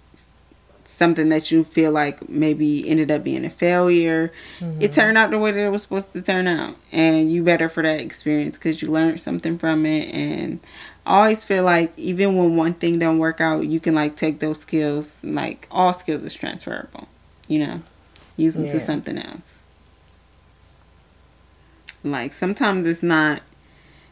something 0.86 1.28
that 1.28 1.50
you 1.50 1.64
feel 1.64 1.92
like 1.92 2.28
maybe 2.28 2.88
ended 2.88 3.10
up 3.10 3.24
being 3.24 3.44
a 3.44 3.50
failure, 3.50 4.32
it 4.60 4.64
mm-hmm. 4.64 4.86
turned 4.86 5.18
out 5.18 5.30
the 5.30 5.38
way 5.38 5.50
that 5.50 5.64
it 5.64 5.70
was 5.70 5.82
supposed 5.82 6.12
to 6.12 6.22
turn 6.22 6.46
out. 6.46 6.76
And 6.92 7.30
you 7.30 7.42
better 7.42 7.68
for 7.68 7.82
that 7.82 8.00
experience 8.00 8.56
because 8.56 8.80
you 8.82 8.90
learned 8.90 9.20
something 9.20 9.58
from 9.58 9.84
it. 9.84 10.14
And 10.14 10.60
I 11.04 11.18
always 11.18 11.44
feel 11.44 11.64
like 11.64 11.92
even 11.96 12.36
when 12.36 12.56
one 12.56 12.74
thing 12.74 12.98
don't 12.98 13.18
work 13.18 13.40
out, 13.40 13.66
you 13.66 13.80
can 13.80 13.94
like 13.94 14.16
take 14.16 14.38
those 14.40 14.60
skills, 14.60 15.22
like 15.24 15.66
all 15.70 15.92
skills 15.92 16.24
is 16.24 16.34
transferable, 16.34 17.08
you 17.48 17.58
know, 17.58 17.82
use 18.36 18.54
them 18.54 18.68
to 18.68 18.80
something 18.80 19.18
else. 19.18 19.64
Like 22.04 22.32
sometimes 22.32 22.86
it's 22.86 23.02
not, 23.02 23.42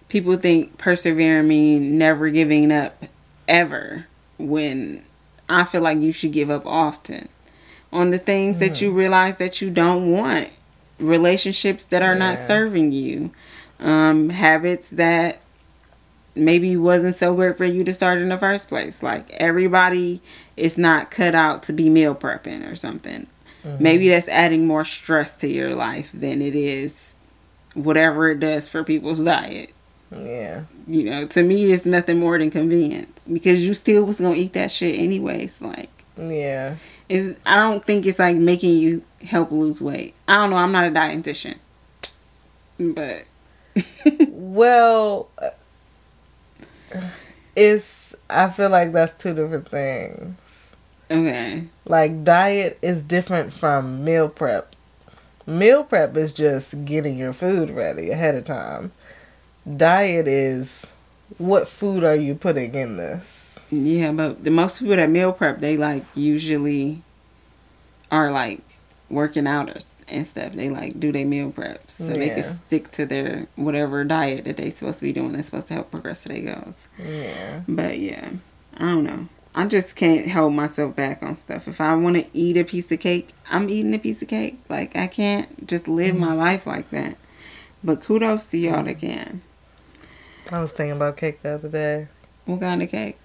people 0.08 0.36
think 0.36 0.78
persevering 0.78 1.46
mean 1.46 1.98
never 1.98 2.30
giving 2.30 2.72
up 2.72 3.04
ever 3.46 4.06
when 4.38 5.04
I 5.48 5.64
feel 5.64 5.82
like 5.82 6.00
you 6.00 6.12
should 6.12 6.32
give 6.32 6.50
up 6.50 6.64
often 6.66 7.28
on 7.92 8.10
the 8.10 8.18
things 8.18 8.58
that 8.58 8.80
you 8.80 8.90
realize 8.90 9.36
that 9.36 9.60
you 9.60 9.70
don't 9.70 10.10
want, 10.10 10.48
relationships 10.98 11.84
that 11.86 12.02
are 12.02 12.14
not 12.14 12.38
serving 12.38 12.92
you, 12.92 13.30
um, 13.78 14.30
habits 14.30 14.88
that 14.90 15.42
maybe 16.34 16.76
wasn't 16.76 17.14
so 17.14 17.34
great 17.34 17.56
for 17.56 17.64
you 17.64 17.84
to 17.84 17.92
start 17.92 18.20
in 18.20 18.28
the 18.30 18.38
first 18.38 18.68
place. 18.68 19.02
Like 19.02 19.30
everybody 19.32 20.20
is 20.56 20.76
not 20.76 21.10
cut 21.10 21.34
out 21.34 21.62
to 21.64 21.72
be 21.72 21.88
meal 21.88 22.14
prepping 22.14 22.68
or 22.70 22.74
something. 22.74 23.26
Maybe 23.78 24.08
that's 24.10 24.28
adding 24.28 24.66
more 24.66 24.84
stress 24.84 25.34
to 25.36 25.48
your 25.48 25.74
life 25.74 26.10
than 26.12 26.42
it 26.42 26.54
is 26.54 27.14
whatever 27.74 28.30
it 28.30 28.40
does 28.40 28.68
for 28.68 28.84
people's 28.84 29.24
diet. 29.24 29.72
Yeah. 30.16 30.64
You 30.86 31.04
know, 31.04 31.26
to 31.26 31.42
me, 31.42 31.72
it's 31.72 31.84
nothing 31.86 32.18
more 32.18 32.38
than 32.38 32.50
convenience 32.50 33.26
because 33.30 33.66
you 33.66 33.74
still 33.74 34.04
was 34.04 34.20
gonna 34.20 34.34
eat 34.36 34.52
that 34.52 34.70
shit 34.70 34.98
anyways. 34.98 35.60
Like, 35.62 35.90
Yeah. 36.16 36.76
is 37.08 37.36
I 37.46 37.56
don't 37.56 37.84
think 37.84 38.06
it's 38.06 38.18
like 38.18 38.36
making 38.36 38.76
you 38.78 39.02
help 39.22 39.50
lose 39.50 39.80
weight. 39.80 40.14
I 40.28 40.34
don't 40.36 40.50
know. 40.50 40.56
I'm 40.56 40.72
not 40.72 40.86
a 40.86 40.90
dietitian, 40.90 41.56
but 42.78 43.24
Well, 44.28 45.28
it's. 47.56 48.14
I 48.30 48.48
feel 48.48 48.70
like 48.70 48.92
that's 48.92 49.12
two 49.14 49.34
different 49.34 49.68
things. 49.68 50.36
okay, 51.10 51.64
Like 51.84 52.24
diet 52.24 52.78
is 52.82 53.02
different 53.02 53.52
from 53.52 54.02
meal 54.04 54.28
prep. 54.28 54.74
Meal 55.46 55.84
prep 55.84 56.16
is 56.16 56.32
just 56.32 56.84
getting 56.86 57.18
your 57.18 57.32
food 57.34 57.70
ready 57.70 58.10
ahead 58.10 58.34
of 58.34 58.44
time. 58.44 58.92
Diet 59.66 60.28
is 60.28 60.92
what 61.38 61.68
food 61.68 62.04
are 62.04 62.16
you 62.16 62.34
putting 62.34 62.74
in 62.74 62.96
this? 62.96 63.58
yeah. 63.70 64.12
But 64.12 64.44
the 64.44 64.50
most 64.50 64.78
people 64.78 64.96
that 64.96 65.10
meal 65.10 65.32
prep, 65.32 65.60
they 65.60 65.76
like 65.76 66.04
usually 66.14 67.02
are 68.10 68.30
like 68.30 68.60
working 69.10 69.46
out 69.46 69.70
or, 69.70 69.78
and 70.08 70.26
stuff. 70.26 70.52
They 70.52 70.68
like 70.68 71.00
do 71.00 71.12
their 71.12 71.26
meal 71.26 71.50
preps 71.50 71.90
so 71.90 72.08
they 72.08 72.30
can 72.30 72.42
stick 72.42 72.90
to 72.92 73.06
their 73.06 73.48
whatever 73.56 74.04
diet 74.04 74.44
that 74.44 74.56
they 74.56 74.70
supposed 74.70 74.98
to 75.00 75.04
be 75.04 75.12
doing. 75.12 75.32
That's 75.32 75.46
supposed 75.46 75.68
to 75.68 75.74
help 75.74 75.90
progress 75.90 76.24
their 76.24 76.54
goals. 76.54 76.88
Yeah. 76.98 77.62
But 77.66 77.98
yeah, 77.98 78.30
I 78.76 78.90
don't 78.90 79.04
know. 79.04 79.28
I 79.56 79.66
just 79.66 79.94
can't 79.94 80.28
hold 80.32 80.52
myself 80.52 80.96
back 80.96 81.22
on 81.22 81.36
stuff. 81.36 81.68
If 81.68 81.80
I 81.80 81.94
want 81.94 82.16
to 82.16 82.26
eat 82.32 82.56
a 82.56 82.64
piece 82.64 82.90
of 82.90 82.98
cake, 82.98 83.28
I'm 83.48 83.70
eating 83.70 83.94
a 83.94 83.98
piece 83.98 84.20
of 84.20 84.28
cake. 84.28 84.58
Like 84.68 84.96
I 84.96 85.06
can't 85.06 85.66
just 85.66 85.86
live 85.86 86.16
my 86.16 86.28
mm-hmm. 86.28 86.38
life 86.38 86.66
like 86.66 86.90
that. 86.90 87.16
But 87.82 88.02
kudos 88.02 88.46
to 88.46 88.58
y'all 88.58 88.82
that 88.82 88.98
can. 88.98 89.42
I 90.52 90.60
was 90.60 90.72
thinking 90.72 90.96
about 90.96 91.16
cake 91.16 91.42
the 91.42 91.54
other 91.54 91.68
day. 91.68 92.08
What 92.44 92.60
kind 92.60 92.82
of 92.82 92.90
cake? 92.90 93.16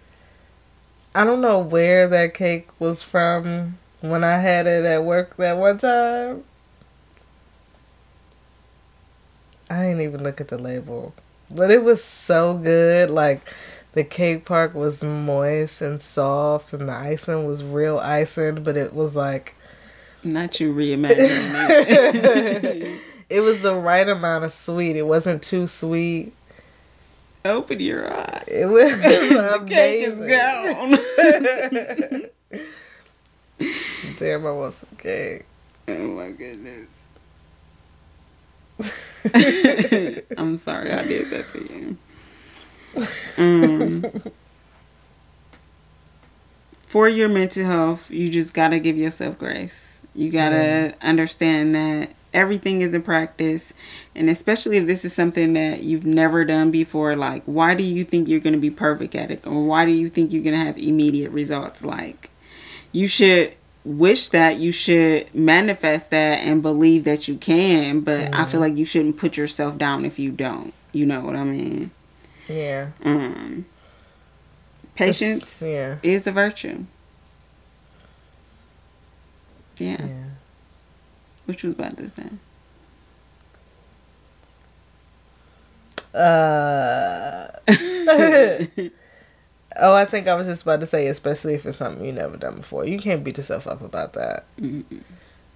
I 1.14 1.26
don't 1.26 1.42
know 1.42 1.60
where 1.60 2.08
that 2.08 2.34
cake 2.34 2.70
was 2.80 3.02
from 3.02 3.78
when 4.02 4.24
I 4.24 4.38
had 4.38 4.68
it 4.68 4.86
at 4.86 5.04
work 5.04 5.36
that 5.38 5.58
one 5.58 5.78
time. 5.78 6.44
I 9.70 9.84
didn't 9.84 10.02
even 10.02 10.24
look 10.24 10.40
at 10.40 10.48
the 10.48 10.58
label. 10.58 11.14
But 11.52 11.72
it 11.72 11.84
was 11.84 12.04
so 12.04 12.56
good. 12.58 13.10
Like 13.10 13.42
the 13.94 14.04
cake 14.04 14.46
part 14.46 14.74
was 14.74 15.04
moist 15.04 15.82
and 15.82 16.02
soft 16.02 16.74
and 16.74 16.90
the 16.90 16.94
icing 16.94 17.46
was 17.46 17.64
real 17.64 18.00
icing, 18.00 18.64
but 18.64 18.78
it 18.78 18.94
was 18.94 19.16
like 19.16 19.56
Not 20.24 20.60
you 20.60 20.74
reimagining 20.74 21.20
it. 21.80 23.02
it 23.30 23.42
was 23.42 23.62
the 23.62 23.76
right 23.76 24.08
amount 24.08 24.46
of 24.46 24.54
sweet. 24.54 24.96
It 24.96 25.08
wasn't 25.08 25.44
too 25.44 25.68
sweet. 25.68 26.34
Open 27.46 27.80
your 27.80 28.14
eye. 28.14 28.44
It 28.48 28.66
was 28.66 29.02
The 29.02 29.64
cake 29.66 30.08
is 30.08 30.20
gone. 30.20 31.00
Damn, 34.18 34.46
I 34.46 34.52
want 34.52 34.74
some 34.74 34.90
cake. 34.98 35.46
oh 35.88 36.08
my 36.08 36.32
goodness. 36.32 37.04
I'm 40.38 40.58
sorry 40.58 40.92
I 40.92 41.04
did 41.04 41.30
that 41.30 41.50
to 41.50 41.60
you. 41.74 41.98
Um, 43.38 44.06
for 46.88 47.08
your 47.10 47.30
mental 47.30 47.66
health, 47.66 48.10
you 48.10 48.30
just 48.30 48.54
gotta 48.54 48.80
give 48.80 48.98
yourself 48.98 49.38
grace. 49.38 50.02
You 50.16 50.32
gotta 50.32 50.96
understand 51.02 51.76
that 51.76 52.14
everything 52.34 52.82
is 52.82 52.94
a 52.94 53.00
practice 53.00 53.74
and 54.16 54.30
especially 54.30 54.78
if 54.78 54.86
this 54.86 55.04
is 55.04 55.14
something 55.14 55.54
that 55.54 55.84
you've 55.84 56.06
never 56.06 56.46
done 56.46 56.70
before 56.70 57.16
like 57.16 57.44
why 57.46 57.74
do 57.74 57.84
you 57.84 58.04
think 58.04 58.28
you're 58.28 58.40
going 58.40 58.54
to 58.54 58.60
be 58.60 58.70
perfect 58.70 59.16
at 59.16 59.32
it 59.32 59.46
or 59.46 59.66
why 59.66 59.86
do 59.86 59.92
you 59.92 60.10
think 60.10 60.32
you're 60.32 60.44
going 60.44 60.58
to 60.58 60.64
have 60.64 60.78
immediate 60.78 61.32
results 61.32 61.84
like 61.84 62.30
you 62.92 63.08
should 63.08 63.54
wish 63.84 64.30
that 64.30 64.58
you 64.58 64.72
should 64.72 65.34
manifest 65.34 66.12
that 66.12 66.40
and 66.40 66.62
believe 66.62 67.04
that 67.04 67.28
you 67.28 67.36
can 67.36 68.02
but 68.02 68.32
mm. 68.32 68.36
i 68.36 68.46
feel 68.46 68.60
like 68.60 68.78
you 68.78 68.86
shouldn't 68.86 69.18
put 69.18 69.36
yourself 69.36 69.78
down 69.78 70.06
if 70.06 70.20
you 70.20 70.32
don't 70.32 70.74
you 70.92 71.06
know 71.06 71.22
what 71.22 71.36
i 71.36 71.44
mean 71.44 71.90
yeah 72.48 72.90
um 73.04 73.66
patience 74.94 75.62
yeah. 75.62 75.98
is 76.04 76.28
a 76.28 76.32
virtue 76.32 76.86
yeah. 79.78 80.06
yeah. 80.06 80.26
You 81.50 81.70
was 81.70 81.74
about 81.76 81.98
to 81.98 82.10
say? 82.10 82.30
Uh. 86.14 87.48
oh, 89.78 89.96
I 89.96 90.06
think 90.06 90.28
I 90.28 90.36
was 90.36 90.48
just 90.48 90.64
about 90.64 90.80
to 90.82 90.86
say, 90.86 91.08
especially 91.08 91.54
if 91.56 91.66
it's 91.66 91.78
something 91.78 92.06
you 92.06 92.14
never 92.14 92.38
done 92.38 92.58
before. 92.58 92.86
You 92.86 93.00
can't 93.00 93.24
beat 93.24 93.38
yourself 93.38 93.68
up 93.68 93.82
about 93.82 94.14
that. 94.14 94.46
mm 94.60 94.84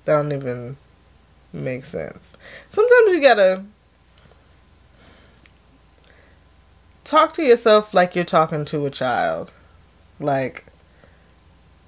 Don't 0.05 0.31
even 0.31 0.77
make 1.51 1.85
sense. 1.85 2.35
Sometimes 2.69 3.09
you 3.09 3.21
gotta 3.21 3.63
talk 7.03 7.33
to 7.33 7.43
yourself 7.43 7.93
like 7.93 8.15
you're 8.15 8.23
talking 8.25 8.65
to 8.65 8.85
a 8.85 8.89
child. 8.89 9.51
Like, 10.19 10.65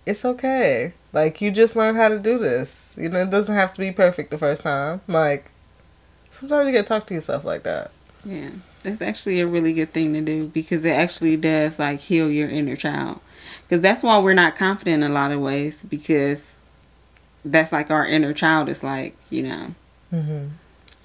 it's 0.06 0.26
okay. 0.26 0.94
Like 1.16 1.40
you 1.40 1.50
just 1.50 1.78
learn 1.78 1.96
how 1.96 2.10
to 2.10 2.20
do 2.20 2.38
this. 2.38 2.94
You 2.98 3.08
know, 3.08 3.22
it 3.22 3.30
doesn't 3.30 3.56
have 3.56 3.72
to 3.74 3.80
be 3.80 3.94
perfect 3.94 4.32
the 4.32 4.38
first 4.38 4.64
time. 4.64 5.00
Like 5.08 5.50
sometimes 6.30 6.68
you 6.68 6.74
gotta 6.74 6.86
talk 6.86 7.08
to 7.08 7.14
yourself 7.14 7.46
like 7.46 7.64
that. 7.64 7.92
Yeah. 8.26 8.50
That's 8.84 9.02
actually 9.02 9.40
a 9.40 9.48
really 9.48 9.72
good 9.72 9.94
thing 9.94 10.12
to 10.14 10.20
do 10.20 10.48
because 10.50 10.84
it 10.84 10.92
actually 10.92 11.38
does 11.38 11.80
like 11.80 12.02
heal 12.02 12.30
your 12.30 12.50
inner 12.50 12.76
child. 12.76 13.22
Because 13.64 13.80
that's 13.80 14.04
why 14.04 14.20
we're 14.20 14.34
not 14.34 14.58
confident 14.58 15.04
in 15.04 15.10
a 15.10 15.14
lot 15.14 15.32
of 15.32 15.40
ways 15.40 15.84
because 15.84 16.58
that's 17.46 17.72
like 17.72 17.90
our 17.90 18.06
inner 18.06 18.34
child 18.34 18.68
is 18.68 18.84
like, 18.84 19.16
you 19.30 19.44
know, 19.44 19.76
mm-hmm. 20.12 20.48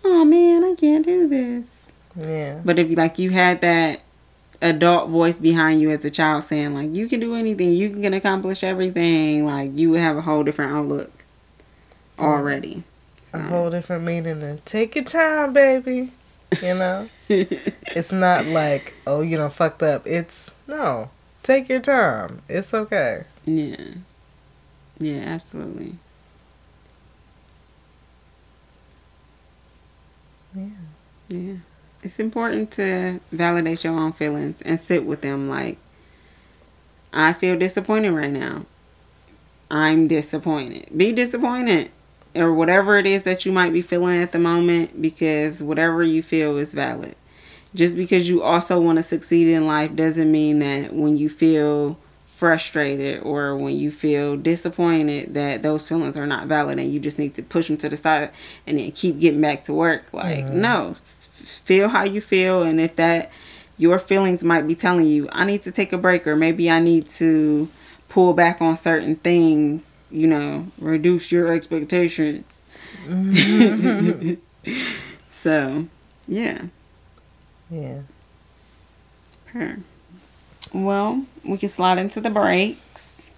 oh 0.04 0.24
man, 0.24 0.64
I 0.64 0.74
can't 0.74 1.06
do 1.06 1.28
this. 1.28 1.92
Yeah. 2.18 2.60
But 2.64 2.80
if 2.80 2.98
like 2.98 3.20
you 3.20 3.30
had 3.30 3.60
that 3.60 4.00
adult 4.62 5.08
voice 5.10 5.38
behind 5.38 5.80
you 5.80 5.90
as 5.90 6.04
a 6.04 6.10
child 6.10 6.44
saying 6.44 6.74
like 6.74 6.94
you 6.94 7.08
can 7.08 7.20
do 7.20 7.34
anything. 7.34 7.72
You 7.72 7.90
can 7.90 8.14
accomplish 8.14 8.62
everything. 8.62 9.46
Like 9.46 9.70
you 9.74 9.90
would 9.90 10.00
have 10.00 10.16
a 10.16 10.22
whole 10.22 10.44
different 10.44 10.72
outlook 10.72 11.12
already. 12.18 12.84
So. 13.24 13.38
a 13.38 13.42
whole 13.42 13.70
different 13.70 14.04
meaning 14.04 14.42
and 14.42 14.64
take 14.66 14.96
your 14.96 15.04
time 15.04 15.52
baby 15.52 16.10
you 16.62 16.74
know? 16.74 17.08
It's 17.28 18.12
not 18.12 18.46
like 18.46 18.94
oh 19.06 19.20
you 19.20 19.36
know 19.36 19.48
fucked 19.48 19.82
up. 19.82 20.06
It's 20.06 20.50
no 20.66 21.10
take 21.42 21.68
your 21.68 21.80
time. 21.80 22.42
It's 22.48 22.74
okay. 22.74 23.24
Yeah. 23.44 23.94
Yeah 24.98 25.20
absolutely. 25.20 25.94
Yeah. 30.54 30.66
Yeah 31.28 31.56
it's 32.02 32.18
important 32.18 32.70
to 32.72 33.20
validate 33.30 33.84
your 33.84 33.98
own 33.98 34.12
feelings 34.12 34.62
and 34.62 34.80
sit 34.80 35.04
with 35.04 35.20
them 35.20 35.48
like 35.48 35.78
I 37.12 37.32
feel 37.32 37.58
disappointed 37.58 38.12
right 38.12 38.32
now. 38.32 38.64
I'm 39.70 40.08
disappointed. 40.08 40.88
Be 40.96 41.12
disappointed 41.12 41.90
or 42.34 42.54
whatever 42.54 42.96
it 42.96 43.06
is 43.06 43.24
that 43.24 43.44
you 43.44 43.52
might 43.52 43.72
be 43.72 43.82
feeling 43.82 44.22
at 44.22 44.32
the 44.32 44.38
moment 44.38 45.00
because 45.00 45.62
whatever 45.62 46.02
you 46.02 46.22
feel 46.22 46.56
is 46.56 46.72
valid. 46.72 47.16
Just 47.74 47.96
because 47.96 48.28
you 48.28 48.42
also 48.42 48.80
want 48.80 48.98
to 48.98 49.02
succeed 49.02 49.48
in 49.48 49.66
life 49.66 49.94
doesn't 49.94 50.30
mean 50.30 50.58
that 50.60 50.92
when 50.92 51.16
you 51.16 51.28
feel 51.28 51.98
frustrated 52.26 53.22
or 53.22 53.56
when 53.56 53.76
you 53.76 53.90
feel 53.90 54.36
disappointed 54.36 55.34
that 55.34 55.62
those 55.62 55.86
feelings 55.86 56.16
are 56.16 56.26
not 56.26 56.46
valid 56.46 56.78
and 56.78 56.90
you 56.90 56.98
just 56.98 57.18
need 57.18 57.34
to 57.34 57.42
push 57.42 57.68
them 57.68 57.76
to 57.76 57.88
the 57.88 57.96
side 57.96 58.30
and 58.66 58.78
then 58.78 58.90
keep 58.92 59.18
getting 59.18 59.40
back 59.40 59.62
to 59.62 59.74
work. 59.74 60.06
Like, 60.12 60.46
mm-hmm. 60.46 60.60
no, 60.60 60.94
feel 61.40 61.88
how 61.88 62.04
you 62.04 62.20
feel 62.20 62.62
and 62.62 62.80
if 62.80 62.96
that 62.96 63.30
your 63.78 63.98
feelings 63.98 64.44
might 64.44 64.66
be 64.66 64.74
telling 64.74 65.06
you 65.06 65.28
i 65.32 65.44
need 65.44 65.62
to 65.62 65.72
take 65.72 65.92
a 65.92 65.98
break 65.98 66.26
or 66.26 66.36
maybe 66.36 66.70
i 66.70 66.78
need 66.78 67.08
to 67.08 67.68
pull 68.08 68.34
back 68.34 68.60
on 68.60 68.76
certain 68.76 69.16
things 69.16 69.96
you 70.10 70.26
know 70.26 70.66
reduce 70.78 71.32
your 71.32 71.52
expectations. 71.52 72.62
Mm-hmm. 73.06 74.34
so 75.30 75.86
yeah. 76.26 76.62
Yeah. 77.70 78.02
Her. 79.46 79.78
Well 80.72 81.24
we 81.44 81.56
can 81.56 81.68
slide 81.68 81.98
into 81.98 82.20
the 82.20 82.30
breaks. 82.30 83.32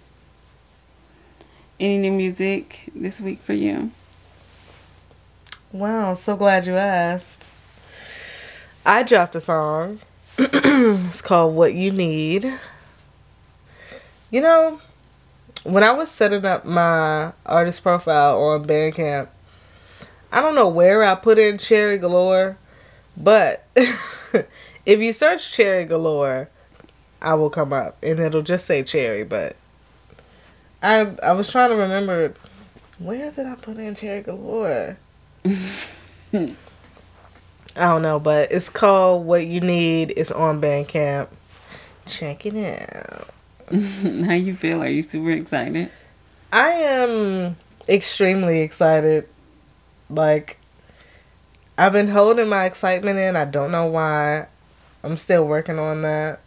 Any 1.79 1.99
new 1.99 2.13
music 2.13 2.91
this 2.95 3.21
week 3.21 3.41
for 3.41 3.53
you? 3.53 3.93
Wow 5.73 6.15
so 6.15 6.37
glad 6.37 6.67
you 6.67 6.77
asked 6.77 7.53
I 8.85 9.05
dropped 9.05 9.37
a 9.37 9.41
song. 9.41 10.01
it's 10.39 11.23
called 11.23 11.55
What 11.55 11.75
You 11.75 11.93
Need. 11.93 12.53
You 14.31 14.41
know, 14.41 14.81
when 15.63 15.85
I 15.85 15.93
was 15.93 16.11
setting 16.11 16.45
up 16.45 16.65
my 16.65 17.33
artist 17.47 17.83
profile 17.83 18.43
on 18.43 18.67
Bandcamp, 18.67 19.29
I 20.33 20.41
don't 20.41 20.57
know 20.57 20.69
where 20.69 21.05
I 21.05 21.15
put 21.15 21.39
in 21.39 21.59
Cherry 21.59 21.99
Galore, 21.99 22.57
but 23.17 23.65
if 23.77 24.99
you 24.99 25.13
search 25.13 25.53
Cherry 25.53 25.85
Galore, 25.85 26.49
I 27.21 27.35
will 27.35 27.51
come 27.51 27.73
up 27.73 27.99
and 28.03 28.19
it'll 28.19 28.43
just 28.43 28.67
say 28.67 28.83
Cherry, 28.83 29.23
but 29.23 29.55
I 30.83 31.15
I 31.23 31.33
was 31.33 31.53
trying 31.53 31.71
to 31.71 31.77
remember 31.77 32.35
where 32.99 33.31
did 33.31 33.47
I 33.47 33.55
put 33.55 33.77
in 33.77 33.95
Cherry 33.95 34.23
Galore? 34.23 34.97
I 37.77 37.89
don't 37.89 38.03
know, 38.03 38.21
but 38.21 38.53
it's 38.53 38.69
called 38.69 39.25
What 39.25 39.47
You 39.47 39.61
Need. 39.61 40.13
It's 40.17 40.31
on 40.31 40.61
Bandcamp. 40.61 41.29
Check 42.07 42.45
it 42.45 42.57
out. 42.57 43.29
How 44.27 44.35
you 44.35 44.55
feel? 44.55 44.83
Are 44.83 44.89
you 44.89 45.03
super 45.03 45.31
excited? 45.31 45.91
I 46.53 46.69
am 46.69 47.57
extremely 47.89 48.61
excited. 48.61 49.27
Like 50.11 50.59
I've 51.79 51.93
been 51.93 52.09
holding 52.09 52.49
my 52.49 52.67
excitement 52.67 53.19
in. 53.19 53.37
I 53.37 53.47
don't 53.47 53.73
know 53.73 53.87
why. 53.87 54.49
I'm 55.03 55.17
still 55.17 55.47
working 55.47 55.79
on 55.79 56.03
that. 56.03 56.41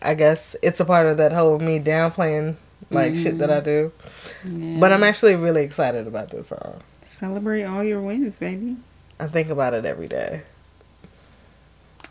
I 0.00 0.14
guess 0.14 0.54
it's 0.62 0.80
a 0.80 0.84
part 0.84 1.06
of 1.06 1.16
that 1.16 1.32
whole 1.32 1.58
me 1.58 1.80
downplaying 1.80 2.56
like 2.90 3.14
mm-hmm. 3.14 3.22
shit 3.22 3.38
that 3.38 3.50
I 3.50 3.60
mm-hmm. 3.60 3.64
do. 3.64 4.64
Yeah. 4.66 4.80
But 4.80 4.92
I'm 4.92 5.02
actually 5.02 5.34
really 5.34 5.64
excited 5.64 6.06
about 6.06 6.30
this 6.30 6.48
song. 6.48 6.80
Celebrate 7.02 7.64
all 7.64 7.82
your 7.82 8.00
wins, 8.00 8.38
baby. 8.38 8.76
I 9.18 9.26
think 9.26 9.48
about 9.48 9.74
it 9.74 9.84
every 9.84 10.08
day. 10.08 10.42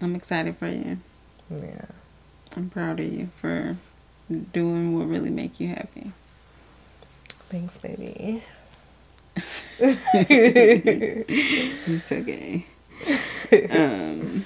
I'm 0.01 0.15
excited 0.15 0.57
for 0.57 0.67
you. 0.67 0.99
Yeah. 1.49 1.85
I'm 2.55 2.69
proud 2.69 2.99
of 2.99 3.11
you 3.11 3.29
for 3.35 3.77
doing 4.51 4.97
what 4.97 5.07
really 5.07 5.29
make 5.29 5.59
you 5.59 5.69
happy. 5.69 6.11
Thanks, 7.49 7.77
baby. 7.79 8.43
You're 11.87 11.99
so 11.99 12.21
gay. 12.23 12.65
Um, 13.69 14.45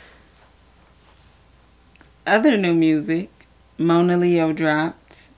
other 2.25 2.57
new 2.57 2.73
music, 2.73 3.29
Monaleo 3.77 4.51
dropped. 4.53 5.29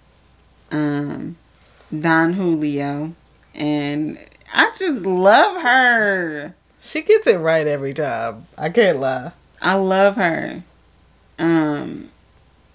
Um, 0.71 1.37
Don 1.97 2.33
Julio, 2.33 3.13
and 3.55 4.19
I 4.53 4.71
just 4.77 5.05
love 5.07 5.61
her. 5.63 6.55
She 6.81 7.01
gets 7.01 7.27
it 7.27 7.37
right 7.37 7.67
every 7.67 7.93
time. 7.93 8.47
I 8.57 8.69
can't 8.69 8.99
lie. 8.99 9.31
I 9.61 9.73
love 9.73 10.15
her. 10.15 10.63
Um, 11.37 12.09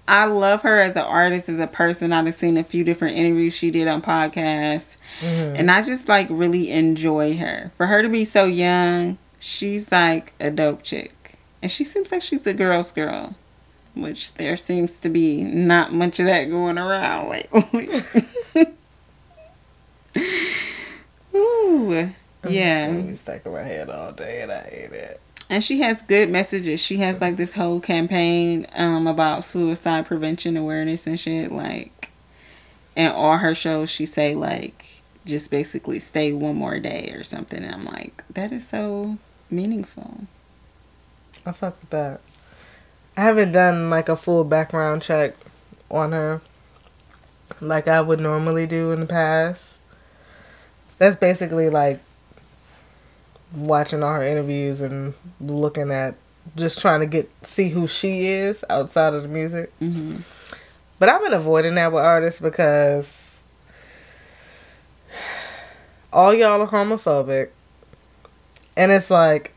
I 0.07 0.27
love 0.27 0.63
her 0.63 0.81
as 0.81 0.97
an 0.97 1.03
artist, 1.03 1.49
as 1.49 1.59
a 1.59 1.67
person. 1.67 2.13
I've 2.13 2.35
seen 2.35 2.57
a 2.57 2.65
few 2.65 2.85
different 2.85 3.17
interviews 3.17 3.57
she 3.57 3.71
did 3.71 3.89
on 3.89 4.03
podcasts, 4.03 4.97
mm-hmm. 5.21 5.57
and 5.57 5.71
I 5.71 5.83
just 5.83 6.09
like 6.09 6.27
really 6.31 6.71
enjoy 6.71 7.37
her. 7.39 7.73
For 7.77 7.87
her 7.87 8.03
to 8.03 8.09
be 8.09 8.25
so 8.25 8.45
young, 8.45 9.19
she's 9.39 9.91
like 9.91 10.35
a 10.39 10.51
dope 10.51 10.83
chick, 10.83 11.39
and 11.63 11.71
she 11.71 11.85
seems 11.85 12.13
like 12.13 12.23
she's 12.23 12.47
a 12.47 12.53
girl's 12.53 12.93
girl, 12.93 13.35
which 13.95 14.35
there 14.35 14.57
seems 14.57 14.99
to 15.01 15.09
be 15.09 15.43
not 15.43 15.95
much 15.95 16.21
of 16.21 16.27
that 16.27 16.51
going 16.51 16.77
around 16.77 17.31
lately. 17.31 17.89
Ooh. 21.35 22.13
Yeah. 22.53 23.11
stuck 23.15 23.47
in 23.47 23.53
my 23.53 23.63
head 23.63 23.91
all 23.91 24.13
day 24.13 24.43
and 24.43 24.53
I 24.53 24.63
hate 24.63 24.93
it. 24.93 25.21
And 25.51 25.63
she 25.63 25.81
has 25.81 26.03
good 26.03 26.31
messages. 26.31 26.81
She 26.81 26.97
has 26.99 27.21
like 27.21 27.37
this 27.37 27.55
whole 27.55 27.81
campaign 27.81 28.67
um 28.75 29.07
about 29.07 29.45
suicide 29.45 30.07
prevention 30.07 30.57
awareness 30.57 31.07
and 31.07 31.19
shit. 31.19 31.53
Like 31.53 32.11
in 32.97 33.11
all 33.11 33.39
her 33.39 33.55
shows 33.55 33.91
she 33.91 34.07
say 34.07 34.35
like 34.35 35.03
just 35.25 35.51
basically 35.51 36.01
stay 36.01 36.33
one 36.33 36.57
more 36.57 36.79
day 36.79 37.13
or 37.15 37.25
something. 37.25 37.63
And 37.63 37.75
I'm 37.75 37.85
like, 37.85 38.23
that 38.31 38.53
is 38.53 38.67
so 38.67 39.19
meaningful. 39.51 40.25
I 41.47 41.53
fuck 41.53 41.81
with 41.81 41.91
that. 41.91 42.21
I 43.17 43.23
haven't 43.23 43.53
done 43.53 43.91
like 43.91 44.09
a 44.09 44.17
full 44.17 44.45
background 44.45 45.03
check 45.03 45.35
on 45.91 46.13
her 46.13 46.41
like 47.61 47.89
I 47.89 48.01
would 48.01 48.21
normally 48.21 48.67
do 48.67 48.93
in 48.93 49.01
the 49.01 49.07
past. 49.07 49.79
That's 50.99 51.17
basically 51.17 51.69
like 51.69 52.01
watching 53.55 54.03
all 54.03 54.15
her 54.15 54.23
interviews 54.25 54.81
and 54.81 55.15
looking 55.41 55.91
at 55.93 56.15
just 56.57 56.81
trying 56.81 57.01
to 57.01 57.07
get 57.07 57.31
see 57.43 57.69
who 57.71 57.87
she 57.87 58.27
is 58.27 58.65
outside 58.69 59.15
of 59.15 59.23
the 59.23 59.29
music. 59.29 59.73
hmm 59.79 60.17
But 60.99 61.09
I've 61.09 61.23
been 61.23 61.33
avoiding 61.33 61.75
that 61.77 61.93
with 61.93 62.03
artists 62.05 62.41
because 62.41 63.41
all 66.13 66.35
y'all 66.35 66.61
are 66.63 66.67
homophobic. 66.67 67.51
And 68.77 68.91
it's 68.91 69.11
like 69.11 69.53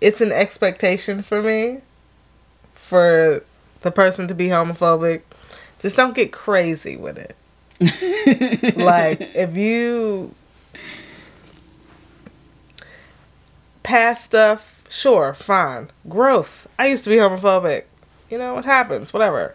it's 0.00 0.20
an 0.20 0.32
expectation 0.32 1.22
for 1.22 1.42
me 1.42 1.80
for 2.74 3.42
the 3.82 3.90
person 3.90 4.28
to 4.28 4.34
be 4.34 4.48
homophobic. 4.48 5.22
Just 5.80 5.96
don't 5.96 6.14
get 6.14 6.32
crazy 6.32 6.96
with 6.96 7.18
it. 7.18 7.36
like 8.76 9.20
if 9.34 9.56
you 9.56 10.34
pass 13.82 14.22
stuff, 14.24 14.84
sure, 14.88 15.34
fine. 15.34 15.90
Growth. 16.08 16.66
I 16.78 16.86
used 16.88 17.04
to 17.04 17.10
be 17.10 17.16
homophobic. 17.16 17.84
You 18.30 18.38
know, 18.38 18.58
it 18.58 18.64
happens, 18.64 19.12
whatever. 19.12 19.54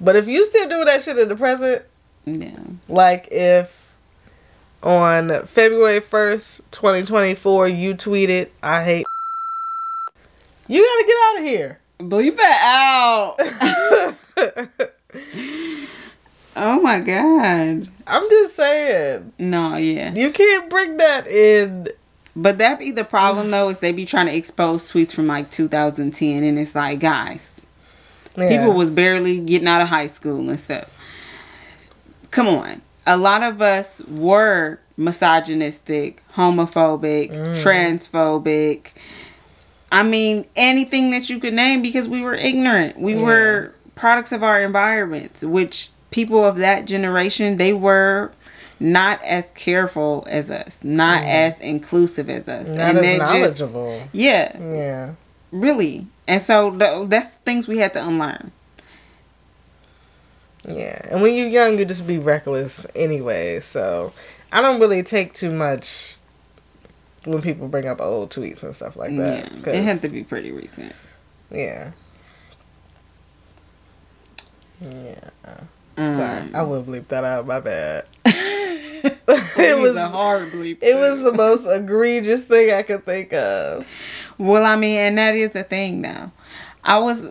But 0.00 0.16
if 0.16 0.26
you 0.26 0.44
still 0.46 0.68
doing 0.68 0.86
that 0.86 1.02
shit 1.04 1.18
in 1.18 1.28
the 1.28 1.36
present, 1.36 1.84
Yeah. 2.24 2.58
like 2.88 3.28
if 3.30 3.94
on 4.82 5.46
February 5.46 6.00
1st, 6.00 6.62
2024, 6.70 7.68
you 7.68 7.94
tweeted, 7.94 8.48
I 8.62 8.82
hate 8.84 9.06
you 10.68 10.82
gotta 10.84 11.06
get 11.06 11.16
out 11.26 11.38
of 11.38 11.44
here. 11.44 11.78
Bleep 12.00 12.34
it 12.38 12.40
out. 12.40 13.36
oh 16.56 16.80
my 16.80 17.00
god. 17.00 17.88
I'm 18.06 18.30
just 18.30 18.56
saying. 18.56 19.32
No, 19.38 19.76
yeah. 19.76 20.14
You 20.14 20.30
can't 20.30 20.70
bring 20.70 20.96
that 20.98 21.26
in. 21.26 21.88
But 22.34 22.58
that 22.58 22.78
be 22.78 22.90
the 22.90 23.04
problem 23.04 23.50
though, 23.50 23.68
is 23.68 23.80
they 23.80 23.92
be 23.92 24.06
trying 24.06 24.26
to 24.26 24.34
expose 24.34 24.90
tweets 24.90 25.12
from 25.12 25.26
like 25.26 25.50
2010 25.50 26.42
and 26.42 26.58
it's 26.58 26.74
like, 26.74 27.00
guys, 27.00 27.66
Yeah. 28.36 28.48
people 28.48 28.72
was 28.72 28.90
barely 28.90 29.38
getting 29.40 29.68
out 29.68 29.82
of 29.82 29.88
high 29.88 30.06
school 30.06 30.48
and 30.48 30.58
stuff. 30.58 30.88
Come 32.30 32.48
on. 32.48 32.82
A 33.06 33.16
lot 33.16 33.42
of 33.42 33.60
us 33.60 34.00
were 34.08 34.78
misogynistic, 34.96 36.22
homophobic, 36.34 37.32
mm. 37.32 37.62
transphobic. 37.62 38.92
I 39.90 40.02
mean, 40.02 40.46
anything 40.56 41.10
that 41.10 41.28
you 41.28 41.38
could 41.38 41.52
name 41.52 41.82
because 41.82 42.08
we 42.08 42.22
were 42.22 42.34
ignorant. 42.34 42.98
We 42.98 43.14
were 43.14 43.74
products 43.94 44.32
of 44.32 44.42
our 44.42 44.62
environments, 44.62 45.42
which 45.42 45.90
people 46.10 46.44
of 46.44 46.56
that 46.56 46.86
generation, 46.86 47.56
they 47.56 47.72
were 47.74 48.32
not 48.82 49.22
as 49.22 49.50
careful 49.52 50.26
as 50.28 50.50
us, 50.50 50.82
not 50.82 51.22
mm. 51.22 51.28
as 51.28 51.60
inclusive 51.60 52.28
as 52.28 52.48
us. 52.48 52.68
not 52.68 52.96
as 52.96 53.02
that 53.02 53.18
just- 53.20 53.60
knowledgeable. 53.60 54.02
yeah, 54.12 54.58
yeah. 54.58 55.14
really. 55.52 56.06
And 56.26 56.42
so 56.42 56.76
th- 56.76 57.08
that's 57.08 57.34
things 57.36 57.66
we 57.68 57.78
had 57.78 57.92
to 57.94 58.04
unlearn. 58.06 58.52
Yeah, 60.68 61.00
and 61.10 61.20
when 61.22 61.34
you're 61.34 61.48
young, 61.48 61.78
you 61.78 61.84
just 61.84 62.06
be 62.06 62.18
reckless 62.18 62.86
anyway. 62.94 63.58
So 63.60 64.12
I 64.52 64.60
don't 64.62 64.80
really 64.80 65.02
take 65.02 65.34
too 65.34 65.50
much 65.50 66.16
when 67.24 67.42
people 67.42 67.66
bring 67.68 67.86
up 67.88 68.00
old 68.00 68.30
tweets 68.30 68.62
and 68.62 68.74
stuff 68.74 68.96
like 68.96 69.16
that. 69.16 69.50
yeah, 69.52 69.72
it 69.72 69.82
had 69.84 69.92
'cause- 69.94 70.02
to 70.02 70.08
be 70.08 70.22
pretty 70.24 70.52
recent. 70.52 70.92
Yeah. 71.50 71.90
Yeah. 74.80 75.30
Um, 76.02 76.14
Sorry, 76.16 76.54
I 76.54 76.62
will 76.62 76.82
bleep 76.82 77.08
that 77.08 77.24
out. 77.24 77.46
My 77.46 77.60
bad. 77.60 78.08
it 78.24 79.78
was 79.78 79.94
was 79.94 79.96
a 79.96 80.08
hard 80.08 80.50
bleep. 80.52 80.78
it 80.82 80.94
was 80.96 81.20
the 81.22 81.32
most 81.32 81.66
egregious 81.66 82.44
thing 82.44 82.72
I 82.72 82.82
could 82.82 83.04
think 83.04 83.32
of. 83.32 83.86
Well, 84.38 84.64
I 84.64 84.76
mean, 84.76 84.96
and 84.96 85.18
that 85.18 85.34
is 85.34 85.52
the 85.52 85.62
thing 85.62 86.00
now. 86.00 86.32
I 86.84 86.98
was, 86.98 87.26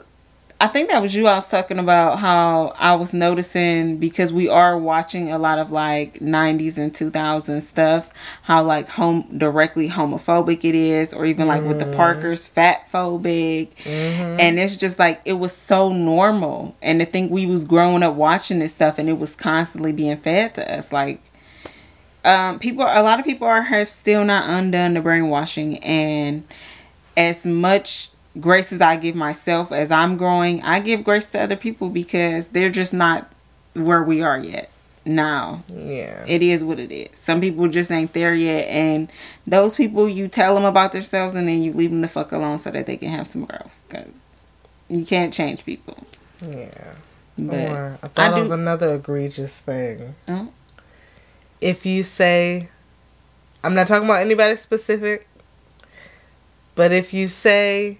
I 0.61 0.67
think 0.67 0.91
that 0.91 1.01
was 1.01 1.15
you 1.15 1.25
I 1.25 1.33
was 1.33 1.49
talking 1.49 1.79
about 1.79 2.19
how 2.19 2.75
I 2.77 2.93
was 2.93 3.13
noticing 3.13 3.97
because 3.97 4.31
we 4.31 4.47
are 4.47 4.77
watching 4.77 5.31
a 5.31 5.39
lot 5.39 5.57
of 5.57 5.71
like 5.71 6.19
90s 6.19 6.77
and 6.77 6.93
2000s 6.93 7.63
stuff, 7.63 8.11
how 8.43 8.61
like 8.61 8.87
home 8.87 9.25
directly 9.35 9.89
homophobic 9.89 10.63
it 10.63 10.75
is, 10.75 11.15
or 11.15 11.25
even 11.25 11.47
like 11.47 11.63
with 11.63 11.79
the 11.79 11.91
Parkers, 11.97 12.45
fat 12.45 12.87
phobic. 12.91 13.69
And 13.87 14.59
it's 14.59 14.77
just 14.77 14.99
like, 14.99 15.19
it 15.25 15.33
was 15.33 15.51
so 15.51 15.91
normal. 15.91 16.75
And 16.79 16.99
to 16.99 17.07
think 17.07 17.31
we 17.31 17.47
was 17.47 17.65
growing 17.65 18.03
up 18.03 18.13
watching 18.13 18.59
this 18.59 18.75
stuff 18.75 18.99
and 18.99 19.09
it 19.09 19.17
was 19.17 19.35
constantly 19.35 19.93
being 19.93 20.17
fed 20.17 20.53
to 20.55 20.71
us. 20.71 20.93
Like, 20.93 21.23
um, 22.23 22.59
people, 22.59 22.83
a 22.83 23.01
lot 23.01 23.17
of 23.17 23.25
people 23.25 23.47
are 23.47 23.63
have 23.63 23.87
still 23.87 24.23
not 24.23 24.47
undone 24.47 24.93
the 24.93 25.01
brainwashing 25.01 25.79
and 25.79 26.43
as 27.17 27.47
much 27.47 28.10
grace 28.39 28.71
as 28.71 28.81
I 28.81 28.95
give 28.95 29.15
myself 29.15 29.71
as 29.71 29.91
I'm 29.91 30.17
growing, 30.17 30.61
I 30.63 30.79
give 30.79 31.03
grace 31.03 31.29
to 31.31 31.41
other 31.41 31.55
people 31.55 31.89
because 31.89 32.49
they're 32.49 32.69
just 32.69 32.93
not 32.93 33.31
where 33.73 34.03
we 34.03 34.21
are 34.21 34.39
yet. 34.39 34.69
Now, 35.03 35.63
Yeah. 35.67 36.23
it 36.27 36.43
is 36.43 36.63
what 36.63 36.79
it 36.79 36.91
is. 36.91 37.17
Some 37.17 37.41
people 37.41 37.67
just 37.67 37.91
ain't 37.91 38.13
there 38.13 38.35
yet, 38.35 38.67
and 38.67 39.11
those 39.47 39.75
people 39.75 40.07
you 40.07 40.27
tell 40.27 40.53
them 40.53 40.63
about 40.63 40.91
themselves 40.91 41.33
and 41.35 41.47
then 41.47 41.63
you 41.63 41.73
leave 41.73 41.89
them 41.89 42.01
the 42.01 42.07
fuck 42.07 42.31
alone 42.31 42.59
so 42.59 42.69
that 42.71 42.85
they 42.85 42.97
can 42.97 43.09
have 43.09 43.27
some 43.27 43.45
growth 43.45 43.73
because 43.89 44.23
you 44.87 45.03
can't 45.05 45.33
change 45.33 45.65
people. 45.65 46.05
Yeah. 46.47 46.69
But 47.37 47.55
or 47.71 47.97
I 48.03 48.05
I 48.05 48.09
thought 48.09 48.39
of 48.39 48.47
do- 48.47 48.53
another 48.53 48.93
egregious 48.95 49.55
thing. 49.55 50.13
Oh. 50.27 50.49
If 51.59 51.85
you 51.85 52.03
say, 52.03 52.69
I'm 53.63 53.73
not 53.73 53.87
talking 53.87 54.05
about 54.07 54.21
anybody 54.21 54.55
specific, 54.55 55.27
but 56.75 56.91
if 56.91 57.11
you 57.13 57.27
say 57.27 57.97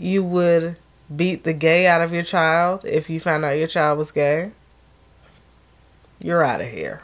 you 0.00 0.22
would 0.22 0.76
beat 1.14 1.44
the 1.44 1.52
gay 1.52 1.86
out 1.86 2.00
of 2.00 2.12
your 2.12 2.22
child 2.22 2.84
if 2.84 3.10
you 3.10 3.20
found 3.20 3.44
out 3.44 3.52
your 3.52 3.66
child 3.66 3.98
was 3.98 4.10
gay, 4.12 4.52
you're 6.20 6.44
out 6.44 6.60
of 6.60 6.68
here. 6.68 7.02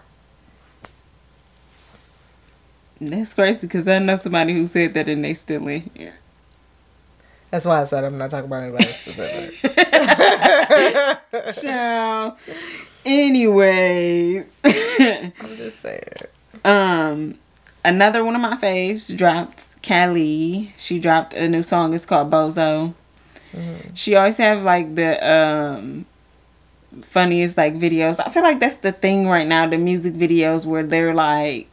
that's 3.01 3.34
crazy 3.34 3.66
because 3.66 3.86
I 3.86 3.99
know 3.99 4.16
somebody 4.16 4.55
who 4.55 4.66
said 4.66 4.94
that 4.94 5.09
and 5.09 5.24
they 5.24 5.34
still 5.34 5.66
in 5.68 5.90
here. 5.94 6.14
That's 7.51 7.64
why 7.64 7.82
I 7.82 7.84
said 7.84 8.05
I'm 8.05 8.18
not 8.18 8.30
talking 8.30 8.47
about 8.47 8.64
anybody 8.64 8.84
specific. 8.86 9.55
Ciao. 11.62 12.36
Anyways. 13.05 14.61
I'm 14.64 15.57
just 15.57 15.80
saying. 15.80 16.03
Um, 16.64 17.38
another 17.87 18.24
one 18.24 18.34
of 18.34 18.43
my 18.43 18.57
faves 18.57 19.16
dropped. 19.16 19.74
Callie. 19.87 20.74
She 20.76 20.99
dropped 20.99 21.32
a 21.34 21.49
new 21.49 21.62
song. 21.62 21.95
It's 21.95 22.05
called 22.05 22.30
Bozo. 22.30 22.95
She 23.95 24.14
always 24.16 24.37
have 24.37 24.62
like 24.62 24.95
the 24.97 25.16
um 25.26 26.05
funniest 27.03 27.57
like 27.57 27.74
videos. 27.74 28.20
I 28.20 28.30
feel 28.30 28.43
like 28.43 28.61
that's 28.61 28.78
the 28.78 28.93
thing 28.93 29.28
right 29.28 29.47
now. 29.47 29.66
The 29.66 29.78
music 29.78 30.14
videos 30.14 30.66
where 30.66 30.82
they're 30.82 31.14
like 31.14 31.70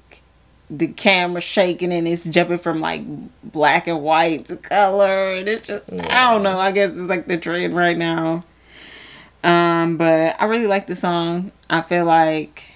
the 0.69 0.87
camera 0.87 1.41
shaking 1.41 1.91
and 1.91 2.07
it's 2.07 2.23
jumping 2.25 2.57
from 2.57 2.79
like 2.79 3.03
black 3.43 3.87
and 3.87 4.01
white 4.01 4.45
to 4.45 4.57
color 4.57 5.33
and 5.33 5.47
it's 5.49 5.67
just 5.67 5.91
I 5.91 6.31
don't 6.31 6.43
know. 6.43 6.59
I 6.59 6.71
guess 6.71 6.91
it's 6.91 7.09
like 7.09 7.27
the 7.27 7.37
trend 7.37 7.75
right 7.75 7.97
now. 7.97 8.45
Um, 9.43 9.97
but 9.97 10.39
I 10.39 10.45
really 10.45 10.67
like 10.67 10.87
the 10.87 10.95
song. 10.95 11.51
I 11.69 11.81
feel 11.81 12.05
like 12.05 12.72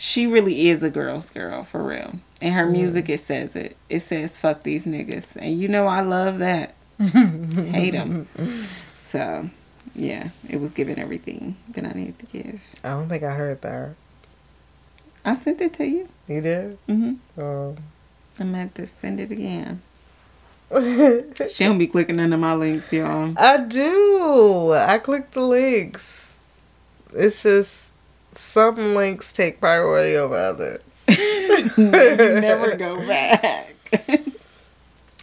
she 0.00 0.26
really 0.26 0.70
is 0.70 0.82
a 0.82 0.88
girl's 0.88 1.28
girl 1.28 1.62
for 1.62 1.82
real. 1.82 2.20
And 2.40 2.54
her 2.54 2.64
music 2.64 3.10
it 3.10 3.20
says 3.20 3.54
it. 3.54 3.76
It 3.90 4.00
says 4.00 4.38
fuck 4.38 4.62
these 4.62 4.86
niggas. 4.86 5.36
And 5.36 5.60
you 5.60 5.68
know 5.68 5.86
I 5.86 6.00
love 6.00 6.38
that. 6.38 6.74
Hate 6.98 7.90
them. 7.90 8.26
So, 8.96 9.50
yeah, 9.94 10.30
it 10.48 10.58
was 10.58 10.72
giving 10.72 10.98
everything 10.98 11.56
that 11.68 11.84
I 11.84 11.90
needed 11.92 12.18
to 12.20 12.26
give. 12.26 12.62
I 12.82 12.88
don't 12.88 13.10
think 13.10 13.22
I 13.22 13.32
heard 13.32 13.60
that. 13.60 13.90
I 15.22 15.34
sent 15.34 15.60
it 15.60 15.74
to 15.74 15.86
you. 15.86 16.08
You 16.26 16.40
did? 16.40 16.78
Mm 16.88 17.18
hmm 17.36 17.40
Um, 17.42 17.76
I'm 18.38 18.54
at 18.54 18.74
to 18.76 18.86
send 18.86 19.20
it 19.20 19.30
again. 19.30 19.82
She 21.50 21.64
don't 21.64 21.76
be 21.78 21.88
clicking 21.88 22.20
under 22.20 22.38
my 22.38 22.54
links, 22.54 22.90
y'all. 22.90 23.34
I 23.36 23.58
do. 23.58 24.72
I 24.72 24.98
click 24.98 25.32
the 25.32 25.42
links. 25.42 26.32
It's 27.12 27.42
just 27.42 27.89
some 28.40 28.94
links 28.94 29.32
take 29.32 29.60
priority 29.60 30.16
over 30.16 30.34
others. 30.34 30.82
you 31.08 31.70
never 31.76 32.76
go 32.76 33.06
back. 33.06 33.74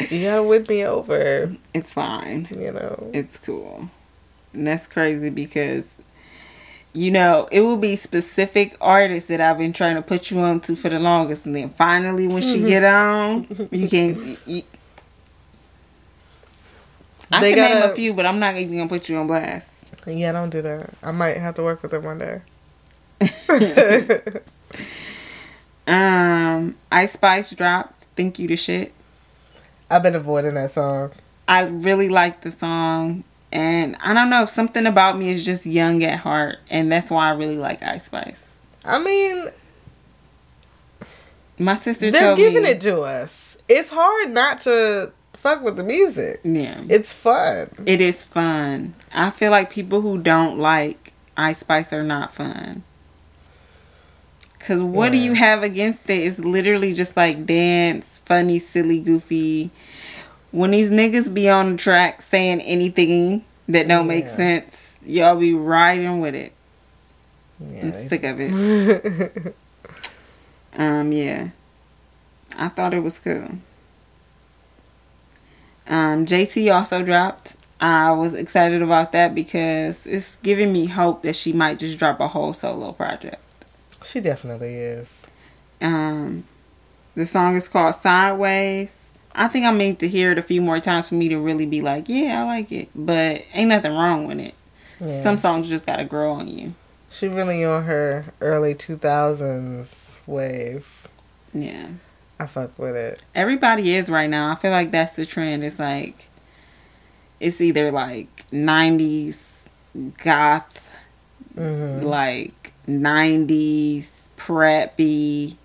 You 0.10 0.22
gotta 0.24 0.44
win 0.44 0.66
me 0.70 0.86
over, 0.86 1.56
it's 1.74 1.92
fine. 1.92 2.48
you 2.52 2.72
know. 2.72 3.10
It's 3.14 3.38
cool. 3.38 3.90
And 4.54 4.68
that's 4.68 4.86
crazy 4.88 5.30
because 5.30 5.90
you 6.94 7.12
know, 7.12 7.48
it 7.52 7.62
will 7.62 7.78
be 7.78 7.96
specific 7.96 8.76
artists 8.82 9.30
that 9.30 9.42
I've 9.42 9.58
been 9.58 9.74
trying 9.74 9.96
to 9.96 10.02
put 10.02 10.32
you 10.32 10.40
on 10.40 10.62
to 10.62 10.76
for 10.76 10.90
the 10.90 11.00
longest, 11.00 11.46
and 11.46 11.56
then 11.56 11.70
finally 11.72 12.28
when 12.28 12.42
she 12.42 12.58
mm-hmm. 12.58 12.68
get 12.68 12.84
on, 12.84 13.48
you 13.72 13.88
can. 13.90 14.38
You, 14.46 14.64
I 17.32 17.42
They 17.42 17.54
can 17.54 17.64
name 17.70 17.82
gotta- 17.82 17.92
a 17.92 17.96
few, 17.96 18.14
but 18.14 18.26
I'm 18.26 18.40
not 18.40 18.56
even 18.56 18.78
gonna 18.78 18.90
put 18.90 19.10
you 19.10 19.18
on 19.18 19.28
blast. 19.28 19.94
Yeah, 20.08 20.32
don't 20.32 20.50
do 20.50 20.62
that. 20.62 20.94
I 21.04 21.12
might 21.12 21.38
have 21.38 21.56
to 21.56 21.64
work 21.64 21.82
with 21.82 21.92
them 21.92 22.04
one 22.04 22.20
day. 22.20 22.42
Um, 25.88 26.76
Ice 26.92 27.14
Spice 27.14 27.52
dropped 27.52 28.04
"Think 28.16 28.40
U 28.40 28.48
the 28.50 28.58
Shit." 28.58 28.92
I've 29.90 30.04
been 30.04 30.16
avoiding 30.16 30.56
that 30.56 30.74
song. 30.74 31.12
I 31.48 31.62
really 31.64 32.10
like 32.10 32.42
the 32.42 32.52
song, 32.52 33.24
and 33.54 33.96
I 34.02 34.14
don't 34.14 34.30
know 34.30 34.44
if 34.44 34.50
something 34.50 34.86
about 34.86 35.18
me 35.18 35.30
is 35.30 35.46
just 35.46 35.66
young 35.66 36.04
at 36.04 36.20
heart, 36.20 36.58
and 36.70 36.92
that's 36.92 37.10
why 37.10 37.30
I 37.30 37.34
really 37.36 37.56
like 37.58 37.82
Ice 37.82 38.04
Spice. 38.06 38.58
I 38.84 39.00
mean, 39.00 39.46
My 41.58 41.76
sister 41.76 42.12
they're 42.12 42.36
giving 42.36 42.64
me, 42.64 42.70
it 42.72 42.82
to 42.82 43.00
us. 43.04 43.58
It's 43.70 43.90
hard 43.92 44.32
not 44.32 44.60
to 44.62 45.14
fuck 45.36 45.62
with 45.64 45.78
the 45.78 45.84
music. 45.84 46.42
yeah, 46.44 46.82
It's 46.90 47.14
fun. 47.14 47.70
it 47.86 48.02
is 48.02 48.26
fun. 48.26 48.94
I 49.14 49.30
feel 49.30 49.52
like 49.52 49.70
people 49.72 50.02
who 50.02 50.18
don't 50.18 50.60
like 50.60 51.14
Ice 51.38 51.60
Spice 51.60 51.94
are 51.94 52.04
not 52.04 52.34
fun. 52.34 52.84
Cause 54.68 54.82
what 54.82 55.14
do 55.14 55.18
you 55.18 55.32
have 55.32 55.64
against 55.64 56.10
it? 56.10 56.24
It's 56.24 56.40
literally 56.40 56.94
just 56.94 57.16
like 57.16 57.46
dance, 57.46 58.18
funny, 58.18 58.60
silly, 58.60 59.00
goofy. 59.00 59.72
When 60.52 60.72
these 60.72 60.90
niggas 60.90 61.34
be 61.34 61.50
on 61.50 61.72
the 61.72 61.78
track 61.78 62.22
saying 62.22 62.60
anything 62.60 63.46
that 63.70 63.88
don't 63.88 64.08
make 64.08 64.28
sense, 64.28 65.00
y'all 65.06 65.38
be 65.38 65.54
riding 65.54 66.20
with 66.20 66.36
it. 66.36 66.52
I'm 67.62 67.94
sick 67.94 68.26
of 68.26 68.40
it. 68.42 69.56
Um, 70.78 71.12
yeah. 71.12 71.50
I 72.56 72.68
thought 72.68 72.94
it 72.94 73.00
was 73.00 73.20
cool. 73.20 73.58
Um, 75.88 76.28
JT 76.28 76.72
also 76.72 77.02
dropped. 77.02 77.56
I 77.82 78.12
was 78.12 78.36
excited 78.36 78.84
about 78.84 79.12
that 79.14 79.34
because 79.34 80.06
it's 80.06 80.36
giving 80.44 80.72
me 80.72 80.86
hope 80.86 81.24
that 81.24 81.36
she 81.36 81.52
might 81.52 81.80
just 81.80 81.98
drop 81.98 82.20
a 82.20 82.28
whole 82.28 82.54
solo 82.54 82.92
project. 82.92 83.42
She 84.04 84.20
definitely 84.20 84.76
is. 84.76 85.24
Um, 85.82 86.46
the 87.16 87.26
song 87.26 87.56
is 87.56 87.68
called 87.68 87.96
Sideways. 87.96 89.12
I 89.34 89.48
think 89.48 89.66
I 89.66 89.72
need 89.72 90.00
to 90.00 90.08
hear 90.08 90.32
it 90.32 90.38
a 90.38 90.42
few 90.44 90.62
more 90.62 90.80
times 90.80 91.10
for 91.10 91.16
me 91.16 91.30
to 91.30 91.38
really 91.38 91.66
be 91.66 91.82
like, 91.82 92.10
yeah, 92.10 92.42
I 92.42 92.46
like 92.46 92.72
it. 92.72 92.90
But 92.96 93.44
ain't 93.54 93.70
nothing 93.70 93.92
wrong 93.94 94.28
with 94.28 94.40
it. 94.40 94.56
Yeah. 95.00 95.08
Some 95.08 95.38
songs 95.38 95.70
just 95.70 95.86
gotta 95.86 96.06
grow 96.06 96.34
on 96.34 96.48
you. 96.48 96.74
She 97.12 97.28
really 97.28 97.64
on 97.64 97.84
her 97.86 98.26
early 98.42 98.74
2000s 98.74 100.20
wave. 100.28 101.08
Yeah. 101.54 101.88
I 102.40 102.46
fuck 102.46 102.78
with 102.78 102.96
it. 102.96 103.22
everybody 103.34 103.96
is 103.96 104.10
right 104.10 104.30
now. 104.30 104.52
I 104.52 104.56
feel 104.56 104.72
like 104.72 104.92
that's 104.92 105.14
the 105.16 105.26
trend. 105.26 105.64
It's 105.64 105.80
like 105.80 106.28
it's 107.40 107.62
either 107.62 107.92
like 107.92 108.28
90s 108.52 109.70
goth, 110.24 110.94
hmm 111.56 112.02
like 112.02 112.54
90s 112.88 114.30
preppy. 114.38 115.56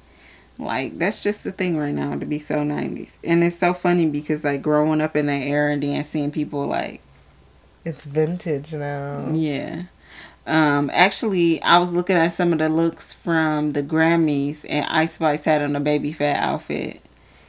Like 0.58 0.98
that's 0.98 1.20
just 1.20 1.44
the 1.44 1.52
thing 1.52 1.76
right 1.76 1.94
now 1.94 2.16
to 2.16 2.26
be 2.26 2.38
so 2.38 2.56
90s. 2.56 3.16
And 3.24 3.42
it's 3.42 3.56
so 3.56 3.74
funny 3.74 4.06
because 4.08 4.44
like 4.44 4.62
growing 4.62 5.00
up 5.00 5.16
in 5.16 5.26
that 5.26 5.42
era 5.42 5.72
and 5.72 5.82
then 5.82 6.02
seeing 6.04 6.30
people 6.30 6.66
like 6.66 7.00
It's 7.84 8.04
vintage 8.04 8.72
now. 8.72 9.28
yeah. 9.32 9.84
Um, 10.44 10.90
actually, 10.92 11.62
I 11.62 11.78
was 11.78 11.92
looking 11.92 12.16
at 12.16 12.28
some 12.32 12.52
of 12.52 12.58
the 12.58 12.68
looks 12.68 13.12
from 13.12 13.74
the 13.74 13.82
Grammys, 13.82 14.66
and 14.68 14.84
Ice 14.86 15.12
Spice 15.12 15.44
had 15.44 15.62
on 15.62 15.76
a 15.76 15.80
Baby 15.80 16.10
Phat 16.12 16.34
outfit, 16.36 17.00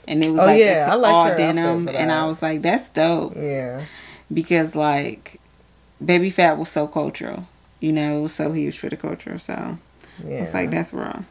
and 0.08 0.24
it 0.24 0.30
was 0.30 0.42
Oh, 0.42 0.46
like 0.46 0.60
yeah, 0.60 0.94
a, 0.94 0.96
like 0.96 1.12
all 1.12 1.36
denim, 1.36 1.88
and 1.88 2.12
I 2.12 2.28
was 2.28 2.44
like, 2.44 2.62
"That's 2.62 2.90
dope," 2.90 3.34
Yeah. 3.36 3.86
because 4.32 4.76
like, 4.76 5.42
Baby 6.06 6.30
Phat 6.30 6.60
was 6.60 6.70
so 6.70 6.86
cultural, 6.86 7.48
you 7.84 7.92
know, 7.92 8.28
so 8.28 8.54
huge 8.54 8.78
for 8.78 8.88
the 8.90 8.96
culture. 8.96 9.38
So 9.38 9.78
Yeah. 10.26 10.38
it's 10.42 10.54
like 10.54 10.72
that's 10.72 10.94
raw. 10.94 11.24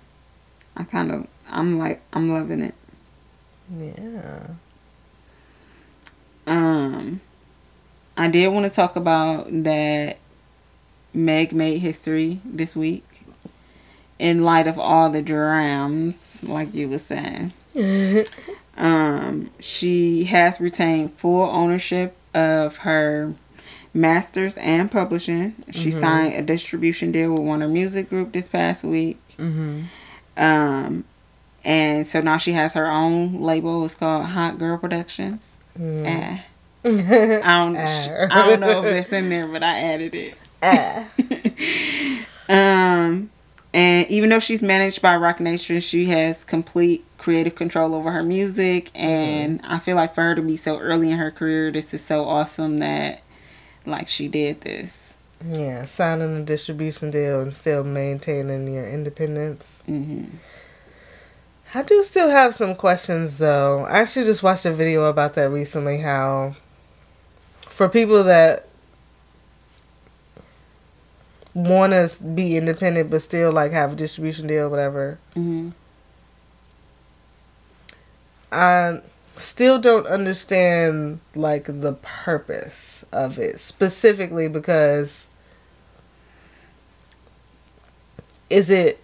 I 0.76 0.84
kind 0.84 1.10
of, 1.10 1.26
I'm 1.50 1.78
like, 1.78 2.02
I'm 2.12 2.28
loving 2.30 2.60
it. 2.62 2.74
Yeah. 3.74 4.48
Um, 6.46 7.20
I 8.18 8.28
did 8.28 8.48
want 8.48 8.66
to 8.66 8.74
talk 8.74 8.96
about 8.96 9.46
that 9.64 10.18
Meg 11.14 11.52
made 11.54 11.78
history 11.78 12.40
this 12.44 12.76
week 12.76 13.22
in 14.18 14.44
light 14.44 14.66
of 14.66 14.78
all 14.78 15.08
the 15.08 15.22
drams, 15.22 16.42
like 16.44 16.74
you 16.74 16.88
were 16.88 16.98
saying. 16.98 17.52
Um, 18.74 19.50
she 19.60 20.24
has 20.24 20.58
retained 20.58 21.12
full 21.18 21.42
ownership 21.44 22.16
of 22.32 22.78
her 22.78 23.34
masters 23.94 24.56
and 24.58 24.90
publishing. 24.90 25.54
She 25.70 25.90
Mhm. 25.90 26.00
signed 26.00 26.34
a 26.34 26.42
distribution 26.42 27.12
deal 27.12 27.32
with 27.32 27.42
Warner 27.42 27.68
Music 27.68 28.08
Group 28.08 28.32
this 28.32 28.48
past 28.48 28.84
week. 28.84 29.18
hmm 29.38 29.82
Um, 30.36 31.04
and 31.64 32.06
so 32.06 32.20
now 32.22 32.38
she 32.38 32.52
has 32.52 32.72
her 32.74 32.90
own 32.90 33.40
label. 33.42 33.84
It's 33.84 33.94
called 33.94 34.24
Hot 34.26 34.58
Girl 34.58 34.78
Productions. 34.78 35.56
Mm. 35.78 36.06
Eh. 36.06 36.38
I 36.84 37.64
don't, 37.64 37.76
I 37.76 38.48
don't 38.48 38.60
know 38.60 38.84
if 38.84 38.92
it's 38.94 39.12
in 39.12 39.28
there, 39.28 39.46
but 39.46 39.62
I 39.62 39.78
added 39.78 40.14
it. 40.14 40.34
um, 42.48 43.30
and 43.74 44.06
even 44.08 44.30
though 44.30 44.38
she's 44.40 44.62
managed 44.62 45.00
by 45.02 45.16
Roc 45.16 45.38
Nation, 45.40 45.80
she 45.80 46.06
has 46.06 46.44
complete 46.44 47.04
creative 47.18 47.54
control 47.54 47.94
over 47.94 48.10
her 48.10 48.22
music. 48.22 48.90
And 48.94 49.60
I 49.64 49.78
feel 49.78 49.96
like 49.96 50.14
for 50.14 50.22
her 50.22 50.34
to 50.34 50.42
be 50.42 50.56
so 50.56 50.78
early 50.78 51.10
in 51.10 51.18
her 51.18 51.30
career, 51.30 51.70
this 51.70 51.94
is 51.94 52.02
so 52.04 52.24
awesome 52.24 52.78
that 52.78 53.20
like 53.86 54.08
she 54.08 54.28
did 54.28 54.60
this. 54.62 55.14
Yeah, 55.44 55.84
signing 55.86 56.36
a 56.36 56.42
distribution 56.44 57.10
deal 57.10 57.40
and 57.40 57.54
still 57.54 57.82
maintaining 57.82 58.72
your 58.72 58.86
independence. 58.86 59.82
hmm 59.86 60.24
I 61.74 61.82
do 61.82 62.04
still 62.04 62.28
have 62.28 62.54
some 62.54 62.74
questions 62.74 63.38
though. 63.38 63.86
I 63.86 64.00
actually 64.00 64.26
just 64.26 64.42
watched 64.42 64.66
a 64.66 64.72
video 64.72 65.04
about 65.04 65.34
that 65.34 65.50
recently 65.50 65.98
how 65.98 66.54
for 67.68 67.88
people 67.88 68.22
that 68.24 68.66
want 71.54 71.92
to 71.92 72.22
be 72.22 72.56
independent 72.56 73.10
but 73.10 73.20
still 73.22 73.50
like 73.52 73.72
have 73.72 73.92
a 73.92 73.96
distribution 73.96 74.46
deal 74.46 74.68
whatever. 74.68 75.18
hmm 75.34 75.70
I 78.50 79.00
still 79.36 79.78
don't 79.80 80.06
understand 80.06 81.20
like 81.34 81.64
the 81.64 81.94
purpose 82.02 83.04
of 83.12 83.38
it 83.38 83.58
specifically 83.60 84.48
because 84.48 85.28
is 88.50 88.70
it 88.70 88.98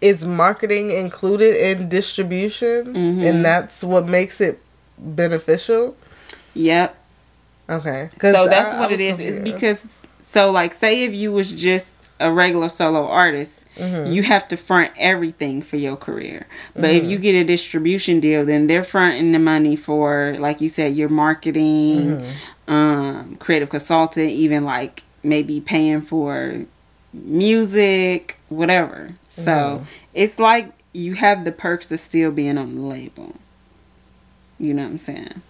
is 0.00 0.24
marketing 0.26 0.90
included 0.90 1.54
in 1.54 1.88
distribution 1.88 2.94
Mhm. 2.94 3.24
and 3.24 3.44
that's 3.44 3.82
what 3.82 4.06
makes 4.06 4.40
it 4.40 4.60
beneficial 4.98 5.96
Yep. 6.54 6.94
okay 7.68 8.10
So 8.20 8.46
that's 8.48 8.72
I- 8.74 8.76
I 8.76 8.80
what 8.80 8.90
it 8.92 9.08
was 9.10 9.20
is. 9.20 9.34
It's 9.36 9.40
because 9.52 10.02
so 10.20 10.50
like 10.50 10.72
say 10.74 11.04
if 11.04 11.14
you 11.14 11.32
was 11.32 11.50
just 11.52 12.03
a 12.20 12.30
regular 12.32 12.68
solo 12.68 13.06
artist, 13.08 13.66
Mhm. 13.76 14.12
you 14.14 14.22
have 14.22 14.46
to 14.48 14.56
front 14.56 14.92
everything 14.96 15.62
for 15.62 15.76
your 15.76 15.96
career. 15.96 16.46
But 16.74 16.90
if 16.90 17.02
Mm-hmm. 17.02 17.10
you 17.10 17.18
get 17.18 17.34
a 17.34 17.44
distribution 17.44 18.20
deal, 18.20 18.44
then 18.44 18.66
they're 18.68 18.84
fronting 18.84 19.32
the 19.32 19.38
money 19.40 19.74
for 19.76 20.36
like 20.38 20.60
you 20.60 20.68
said, 20.68 20.94
your 20.96 21.08
marketing, 21.08 22.20
Mm-hmm. 22.68 22.72
um, 22.72 23.36
creative 23.40 23.68
consultant, 23.68 24.30
even 24.30 24.64
like 24.64 25.02
maybe 25.24 25.60
paying 25.60 26.02
for 26.02 26.64
music, 27.12 28.38
whatever. 28.48 29.10
So 29.28 29.52
Mm-hmm. 29.52 29.84
it's 30.14 30.38
like 30.38 30.72
you 30.92 31.14
have 31.14 31.44
the 31.44 31.52
perks 31.52 31.90
of 31.90 31.98
still 32.00 32.30
being 32.30 32.56
on 32.58 32.76
the 32.76 32.80
label. 32.82 33.34
You 34.60 34.72
know 34.74 34.84
what 34.84 34.90
I'm 34.92 34.98
saying? 34.98 35.42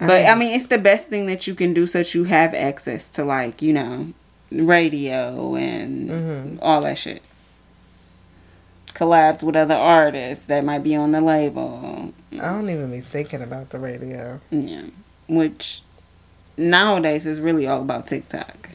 But 0.00 0.26
I 0.26 0.34
mean, 0.36 0.54
it's 0.54 0.66
the 0.66 0.78
best 0.78 1.08
thing 1.08 1.26
that 1.26 1.46
you 1.46 1.54
can 1.54 1.74
do 1.74 1.86
so 1.86 1.98
that 1.98 2.14
you 2.14 2.24
have 2.24 2.54
access 2.54 3.08
to 3.10 3.24
like 3.24 3.62
you 3.62 3.72
know 3.72 4.12
radio 4.50 5.54
and 5.56 6.08
Mhm. 6.10 6.58
all 6.62 6.80
that 6.80 6.96
shit. 6.98 7.22
Collabs 8.94 9.42
with 9.42 9.54
other 9.54 9.74
artists 9.76 10.46
that 10.46 10.64
might 10.64 10.82
be 10.82 10.96
on 10.96 11.12
the 11.12 11.20
label. 11.20 12.12
I 12.32 12.36
don't 12.38 12.68
even 12.68 12.90
be 12.90 13.00
thinking 13.00 13.42
about 13.42 13.70
the 13.70 13.78
radio 13.78 14.40
Yeah, 14.50 14.82
which 15.28 15.82
nowadays 16.56 17.24
is 17.26 17.38
really 17.40 17.66
all 17.66 17.80
about 17.82 18.06
TikTok. 18.08 18.70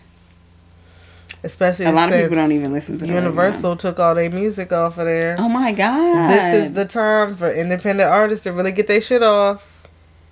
especially 1.46 1.84
A 1.86 1.92
lot 1.92 2.08
of 2.14 2.18
people 2.22 2.38
don't 2.38 2.54
even 2.54 2.72
listen 2.72 2.98
to 3.00 3.06
Universal 3.06 3.76
took 3.76 4.00
all 4.00 4.16
their 4.16 4.30
music 4.30 4.72
off 4.72 4.98
of 4.98 5.04
there. 5.06 5.36
Oh 5.38 5.50
my 5.50 5.74
god! 5.74 6.30
this 6.30 6.68
is 6.68 6.74
the 6.74 6.86
time 6.86 7.36
for 7.36 7.52
independent 7.52 8.10
artists 8.10 8.46
to 8.46 8.54
really 8.54 8.72
get 8.72 8.88
their 8.88 9.02
shit 9.02 9.22
off 9.24 9.70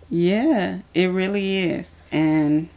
yeah, 0.09 0.79
it 0.93 1.07
really 1.07 1.69
is, 1.69 1.95
and 2.11 2.67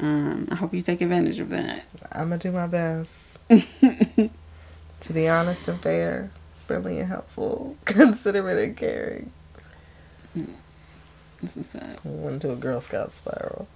Um, 0.00 0.48
I 0.50 0.54
hope 0.54 0.72
you 0.72 0.80
take 0.80 1.02
advantage 1.02 1.40
of 1.40 1.50
that. 1.50 1.84
I'm 2.12 2.30
gonna 2.30 2.38
do 2.38 2.50
my 2.52 2.66
best 2.66 3.38
to 3.50 5.12
be 5.12 5.28
honest 5.28 5.66
and 5.68 5.80
fair, 5.80 6.30
friendly 6.54 6.98
and 6.98 7.08
helpful, 7.08 7.76
considerate 7.84 8.58
and 8.58 8.76
caring. 8.76 9.32
This 11.42 11.56
was 11.56 11.66
sad. 11.66 11.98
Went 12.04 12.34
into 12.34 12.52
a 12.52 12.56
Girl 12.56 12.80
Scout 12.80 13.12
spiral. 13.12 13.66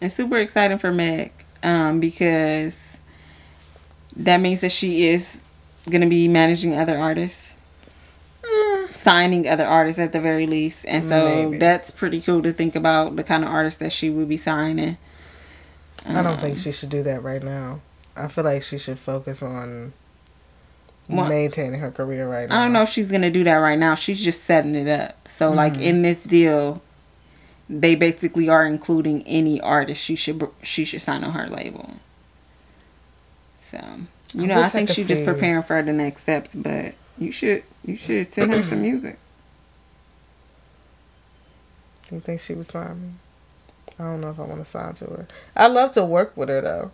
It's 0.00 0.14
super 0.14 0.38
exciting 0.38 0.78
for 0.78 0.92
Meg 0.92 1.32
um, 1.62 2.00
because 2.00 2.98
that 4.16 4.40
means 4.40 4.60
that 4.60 4.72
she 4.72 5.08
is 5.08 5.42
gonna 5.90 6.08
be 6.08 6.28
managing 6.28 6.74
other 6.74 6.96
artists, 6.96 7.56
signing 8.90 9.48
other 9.48 9.66
artists 9.66 9.98
at 9.98 10.12
the 10.12 10.20
very 10.20 10.46
least, 10.46 10.84
and 10.86 11.02
so 11.02 11.50
Maybe. 11.50 11.58
that's 11.58 11.90
pretty 11.90 12.20
cool 12.20 12.42
to 12.42 12.52
think 12.52 12.76
about 12.76 13.16
the 13.16 13.24
kind 13.24 13.42
of 13.42 13.50
artists 13.50 13.78
that 13.80 13.92
she 13.92 14.10
would 14.10 14.28
be 14.28 14.36
signing. 14.36 14.96
I 16.06 16.22
don't 16.22 16.40
think 16.40 16.56
Um, 16.56 16.62
she 16.62 16.72
should 16.72 16.88
do 16.90 17.02
that 17.04 17.22
right 17.22 17.42
now. 17.42 17.80
I 18.16 18.28
feel 18.28 18.44
like 18.44 18.62
she 18.62 18.76
should 18.78 18.98
focus 18.98 19.42
on 19.42 19.92
What? 21.06 21.28
maintaining 21.28 21.80
her 21.80 21.90
career 21.90 22.28
right 22.28 22.48
now. 22.48 22.60
I 22.60 22.64
don't 22.64 22.72
know 22.72 22.82
if 22.82 22.88
she's 22.90 23.10
gonna 23.10 23.30
do 23.30 23.44
that 23.44 23.54
right 23.54 23.78
now. 23.78 23.94
She's 23.94 24.20
just 24.22 24.44
setting 24.44 24.74
it 24.74 24.88
up. 24.88 25.26
So 25.28 25.50
like 25.50 25.74
Mm-hmm. 25.74 25.82
in 25.82 26.02
this 26.02 26.20
deal, 26.20 26.82
they 27.70 27.94
basically 27.94 28.48
are 28.48 28.66
including 28.66 29.22
any 29.26 29.60
artist 29.60 30.02
she 30.02 30.16
should 30.16 30.42
she 30.62 30.84
should 30.84 31.02
sign 31.02 31.24
on 31.24 31.32
her 31.32 31.46
label. 31.48 31.94
So 33.60 33.78
you 34.34 34.46
know, 34.46 34.60
I, 34.60 34.64
I 34.64 34.68
think 34.68 34.90
she's 34.90 35.08
just 35.08 35.24
preparing 35.24 35.62
for 35.62 35.80
the 35.82 35.92
next 35.92 36.22
steps. 36.22 36.54
But 36.54 36.94
you 37.18 37.30
should 37.32 37.62
you 37.84 37.96
should 37.96 38.26
send 38.26 38.52
her 38.52 38.62
some 38.62 38.82
music. 38.82 39.18
You 42.10 42.20
think 42.20 42.40
she 42.42 42.52
would 42.54 42.66
sign 42.66 43.00
me? 43.00 43.08
I 43.98 44.04
don't 44.04 44.20
know 44.20 44.30
if 44.30 44.38
I 44.38 44.42
want 44.42 44.64
to 44.64 44.70
sign 44.70 44.94
to 44.94 45.04
her. 45.04 45.26
I 45.54 45.66
love 45.66 45.92
to 45.92 46.04
work 46.04 46.36
with 46.36 46.48
her 46.48 46.60
though. 46.60 46.90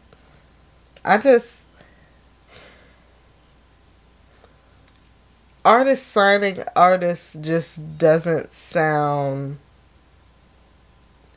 I 1.05 1.19
just 1.19 1.67
artist 5.65 6.07
signing 6.07 6.63
artists 6.75 7.35
just 7.41 7.99
doesn't 7.99 8.53
sound 8.53 9.59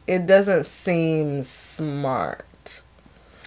it 0.08 0.26
doesn't 0.26 0.66
seem 0.66 1.44
smart. 1.44 2.82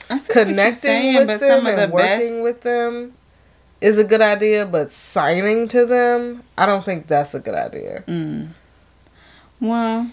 I 0.08 0.18
see 0.18 0.32
what 0.34 0.48
you're 0.48 0.72
saying, 0.72 1.16
with 1.16 1.26
but 1.26 1.40
them 1.40 1.48
some 1.48 1.66
of 1.66 1.76
the 1.76 1.88
working 1.88 2.08
best. 2.08 2.42
with 2.42 2.60
them 2.62 3.14
is 3.80 3.98
a 3.98 4.04
good 4.04 4.20
idea, 4.22 4.64
but 4.64 4.92
signing 4.92 5.68
to 5.68 5.84
them, 5.84 6.42
I 6.56 6.66
don't 6.66 6.84
think 6.84 7.06
that's 7.06 7.34
a 7.34 7.40
good 7.40 7.54
idea. 7.54 8.04
Mm. 8.06 8.50
Well, 9.60 10.10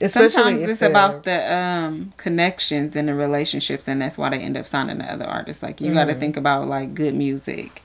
Especially 0.00 0.30
sometimes 0.30 0.70
it's 0.70 0.82
about 0.82 1.22
the 1.24 1.54
um, 1.54 2.12
connections 2.16 2.96
and 2.96 3.08
the 3.08 3.14
relationships, 3.14 3.86
and 3.86 4.02
that's 4.02 4.18
why 4.18 4.28
they 4.30 4.40
end 4.40 4.56
up 4.56 4.66
signing 4.66 4.98
to 4.98 5.04
other 5.12 5.24
artists. 5.24 5.62
Like 5.62 5.80
you 5.80 5.92
got 5.94 6.06
to 6.06 6.14
think 6.14 6.36
about 6.36 6.66
like 6.68 6.94
good 6.94 7.14
music. 7.14 7.82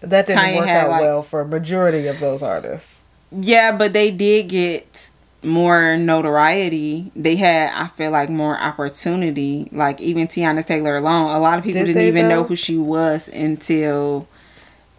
That 0.00 0.26
didn't 0.26 0.42
Kanye 0.42 0.56
work 0.58 0.66
had, 0.66 0.84
out 0.84 0.90
like- 0.90 1.00
well 1.00 1.22
for 1.22 1.40
a 1.40 1.46
majority 1.46 2.06
of 2.08 2.20
those 2.20 2.42
artists. 2.42 3.02
Yeah, 3.32 3.76
but 3.76 3.92
they 3.94 4.10
did 4.10 4.48
get 4.48 5.10
more 5.42 5.96
notoriety. 5.96 7.10
They 7.16 7.36
had, 7.36 7.72
I 7.74 7.88
feel 7.88 8.10
like, 8.10 8.28
more 8.28 8.58
opportunity. 8.60 9.68
Like 9.72 10.00
even 10.00 10.26
Teyana 10.28 10.64
Taylor 10.64 10.98
alone, 10.98 11.34
a 11.34 11.38
lot 11.40 11.58
of 11.58 11.64
people 11.64 11.80
Did 11.80 11.94
didn't 11.94 12.02
even 12.02 12.28
know 12.28 12.42
though? 12.42 12.48
who 12.48 12.56
she 12.56 12.76
was 12.76 13.28
until. 13.28 14.28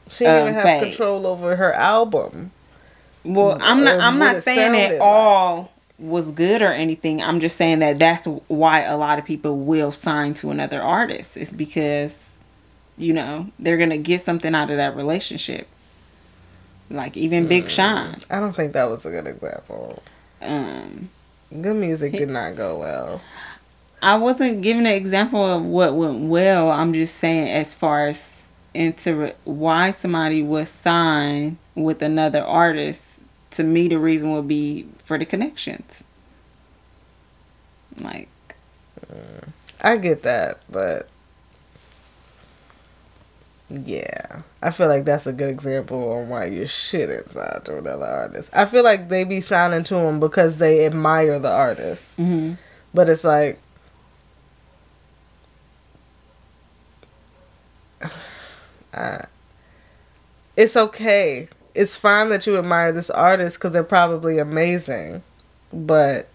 She 0.09 0.23
didn't 0.25 0.41
Um, 0.47 0.49
even 0.49 0.53
have 0.67 0.83
control 0.83 1.25
over 1.27 1.55
her 1.55 1.73
album. 1.73 2.51
Well, 3.23 3.57
I'm 3.61 3.83
not. 3.83 3.99
I'm 3.99 4.19
not 4.19 4.37
saying 4.43 4.71
that 4.73 4.99
all 5.01 5.71
was 5.97 6.31
good 6.31 6.61
or 6.61 6.71
anything. 6.71 7.21
I'm 7.21 7.39
just 7.39 7.55
saying 7.57 7.79
that 7.79 7.99
that's 7.99 8.25
why 8.47 8.81
a 8.81 8.97
lot 8.97 9.17
of 9.19 9.25
people 9.25 9.57
will 9.57 9.91
sign 9.91 10.33
to 10.35 10.51
another 10.51 10.81
artist. 10.81 11.37
It's 11.37 11.53
because, 11.53 12.33
you 12.97 13.13
know, 13.13 13.49
they're 13.59 13.77
gonna 13.77 13.97
get 13.97 14.21
something 14.21 14.53
out 14.53 14.69
of 14.69 14.77
that 14.77 14.95
relationship. 14.95 15.67
Like 16.89 17.15
even 17.17 17.45
Mm. 17.45 17.49
Big 17.49 17.69
Sean. 17.69 18.15
I 18.29 18.39
don't 18.39 18.55
think 18.55 18.73
that 18.73 18.89
was 18.89 19.05
a 19.05 19.11
good 19.11 19.27
example. 19.27 20.03
Um, 20.41 21.09
Good 21.61 21.75
music 21.75 22.11
did 22.13 22.29
not 22.29 22.55
go 22.55 22.79
well. 22.79 23.21
I 24.01 24.17
wasn't 24.17 24.61
giving 24.61 24.85
an 24.85 24.93
example 24.93 25.43
of 25.45 25.63
what 25.63 25.95
went 25.95 26.29
well. 26.29 26.69
I'm 26.69 26.93
just 26.93 27.15
saying 27.15 27.49
as 27.49 27.73
far 27.73 28.07
as 28.07 28.43
into 28.73 29.31
why 29.45 29.91
somebody 29.91 30.43
was 30.43 30.69
signed 30.69 31.57
with 31.75 32.01
another 32.01 32.43
artist. 32.43 33.14
To 33.51 33.63
me, 33.63 33.87
the 33.87 33.99
reason 33.99 34.31
would 34.33 34.47
be 34.47 34.87
for 35.03 35.17
the 35.17 35.25
connections. 35.25 36.03
Like, 37.97 38.29
I 39.81 39.97
get 39.97 40.23
that, 40.23 40.59
but 40.69 41.07
yeah, 43.69 44.41
I 44.61 44.71
feel 44.71 44.87
like 44.87 45.05
that's 45.05 45.25
a 45.25 45.33
good 45.33 45.49
example 45.49 46.11
on 46.13 46.29
why 46.29 46.45
you 46.45 46.65
shouldn't 46.67 47.31
sign 47.31 47.61
to 47.63 47.77
another 47.77 48.05
artist. 48.05 48.49
I 48.53 48.65
feel 48.65 48.83
like 48.83 49.09
they 49.09 49.23
be 49.23 49.41
signing 49.41 49.83
to 49.85 49.95
them 49.95 50.19
because 50.19 50.57
they 50.57 50.85
admire 50.85 51.39
the 51.39 51.49
artist, 51.51 52.17
mhm. 52.19 52.57
but 52.93 53.09
it's 53.09 53.23
like. 53.23 53.59
Uh, 58.93 59.25
it's 60.55 60.77
okay. 60.77 61.49
It's 61.75 61.97
fine 61.97 62.29
that 62.29 62.47
you 62.47 62.57
admire 62.57 62.91
this 62.93 63.09
artist 63.09 63.57
because 63.57 63.73
they're 63.73 63.83
probably 63.83 64.39
amazing, 64.39 65.21
but 65.73 66.29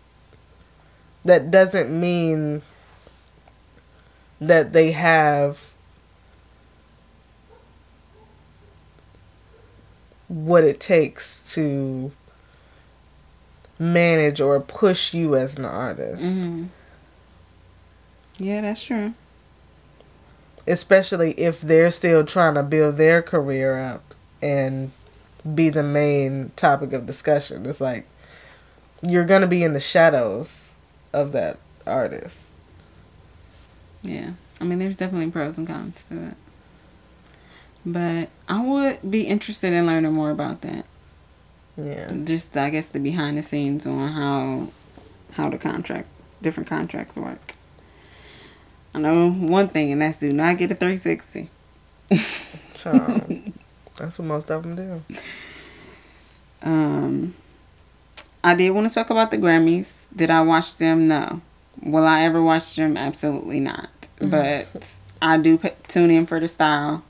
that 1.24 1.50
doesn't 1.50 1.90
mean 1.90 2.62
that 4.40 4.72
they 4.72 4.92
have 4.92 5.70
what 10.28 10.62
it 10.64 10.78
takes 10.80 11.52
to 11.54 12.12
manage 13.78 14.40
or 14.40 14.60
push 14.60 15.12
you 15.14 15.34
as 15.36 15.56
an 15.58 15.64
artist. 15.64 16.22
Mhm. 16.22 16.68
Yeah, 18.38 18.60
that's 18.62 18.84
true. 18.84 19.14
especially 20.66 21.32
if 21.40 21.60
they're 21.62 21.90
still 21.90 22.22
trying 22.24 22.54
to 22.54 22.62
build 22.62 22.96
their 22.96 23.22
career 23.22 23.80
up 23.80 24.14
and 24.42 24.92
be 25.54 25.70
the 25.70 25.82
main 25.82 26.52
topic 26.56 26.92
of 26.92 27.06
discussion. 27.06 27.66
It's 27.66 27.80
like 27.80 28.06
you're 29.02 29.24
going 29.24 29.40
to 29.40 29.46
be 29.46 29.62
in 29.62 29.72
the 29.72 29.80
shadows 29.80 30.74
of 31.12 31.32
that 31.32 31.58
artist. 31.86 32.54
Yeah. 34.02 34.32
I 34.60 34.64
mean, 34.64 34.78
there's 34.78 34.96
definitely 34.96 35.30
pros 35.30 35.58
and 35.58 35.66
cons 35.66 36.06
to 36.08 36.28
it. 36.28 36.36
But 37.84 38.28
I 38.48 38.64
would 38.64 39.10
be 39.10 39.22
interested 39.22 39.72
in 39.72 39.86
learning 39.86 40.12
more 40.12 40.30
about 40.30 40.60
that. 40.60 40.84
Yeah. 41.76 42.12
Just, 42.24 42.56
I 42.56 42.68
guess, 42.70 42.90
the 42.90 42.98
behind 42.98 43.38
the 43.38 43.42
scenes 43.42 43.86
on 43.86 44.08
how 44.08 44.68
how 45.32 45.48
the 45.48 45.58
contracts, 45.58 46.34
different 46.42 46.68
contracts 46.68 47.16
work. 47.16 47.54
I 48.94 48.98
know 48.98 49.30
one 49.30 49.68
thing, 49.68 49.92
and 49.92 50.02
that's 50.02 50.18
do 50.18 50.32
not 50.32 50.58
get 50.58 50.72
a 50.72 50.74
360. 50.74 51.48
Child. 52.74 53.52
That's 54.00 54.18
what 54.18 54.26
most 54.26 54.50
of 54.50 54.62
them 54.62 54.76
do. 54.76 55.16
Um, 56.62 57.34
I 58.42 58.54
did 58.54 58.70
want 58.70 58.88
to 58.88 58.94
talk 58.94 59.10
about 59.10 59.30
the 59.30 59.36
Grammys. 59.38 60.06
Did 60.14 60.30
I 60.30 60.40
watch 60.40 60.76
them? 60.76 61.06
No. 61.08 61.42
Will 61.82 62.06
I 62.06 62.22
ever 62.22 62.42
watch 62.42 62.76
them? 62.76 62.96
Absolutely 62.96 63.60
not. 63.60 63.90
But 64.18 64.94
I 65.20 65.36
do 65.36 65.58
p- 65.58 65.70
tune 65.88 66.10
in 66.10 66.26
for 66.26 66.40
the 66.40 66.48
style. 66.48 67.04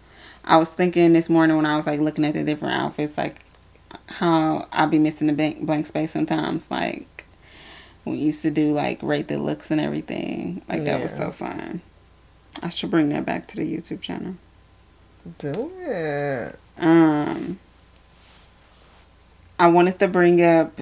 I 0.44 0.56
was 0.56 0.72
thinking 0.72 1.12
this 1.12 1.28
morning 1.28 1.56
when 1.56 1.66
I 1.66 1.76
was 1.76 1.86
like 1.86 2.00
looking 2.00 2.24
at 2.24 2.34
the 2.34 2.42
different 2.42 2.74
outfits, 2.74 3.16
like 3.16 3.36
how 4.06 4.66
I 4.72 4.86
be 4.86 4.98
missing 4.98 5.26
the 5.28 5.32
blank, 5.32 5.64
blank 5.64 5.86
space 5.86 6.10
sometimes. 6.10 6.70
Like 6.70 7.24
we 8.04 8.16
used 8.16 8.42
to 8.42 8.50
do 8.50 8.72
like 8.72 9.02
rate 9.02 9.28
the 9.28 9.38
looks 9.38 9.70
and 9.70 9.80
everything. 9.80 10.62
Like 10.68 10.84
that 10.84 11.02
was 11.02 11.14
so 11.16 11.30
fun. 11.30 11.82
I 12.62 12.68
should 12.68 12.90
bring 12.90 13.08
that 13.10 13.24
back 13.24 13.46
to 13.48 13.56
the 13.56 13.62
YouTube 13.62 14.00
channel. 14.00 14.36
Do 15.38 15.72
it. 15.80 16.58
Um, 16.78 17.58
I 19.58 19.68
wanted 19.68 19.98
to 19.98 20.08
bring 20.08 20.42
up. 20.42 20.80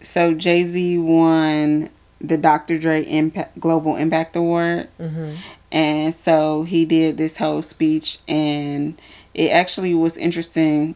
So 0.00 0.34
Jay 0.34 0.62
Z 0.64 0.98
won 0.98 1.90
the 2.20 2.36
Dr. 2.36 2.78
Dre 2.78 3.02
Impact 3.04 3.58
Global 3.58 3.96
Impact 3.96 4.36
Award, 4.36 4.88
hmm 4.98 5.34
and 5.72 6.14
so 6.14 6.62
he 6.62 6.84
did 6.84 7.16
this 7.16 7.38
whole 7.38 7.60
speech, 7.60 8.20
and 8.28 9.00
it 9.34 9.50
actually 9.50 9.92
was 9.92 10.16
interesting 10.16 10.94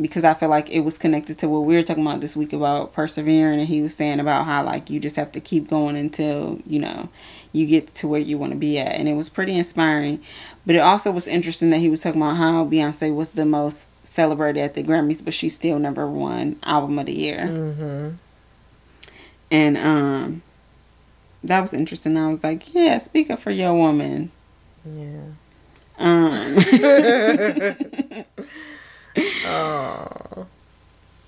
because 0.00 0.22
I 0.22 0.34
feel 0.34 0.48
like 0.48 0.70
it 0.70 0.80
was 0.80 0.98
connected 0.98 1.36
to 1.40 1.48
what 1.48 1.64
we 1.64 1.74
were 1.74 1.82
talking 1.82 2.06
about 2.06 2.20
this 2.20 2.36
week 2.36 2.52
about 2.52 2.92
persevering, 2.92 3.58
and 3.58 3.68
he 3.68 3.82
was 3.82 3.96
saying 3.96 4.20
about 4.20 4.44
how 4.44 4.64
like 4.64 4.88
you 4.88 5.00
just 5.00 5.16
have 5.16 5.32
to 5.32 5.40
keep 5.40 5.68
going 5.68 5.96
until 5.96 6.60
you 6.64 6.78
know 6.78 7.08
you 7.52 7.66
get 7.66 7.88
to 7.88 8.06
where 8.08 8.20
you 8.20 8.38
want 8.38 8.52
to 8.52 8.58
be 8.58 8.78
at, 8.78 8.92
and 8.92 9.08
it 9.08 9.14
was 9.14 9.28
pretty 9.28 9.56
inspiring. 9.56 10.20
But 10.66 10.76
it 10.76 10.80
also 10.80 11.10
was 11.10 11.26
interesting 11.26 11.70
that 11.70 11.78
he 11.78 11.88
was 11.88 12.02
talking 12.02 12.20
about 12.20 12.36
how 12.36 12.64
Beyonce 12.64 13.14
was 13.14 13.32
the 13.34 13.44
most 13.46 13.86
celebrated 14.06 14.60
at 14.60 14.74
the 14.74 14.82
Grammys, 14.82 15.24
but 15.24 15.34
she's 15.34 15.54
still 15.54 15.78
number 15.78 16.06
one 16.06 16.56
album 16.64 16.98
of 16.98 17.06
the 17.06 17.12
year. 17.14 17.46
hmm 17.46 18.10
And 19.50 19.76
um 19.78 20.42
that 21.42 21.60
was 21.60 21.72
interesting. 21.72 22.16
I 22.18 22.28
was 22.28 22.44
like, 22.44 22.74
yeah, 22.74 22.98
speak 22.98 23.30
up 23.30 23.38
for 23.40 23.50
your 23.50 23.72
woman. 23.74 24.30
Yeah. 24.84 25.22
Um, 25.98 26.30
Oh. 29.44 30.46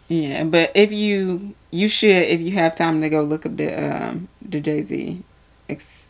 yeah, 0.08 0.44
but 0.44 0.70
if 0.74 0.92
you 0.92 1.54
you 1.70 1.88
should 1.88 2.10
if 2.22 2.40
you 2.40 2.52
have 2.52 2.76
time 2.76 3.00
to 3.00 3.08
go 3.08 3.22
look 3.22 3.44
up 3.44 3.56
the 3.56 3.72
um 3.74 4.28
the 4.40 4.60
Jay 4.60 4.80
Z, 4.82 5.22
ex, 5.68 6.08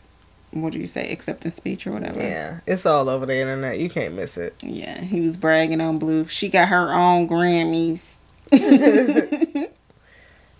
what 0.53 0.73
do 0.73 0.79
you 0.79 0.87
say 0.87 1.11
acceptance 1.11 1.55
speech 1.55 1.87
or 1.87 1.91
whatever. 1.91 2.21
Yeah. 2.21 2.59
It's 2.67 2.85
all 2.85 3.09
over 3.09 3.25
the 3.25 3.35
internet. 3.37 3.79
You 3.79 3.89
can't 3.89 4.13
miss 4.13 4.37
it. 4.37 4.55
Yeah, 4.61 5.01
he 5.01 5.19
was 5.19 5.35
bragging 5.37 5.81
on 5.81 5.99
Blue. 5.99 6.27
She 6.27 6.49
got 6.49 6.67
her 6.69 6.93
own 6.93 7.27
Grammys. 7.27 8.19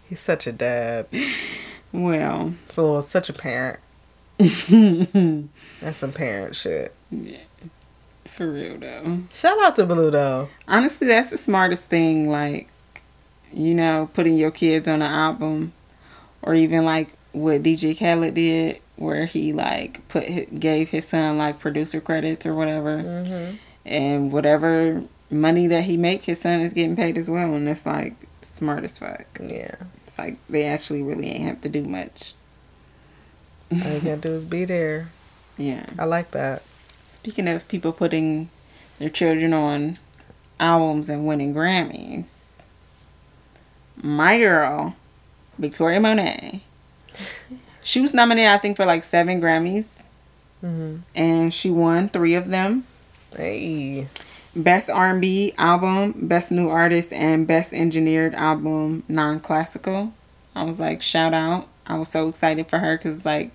He's 0.09 0.19
such 0.19 0.47
a 0.47 0.51
dad. 0.51 1.07
Well, 1.91 2.55
So 2.69 3.01
such 3.01 3.29
a 3.29 3.33
parent. 3.33 3.79
That's 4.37 5.97
some 5.97 6.11
parent 6.11 6.55
shit. 6.55 6.93
Yeah. 7.11 7.37
For 8.25 8.51
real 8.51 8.77
though. 8.77 9.19
Shout 9.31 9.61
out 9.63 9.75
to 9.75 9.85
Blue 9.85 10.09
though. 10.09 10.49
Honestly, 10.67 11.07
that's 11.07 11.29
the 11.29 11.37
smartest 11.37 11.85
thing. 11.89 12.29
Like, 12.29 12.67
you 13.51 13.75
know, 13.75 14.09
putting 14.13 14.35
your 14.37 14.49
kids 14.51 14.87
on 14.87 15.01
an 15.03 15.11
album, 15.11 15.73
or 16.41 16.55
even 16.55 16.83
like 16.83 17.15
what 17.31 17.61
DJ 17.61 17.97
Khaled 17.97 18.33
did, 18.33 18.79
where 19.03 19.25
he 19.25 19.53
like 19.53 20.07
put 20.07 20.59
gave 20.59 20.89
his 20.89 21.07
son 21.07 21.37
like 21.37 21.59
producer 21.59 22.01
credits 22.01 22.45
or 22.45 22.55
whatever, 22.55 22.97
Mm-hmm. 23.03 23.55
and 23.85 24.31
whatever 24.31 25.03
money 25.29 25.67
that 25.67 25.83
he 25.83 25.97
make, 25.97 26.23
his 26.23 26.39
son 26.41 26.59
is 26.61 26.73
getting 26.73 26.95
paid 26.95 27.17
as 27.17 27.29
well, 27.29 27.53
and 27.53 27.67
that's 27.67 27.85
like 27.85 28.15
smart 28.41 28.83
as 28.83 28.97
fuck. 28.97 29.25
Yeah. 29.41 29.75
It's 30.07 30.17
like 30.17 30.37
they 30.47 30.63
actually 30.65 31.01
really 31.01 31.27
ain't 31.29 31.43
have 31.43 31.61
to 31.61 31.69
do 31.69 31.83
much. 31.83 32.33
All 33.71 33.77
you 33.93 33.99
gotta 34.01 34.17
do 34.17 34.29
is 34.33 34.45
be 34.45 34.65
there. 34.65 35.09
Yeah. 35.57 35.85
I 35.97 36.05
like 36.05 36.31
that. 36.31 36.61
Speaking 37.07 37.47
of 37.47 37.67
people 37.67 37.91
putting 37.91 38.49
their 38.99 39.09
children 39.09 39.53
on 39.53 39.97
albums 40.59 41.09
and 41.09 41.25
winning 41.25 41.53
Grammys, 41.53 42.51
my 44.01 44.37
girl, 44.37 44.95
Victoria 45.57 45.99
Monet, 45.99 46.61
she 47.83 48.01
was 48.01 48.13
nominated, 48.13 48.49
I 48.51 48.57
think, 48.57 48.77
for 48.77 48.85
like 48.85 49.03
seven 49.03 49.41
Grammys, 49.41 50.03
Mm-hmm. 50.63 50.97
and 51.13 51.53
she 51.53 51.69
won 51.69 52.07
three 52.09 52.35
of 52.35 52.47
them: 52.49 52.85
Hey. 53.35 54.07
Best 54.55 54.87
R&B 54.87 55.53
album, 55.57 56.13
Best 56.27 56.51
New 56.51 56.69
Artist, 56.69 57.11
and 57.11 57.47
Best 57.47 57.73
Engineered 57.73 58.35
Album 58.35 59.01
Non-Classical. 59.07 60.13
I 60.55 60.61
was 60.63 60.79
like, 60.79 61.01
shout 61.01 61.33
out! 61.33 61.67
I 61.87 61.97
was 61.97 62.07
so 62.09 62.29
excited 62.29 62.67
for 62.67 62.77
her 62.77 62.95
because 62.97 63.25
like 63.25 63.49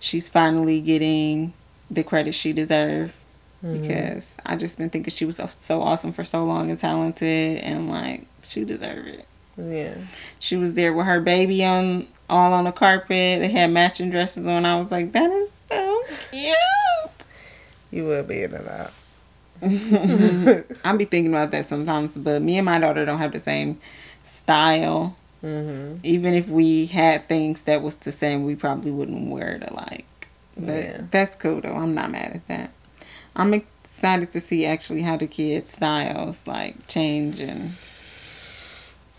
she's 0.00 0.28
finally 0.28 0.80
getting 0.82 1.54
the 1.90 2.04
credit 2.04 2.34
she 2.34 2.52
deserved 2.52 3.14
because 3.62 4.36
I 4.44 4.56
just 4.56 4.76
been 4.76 4.90
thinking 4.90 5.10
she 5.10 5.24
was 5.24 5.36
so, 5.36 5.46
so 5.46 5.80
awesome 5.82 6.12
for 6.12 6.22
so 6.24 6.44
long 6.44 6.68
and 6.70 6.78
talented 6.78 7.58
and 7.60 7.88
like 7.88 8.26
she 8.46 8.64
deserved 8.66 9.08
it. 9.08 9.26
Yeah. 9.56 9.94
She 10.38 10.56
was 10.56 10.74
there 10.74 10.92
with 10.92 11.06
her 11.06 11.20
baby 11.20 11.64
on 11.64 12.06
all 12.28 12.52
on 12.52 12.64
the 12.64 12.72
carpet. 12.72 13.40
They 13.40 13.48
had 13.50 13.70
matching 13.70 14.10
dresses 14.10 14.46
on. 14.46 14.64
I 14.64 14.76
was 14.78 14.90
like, 14.92 15.12
that 15.12 15.30
is 15.30 15.52
so 15.68 16.02
cute. 16.30 17.28
You 17.90 18.04
will 18.04 18.22
be 18.24 18.42
in 18.42 18.50
that. 18.52 18.92
I 20.84 20.96
be 20.96 21.04
thinking 21.04 21.32
about 21.32 21.50
that 21.52 21.66
sometimes, 21.66 22.18
but 22.18 22.42
me 22.42 22.58
and 22.58 22.64
my 22.66 22.78
daughter 22.78 23.04
don't 23.04 23.18
have 23.18 23.32
the 23.32 23.40
same 23.40 23.80
style. 24.24 25.16
Mm-hmm. 25.42 25.98
Even 26.02 26.34
if 26.34 26.48
we 26.48 26.86
had 26.86 27.28
things 27.28 27.64
that 27.64 27.82
was 27.82 27.96
the 27.96 28.12
same, 28.12 28.44
we 28.44 28.56
probably 28.56 28.90
wouldn't 28.90 29.30
wear 29.30 29.54
it 29.56 29.70
alike. 29.70 30.28
But 30.56 30.72
Yeah. 30.74 31.00
that's 31.10 31.34
cool 31.36 31.60
though. 31.60 31.74
I'm 31.74 31.94
not 31.94 32.10
mad 32.10 32.32
at 32.34 32.48
that. 32.48 32.70
I'm 33.36 33.52
excited 33.54 34.32
to 34.32 34.40
see 34.40 34.64
actually 34.66 35.02
how 35.02 35.16
the 35.16 35.26
kids' 35.26 35.70
styles 35.72 36.46
like 36.46 36.86
change 36.88 37.40
and 37.40 37.72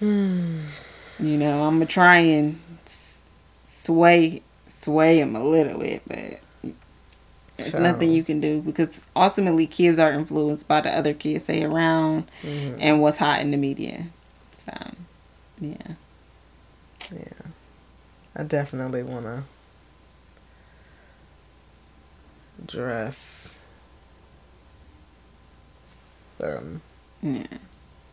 you 0.01 1.37
know 1.37 1.63
I'm 1.63 1.75
gonna 1.75 1.85
try 1.85 2.17
and 2.17 2.59
sway 3.85 4.41
sway 4.67 5.19
them 5.19 5.35
a 5.35 5.43
little 5.43 5.79
bit, 5.79 6.01
but 6.07 6.73
there's 7.57 7.71
So- 7.73 7.81
nothing 7.81 8.11
you 8.11 8.23
can 8.23 8.39
do 8.39 8.61
because 8.61 9.01
ultimately 9.15 9.67
kids 9.67 9.97
are 9.99 10.11
influenced 10.11 10.67
by 10.67 10.81
the 10.81 10.89
other 10.91 11.13
kids 11.13 11.45
they 11.45 11.63
around 11.63 12.29
Mm-hmm. 12.43 12.77
and 12.81 13.01
what's 13.01 13.17
hot 13.17 13.39
in 13.41 13.51
the 13.51 13.57
media. 13.57 14.07
So 14.51 14.73
yeah. 15.59 15.75
Yeah. 17.13 17.47
I 18.35 18.43
definitely 18.43 19.03
wanna 19.03 19.45
dress 22.65 23.53
them. 26.37 26.81
Yeah. 27.21 27.45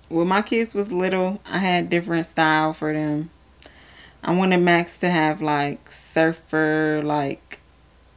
When 0.08 0.28
my 0.28 0.42
kids 0.42 0.74
was 0.74 0.92
little, 0.92 1.40
I 1.46 1.58
had 1.58 1.88
different 1.90 2.26
style 2.26 2.72
for 2.72 2.92
them. 2.92 3.30
I 4.22 4.32
wanted 4.34 4.58
Max 4.58 4.98
to 4.98 5.10
have 5.10 5.42
like 5.42 5.90
surfer, 5.90 7.00
like 7.04 7.60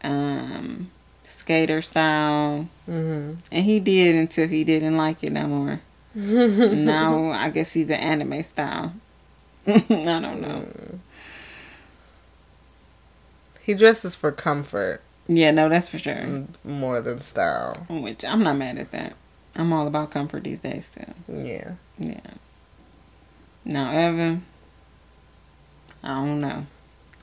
um 0.03 0.91
skater 1.23 1.81
style. 1.81 2.67
Mm-hmm. 2.89 3.35
And 3.51 3.65
he 3.65 3.79
did 3.79 4.15
until 4.15 4.47
he 4.47 4.63
didn't 4.63 4.97
like 4.97 5.23
it 5.23 5.31
no 5.31 5.47
more. 5.47 5.81
now 6.15 7.31
I 7.31 7.49
guess 7.49 7.73
he's 7.73 7.89
an 7.89 7.99
anime 7.99 8.43
style. 8.43 8.93
I 9.67 9.79
don't 9.89 10.41
know. 10.41 10.67
He 13.61 13.73
dresses 13.73 14.15
for 14.15 14.31
comfort 14.31 15.01
Yeah, 15.27 15.49
no, 15.51 15.67
that's 15.69 15.89
for 15.89 15.97
sure. 15.97 16.45
more 16.63 17.01
than 17.01 17.21
style. 17.21 17.85
Which 17.89 18.23
I'm 18.23 18.43
not 18.43 18.57
mad 18.57 18.77
at 18.77 18.91
that. 18.91 19.13
I'm 19.55 19.73
all 19.73 19.87
about 19.87 20.11
comfort 20.11 20.43
these 20.43 20.59
days 20.59 20.91
too. 20.91 21.13
Yeah. 21.33 21.71
Yeah. 21.97 22.19
Now 23.63 23.89
Evan, 23.91 24.45
I 26.05 26.13
don't 26.13 26.39
know. 26.39 26.67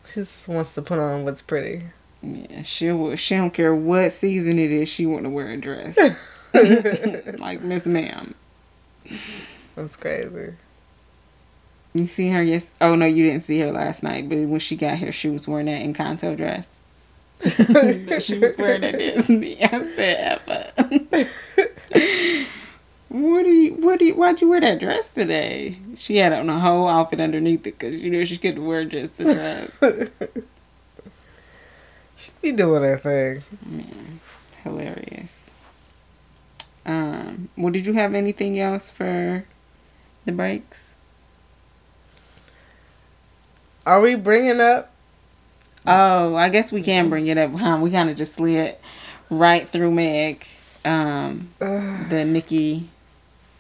She 0.07 0.15
just 0.15 0.49
wants 0.49 0.75
to 0.75 0.83
put 0.83 0.99
on 0.99 1.25
what's 1.25 1.41
pretty. 1.41 1.85
Yeah, 2.21 2.63
she 2.63 2.91
will. 2.91 3.15
She 3.17 3.37
don't 3.37 3.55
care 3.55 3.75
what 3.75 4.11
season 4.11 4.59
it 4.59 4.73
is. 4.73 4.89
She 4.89 5.07
want 5.07 5.23
to 5.23 5.31
wear 5.31 5.51
a 5.51 5.57
dress, 5.57 5.99
like 7.39 7.63
Miss 7.63 7.87
Ma'am. 7.87 8.35
That's 9.77 9.97
crazy. 9.97 10.55
You 11.95 12.07
see 12.07 12.31
her? 12.31 12.43
Yes. 12.43 12.73
Oh 12.81 12.95
no, 12.97 13.07
you 13.07 13.25
didn't 13.25 13.43
see 13.43 13.61
her 13.61 13.71
last 13.71 14.03
night. 14.03 14.29
But 14.29 14.39
when 14.39 14.61
she 14.61 14.77
got 14.77 14.97
here, 14.97 15.13
she 15.13 15.31
was 15.31 15.47
wearing 15.47 15.67
that 15.67 15.83
Encanto 15.83 16.37
dress. 16.37 16.81
she 18.25 18.39
was 18.39 18.57
wearing 18.57 18.85
at 18.85 18.99
Disney. 18.99 19.63
I 19.65 19.85
said, 19.85 20.41
Eva. 20.49 22.47
What 23.13 23.43
do 23.43 23.51
you? 23.51 23.75
What 23.75 23.99
do 23.99 24.07
you? 24.07 24.15
Why'd 24.15 24.41
you 24.41 24.49
wear 24.49 24.63
that 24.63 24.81
dress 24.81 25.13
today? 25.13 25.77
She 25.97 26.17
had 26.17 26.33
on 26.33 26.49
a 26.49 26.59
whole 26.59 26.89
outfit 26.89 27.21
underneath 27.21 27.67
it 27.67 27.79
because 27.79 28.03
you 28.03 28.11
know 28.11 28.25
she 28.25 28.39
couldn't 28.39 28.65
wear 28.65 28.87
just 28.87 29.19
the 29.19 29.25
dress. 29.25 30.19
She 32.17 32.31
be 32.41 32.53
doing 32.53 32.85
her 32.85 32.99
thing. 32.99 33.43
Man, 33.67 34.21
hilarious. 34.63 35.53
Um. 36.87 37.49
Well, 37.57 37.73
did 37.73 37.85
you 37.85 37.95
have 37.95 38.15
anything 38.15 38.61
else 38.61 38.93
for 38.93 39.45
the 40.25 40.31
breaks? 40.31 40.95
Are 43.85 44.01
we 44.01 44.15
bringing 44.15 44.61
up? 44.61 44.93
Oh, 45.85 46.37
I 46.37 46.49
guess 46.49 46.71
we 46.71 46.81
can 46.81 47.11
bring 47.11 47.27
it 47.27 47.37
up. 47.37 47.53
Huh? 47.55 47.79
We 47.83 47.91
kind 47.91 48.09
of 48.09 48.17
just 48.17 48.35
slid 48.35 48.77
right 49.29 49.69
through 49.69 49.91
Meg, 49.91 50.47
um, 50.85 51.49
the 51.59 52.25
Nikki 52.25 52.89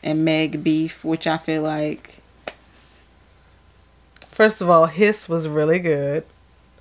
and 0.03 0.25
Meg 0.25 0.63
beef, 0.65 1.05
which 1.05 1.27
I 1.27 1.39
feel 1.39 1.63
like 1.63 2.19
First 4.31 4.61
of 4.63 4.71
all, 4.71 4.87
Hiss 4.87 5.29
was 5.29 5.47
really 5.47 5.79
good. 5.79 6.25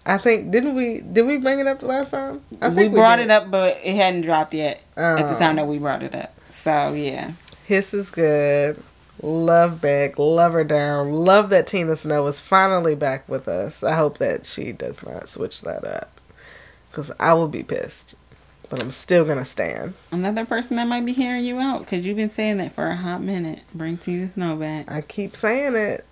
I 0.06 0.18
think 0.18 0.52
didn't 0.52 0.74
we 0.76 1.00
did 1.02 1.28
we 1.28 1.38
bring 1.38 1.60
it 1.60 1.68
up 1.68 1.80
the 1.82 1.86
last 1.86 2.12
time? 2.12 2.42
I 2.62 2.70
we 2.70 2.88
brought 2.88 3.18
did. 3.18 3.26
it 3.26 3.32
up, 3.32 3.52
but 3.52 3.78
it 3.84 3.96
hadn't 3.96 4.22
dropped 4.22 4.54
yet 4.54 4.82
at 4.98 5.18
the 5.18 5.36
Oh. 5.36 5.40
time 5.40 5.58
that 5.58 5.64
oh. 5.64 5.68
we 5.68 5.78
brought 5.78 6.02
it 6.02 6.16
up. 6.16 6.34
So 6.50 6.94
yeah, 6.94 7.34
Hiss 7.66 7.94
is 7.94 8.10
good. 8.10 8.82
Love 9.22 9.80
Beck. 9.82 10.18
Love 10.18 10.54
her 10.54 10.64
down. 10.64 11.12
Love 11.12 11.50
that 11.52 11.68
Tina 11.68 11.96
Snow 11.96 12.26
is 12.26 12.40
finally 12.40 12.96
back 12.96 13.28
with 13.30 13.48
us. 13.48 13.84
I 13.84 13.94
hope 13.94 14.18
that 14.18 14.48
she 14.48 14.72
does 14.72 15.04
not 15.04 15.30
switch 15.30 15.62
that 15.62 15.84
up. 15.86 16.20
Because 16.90 17.12
I 17.20 17.34
will 17.34 17.48
be 17.48 17.62
pissed. 17.62 18.16
But 18.72 18.82
I'm 18.82 18.90
still 18.92 19.26
going 19.26 19.38
to 19.38 19.46
stand. 19.46 19.94
another 20.12 20.46
person 20.46 20.78
that 20.78 20.88
might 20.88 21.06
be 21.06 21.12
hearing 21.14 21.44
you 21.46 21.60
out 21.60 21.80
because 21.82 22.06
you've 22.06 22.18
been 22.18 22.30
saying 22.30 22.58
that 22.58 22.72
for 22.72 22.88
a 22.88 22.96
hot 22.96 23.22
minute. 23.22 23.60
Bring 23.76 23.98
Tina 23.98 24.30
Snow 24.30 24.56
back. 24.56 24.90
I 24.90 25.02
keep 25.02 25.36
saying 25.36 25.76
it. 25.76 26.06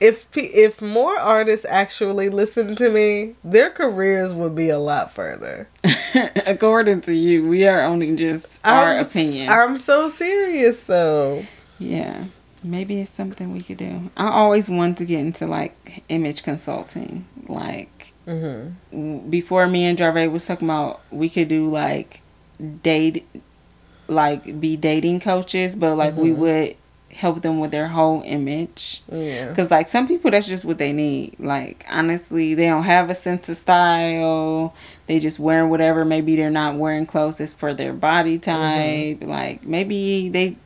If 0.00 0.26
if 0.36 0.80
more 0.80 1.18
artists 1.18 1.66
actually 1.68 2.30
listen 2.30 2.74
to 2.76 2.88
me, 2.90 3.34
their 3.44 3.68
careers 3.70 4.32
would 4.32 4.54
be 4.56 4.70
a 4.70 4.78
lot 4.78 5.12
further. 5.12 5.68
According 6.46 7.02
to 7.02 7.12
you, 7.14 7.46
we 7.46 7.66
are 7.68 7.82
only 7.82 8.16
just 8.16 8.58
our 8.64 8.92
I'm 8.94 8.98
s- 9.00 9.10
opinion. 9.10 9.48
I'm 9.50 9.76
so 9.76 10.08
serious 10.08 10.80
though. 10.82 11.44
yeah. 11.78 12.24
Maybe 12.62 13.00
it's 13.00 13.08
something 13.10 13.52
we 13.54 13.60
could 13.62 13.78
do. 13.78 14.10
I 14.18 14.28
always 14.28 14.68
wanted 14.68 14.98
to 14.98 15.04
get 15.06 15.20
into 15.20 15.46
like 15.46 16.02
image 16.10 16.42
consulting. 16.42 17.26
Like 17.46 18.09
Mm-hmm. 18.26 19.30
before 19.30 19.66
me 19.66 19.86
and 19.86 19.98
Jarvey 19.98 20.30
was 20.30 20.46
talking 20.46 20.68
about 20.68 21.00
we 21.10 21.28
could 21.28 21.48
do 21.48 21.68
like 21.68 22.20
date 22.82 23.26
like 24.10 24.60
be 24.60 24.76
dating 24.76 25.20
coaches, 25.20 25.76
but 25.76 25.96
like 25.96 26.16
we 26.16 26.30
mm-hmm. 26.30 26.40
would 26.40 26.76
help 27.12 27.42
them 27.42 27.60
with 27.60 27.70
their 27.70 27.88
whole 27.88 28.22
image. 28.22 29.02
Yeah. 29.10 29.54
Cause 29.54 29.70
like 29.70 29.88
some 29.88 30.06
people, 30.06 30.30
that's 30.30 30.46
just 30.46 30.64
what 30.64 30.78
they 30.78 30.92
need. 30.92 31.36
Like 31.38 31.86
honestly, 31.88 32.54
they 32.54 32.66
don't 32.66 32.82
have 32.82 33.08
a 33.08 33.14
sense 33.14 33.48
of 33.48 33.56
style. 33.56 34.74
They 35.06 35.20
just 35.20 35.38
wearing 35.38 35.70
whatever. 35.70 36.04
Maybe 36.04 36.36
they're 36.36 36.50
not 36.50 36.76
wearing 36.76 37.06
clothes 37.06 37.38
that's 37.38 37.54
for 37.54 37.72
their 37.72 37.92
body 37.92 38.38
type. 38.38 39.20
Mm-hmm. 39.20 39.30
Like 39.30 39.64
maybe 39.64 40.28
they 40.28 40.56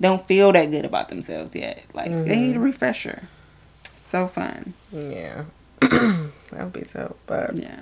don't 0.00 0.26
feel 0.26 0.52
that 0.52 0.70
good 0.70 0.84
about 0.84 1.08
themselves 1.08 1.54
yet. 1.54 1.84
Like 1.94 2.10
they 2.10 2.36
need 2.36 2.50
a 2.50 2.54
mm-hmm. 2.54 2.62
refresher. 2.62 3.28
So 3.72 4.26
fun. 4.26 4.74
Yeah. 4.92 5.44
that 6.54 6.64
would 6.64 6.72
be 6.72 6.82
dope. 6.82 7.18
But 7.26 7.54
Yeah, 7.56 7.80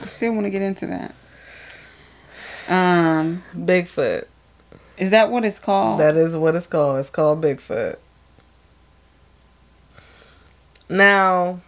I 0.00 0.06
still 0.06 0.32
want 0.32 0.46
to 0.46 0.50
get 0.50 0.62
into 0.62 0.86
that. 0.86 1.14
Um, 2.68 3.42
Bigfoot. 3.56 4.26
is 4.96 5.10
that 5.10 5.30
what 5.30 5.44
it's 5.44 5.58
called? 5.58 6.00
That 6.00 6.16
is 6.16 6.36
what 6.36 6.54
it's 6.56 6.66
called. 6.66 6.98
It's 7.00 7.10
called 7.10 7.42
Bigfoot. 7.42 7.96
Now, 10.88 11.60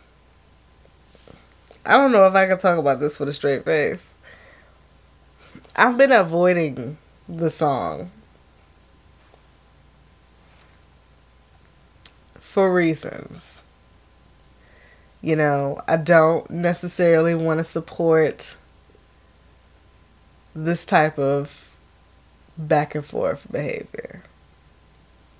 I 1.84 1.92
don't 1.92 2.12
know 2.12 2.26
if 2.26 2.34
I 2.34 2.46
can 2.46 2.58
talk 2.58 2.78
about 2.78 3.00
this 3.00 3.18
with 3.18 3.28
a 3.28 3.32
straight 3.32 3.64
face. 3.64 4.14
I've 5.76 5.98
been 5.98 6.12
avoiding 6.12 6.98
the 7.28 7.50
song 7.50 8.10
for 12.38 12.72
reasons. 12.72 13.62
You 15.24 15.36
know, 15.36 15.80
I 15.88 15.96
don't 15.96 16.50
necessarily 16.50 17.34
want 17.34 17.56
to 17.56 17.64
support 17.64 18.58
this 20.54 20.84
type 20.84 21.18
of 21.18 21.70
back 22.58 22.94
and 22.94 23.02
forth 23.02 23.50
behavior. 23.50 24.22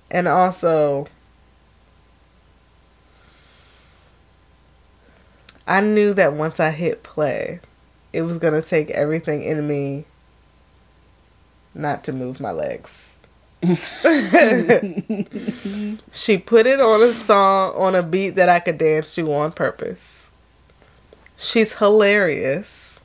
And 0.09 0.27
also, 0.27 1.05
I 5.67 5.81
knew 5.81 6.15
that 6.15 6.33
once 6.33 6.59
I 6.59 6.71
hit 6.71 7.03
play, 7.03 7.59
it 8.11 8.23
was 8.23 8.39
going 8.39 8.59
to 8.59 8.67
take 8.67 8.89
everything 8.89 9.43
in 9.43 9.67
me 9.67 10.05
not 11.75 12.03
to 12.05 12.11
move 12.11 12.39
my 12.39 12.51
legs. 12.51 13.14
she 16.11 16.37
put 16.37 16.67
it 16.67 16.79
on 16.79 17.01
a 17.01 17.13
song, 17.13 17.73
on 17.75 17.95
a 17.95 18.03
beat 18.03 18.31
that 18.31 18.49
I 18.49 18.59
could 18.59 18.77
dance 18.77 19.15
to 19.15 19.33
on 19.33 19.51
purpose. 19.51 20.29
She's 21.37 21.75
hilarious. 21.75 22.99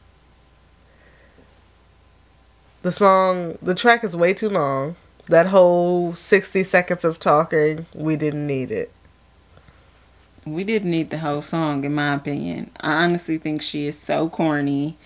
The 2.82 2.93
song, 2.93 3.59
the 3.61 3.74
track 3.74 4.05
is 4.05 4.16
way 4.16 4.35
too 4.35 4.49
long. 4.49 4.97
That 5.27 5.47
whole 5.47 6.15
60 6.15 6.65
seconds 6.65 7.05
of 7.05 7.19
talking, 7.19 7.87
we 7.95 8.16
didn't 8.16 8.47
need 8.47 8.70
it. 8.70 8.91
We 10.47 10.65
didn't 10.65 10.91
need 10.91 11.11
the 11.11 11.19
whole 11.19 11.43
song, 11.43 11.85
in 11.85 11.95
my 11.95 12.15
opinion. 12.15 12.70
I 12.81 13.05
honestly 13.05 13.39
think 13.39 13.62
she 13.62 13.87
is 13.87 13.99
so 13.99 14.28
corny. 14.28 14.97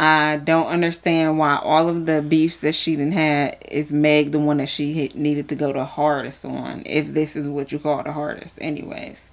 I 0.00 0.36
don't 0.36 0.68
understand 0.68 1.38
why 1.38 1.56
all 1.56 1.88
of 1.88 2.06
the 2.06 2.22
beefs 2.22 2.60
that 2.60 2.76
she 2.76 2.94
didn't 2.94 3.14
had 3.14 3.58
is 3.68 3.92
Meg 3.92 4.30
the 4.30 4.38
one 4.38 4.58
that 4.58 4.68
she 4.68 4.92
hit, 4.92 5.16
needed 5.16 5.48
to 5.48 5.56
go 5.56 5.72
the 5.72 5.84
hardest 5.84 6.44
on, 6.44 6.84
if 6.86 7.12
this 7.12 7.34
is 7.34 7.48
what 7.48 7.72
you 7.72 7.80
call 7.80 8.04
the 8.04 8.12
hardest, 8.12 8.60
anyways. 8.60 9.28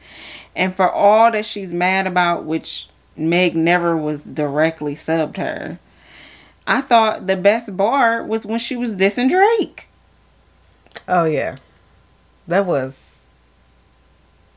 And 0.55 0.75
for 0.75 0.91
all 0.91 1.31
that 1.31 1.45
she's 1.45 1.71
mad 1.71 2.07
about, 2.07 2.45
which 2.45 2.89
Meg 3.15 3.55
never 3.55 3.95
was 3.95 4.23
directly 4.23 4.95
subbed 4.95 5.37
her, 5.37 5.77
I 6.65 6.81
thought 6.81 7.27
the 7.27 7.37
best 7.37 7.77
bar 7.77 8.23
was 8.23 8.43
when 8.43 8.57
she 8.57 8.75
was 8.75 8.95
dissing 8.95 9.29
Drake. 9.29 9.87
Oh, 11.07 11.25
yeah. 11.25 11.57
That 12.47 12.65
was. 12.65 13.21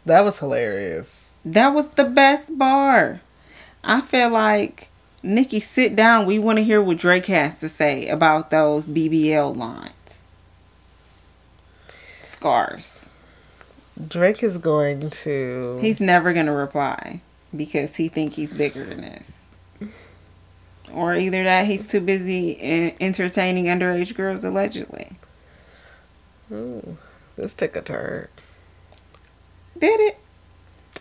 That 0.06 0.24
was 0.24 0.38
hilarious. 0.38 1.32
That 1.44 1.74
was 1.74 1.90
the 1.90 2.04
best 2.04 2.56
bar. 2.56 3.20
I 3.84 4.00
feel 4.00 4.30
like 4.30 4.88
Nikki, 5.22 5.60
sit 5.60 5.96
down. 5.96 6.26
We 6.26 6.38
want 6.38 6.58
to 6.58 6.64
hear 6.64 6.80
what 6.80 6.98
Drake 6.98 7.26
has 7.26 7.58
to 7.60 7.68
say 7.68 8.08
about 8.08 8.50
those 8.50 8.86
BBL 8.86 9.56
lines. 9.56 10.22
Scars. 12.22 13.08
Drake 14.06 14.42
is 14.42 14.58
going 14.58 15.10
to. 15.10 15.78
He's 15.80 16.00
never 16.00 16.32
gonna 16.32 16.52
reply 16.52 17.20
because 17.56 17.96
he 17.96 18.08
think 18.08 18.34
he's 18.34 18.54
bigger 18.54 18.84
than 18.84 19.00
this. 19.00 19.46
Or 20.92 21.14
either 21.14 21.42
that 21.44 21.66
he's 21.66 21.90
too 21.90 22.00
busy 22.00 22.58
en- 22.60 22.94
entertaining 23.00 23.64
underage 23.66 24.14
girls 24.14 24.44
allegedly. 24.44 25.16
Ooh, 26.52 26.96
this 27.36 27.54
took 27.54 27.76
a 27.76 27.82
turn. 27.82 28.28
Did 29.78 30.00
it? 30.00 30.18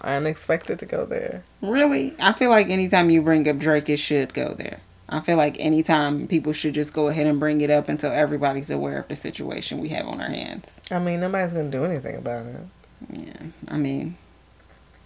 I 0.01 0.13
didn't 0.13 0.27
expect 0.27 0.69
it 0.69 0.79
to 0.79 0.85
go 0.85 1.05
there. 1.05 1.43
Really? 1.61 2.15
I 2.19 2.33
feel 2.33 2.49
like 2.49 2.69
anytime 2.69 3.09
you 3.09 3.21
bring 3.21 3.47
up 3.47 3.57
Drake, 3.57 3.89
it 3.89 3.97
should 3.97 4.33
go 4.33 4.53
there. 4.53 4.81
I 5.09 5.21
feel 5.21 5.37
like 5.37 5.55
anytime 5.59 6.27
people 6.27 6.53
should 6.53 6.73
just 6.73 6.93
go 6.93 7.07
ahead 7.07 7.27
and 7.27 7.39
bring 7.39 7.61
it 7.61 7.69
up 7.69 7.87
until 7.87 8.11
everybody's 8.11 8.69
aware 8.69 8.99
of 8.99 9.07
the 9.07 9.15
situation 9.15 9.79
we 9.79 9.89
have 9.89 10.05
on 10.05 10.19
our 10.19 10.29
hands. 10.29 10.81
I 10.91 10.99
mean, 10.99 11.21
nobody's 11.21 11.53
going 11.53 11.71
to 11.71 11.77
do 11.77 11.85
anything 11.85 12.17
about 12.17 12.45
it. 12.45 12.61
Yeah. 13.09 13.47
I 13.69 13.77
mean, 13.77 14.17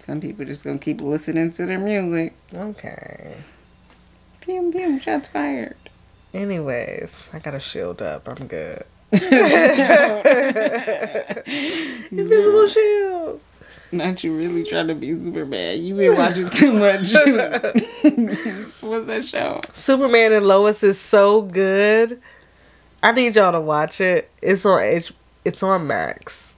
some 0.01 0.19
people 0.19 0.45
just 0.45 0.63
gonna 0.63 0.79
keep 0.79 1.01
listening 1.01 1.51
to 1.51 1.65
their 1.65 1.79
music. 1.79 2.33
Okay. 2.53 3.37
Pew 4.39 4.71
pew, 4.71 4.99
shots 4.99 5.27
fired. 5.27 5.75
Anyways, 6.33 7.29
I 7.33 7.39
got 7.39 7.53
a 7.53 7.59
shield 7.59 8.01
up. 8.01 8.27
I'm 8.27 8.47
good. 8.47 8.83
Invisible 12.11 12.67
shield. 12.67 13.41
Not 13.93 14.23
you 14.23 14.37
really 14.37 14.63
trying 14.63 14.87
to 14.87 14.95
be 14.95 15.13
Superman. 15.13 15.83
You 15.83 15.95
been 15.95 16.15
watching 16.15 16.49
too 16.49 16.71
much. 16.71 17.11
What's 18.81 19.07
that 19.07 19.23
show? 19.25 19.59
Superman 19.73 20.31
and 20.31 20.47
Lois 20.47 20.81
is 20.81 20.99
so 20.99 21.41
good. 21.41 22.21
I 23.03 23.11
need 23.11 23.35
y'all 23.35 23.51
to 23.51 23.59
watch 23.59 23.99
it. 23.99 24.29
It's 24.41 24.65
on 24.65 24.79
H. 24.79 25.11
It's 25.43 25.61
on 25.61 25.87
Max. 25.87 26.55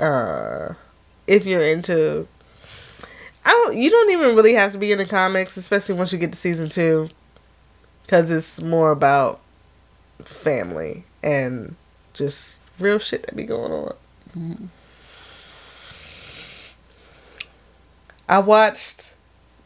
Uh, 0.00 0.74
if 1.26 1.44
you're 1.44 1.62
into, 1.62 2.26
I 3.44 3.50
don't. 3.50 3.76
You 3.76 3.90
don't 3.90 4.10
even 4.12 4.34
really 4.34 4.54
have 4.54 4.72
to 4.72 4.78
be 4.78 4.90
into 4.92 5.04
comics, 5.04 5.58
especially 5.58 5.96
once 5.96 6.12
you 6.12 6.18
get 6.18 6.32
to 6.32 6.38
season 6.38 6.70
two, 6.70 7.10
because 8.02 8.30
it's 8.30 8.62
more 8.62 8.90
about 8.90 9.40
family 10.24 11.04
and 11.22 11.76
just 12.14 12.60
real 12.78 12.98
shit 12.98 13.26
that 13.26 13.36
be 13.36 13.44
going 13.44 13.72
on. 13.72 14.70
I 18.28 18.38
watched 18.38 19.14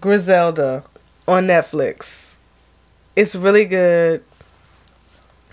Griselda 0.01 0.85
on 1.27 1.47
Netflix. 1.47 2.35
It's 3.15 3.35
really 3.35 3.65
good. 3.65 4.25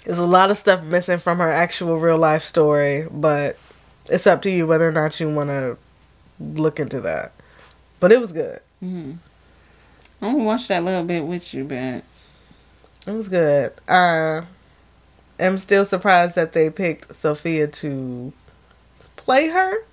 There's 0.04 0.18
a 0.18 0.26
lot 0.26 0.52
of 0.52 0.58
stuff 0.58 0.84
missing 0.84 1.20
from 1.20 1.40
her 1.40 1.50
actual 1.50 1.98
real 1.98 2.18
life 2.18 2.44
story, 2.44 3.08
but 3.12 3.58
it's 4.08 4.28
up 4.28 4.42
to 4.44 4.52
you 4.52 4.68
whether 4.68 4.88
or 4.88 4.92
not 4.92 5.20
you 5.20 5.30
want 5.30 5.50
to 5.50 5.78
look 6.40 6.80
into 6.80 7.02
that. 7.02 7.32
But 8.00 8.12
it 8.12 8.20
was 8.20 8.32
good. 8.32 8.60
Mm-hmm. 8.84 9.14
I'm 10.22 10.32
gonna 10.34 10.44
watch 10.44 10.68
that 10.68 10.84
little 10.84 11.04
bit 11.04 11.26
with 11.26 11.54
you, 11.54 11.64
but 11.64 12.04
It 13.08 13.12
was 13.12 13.30
good. 13.30 13.74
I 13.88 14.44
am 15.40 15.58
still 15.58 15.86
surprised 15.86 16.36
that 16.36 16.54
they 16.54 16.70
picked 16.70 17.14
Sophia 17.14 17.68
to 17.68 18.34
play 19.16 19.50
her. 19.50 19.86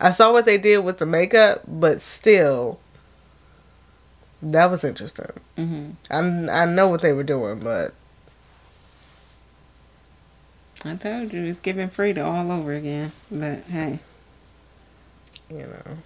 I 0.00 0.10
saw 0.12 0.32
what 0.32 0.44
they 0.44 0.58
did 0.58 0.78
with 0.78 0.98
the 0.98 1.06
makeup, 1.06 1.62
but 1.66 2.00
still, 2.00 2.78
that 4.40 4.70
was 4.70 4.84
interesting. 4.84 5.30
hmm 5.56 5.90
I, 6.10 6.18
I 6.18 6.64
know 6.66 6.88
what 6.88 7.02
they 7.02 7.12
were 7.12 7.24
doing, 7.24 7.58
but 7.60 7.94
I 10.84 10.94
told 10.94 11.32
you 11.32 11.44
it's 11.44 11.58
giving 11.60 11.88
Frida 11.88 12.24
all 12.24 12.52
over 12.52 12.72
again. 12.72 13.10
But 13.30 13.60
hey, 13.64 13.98
you 15.50 15.58
know. 15.66 15.98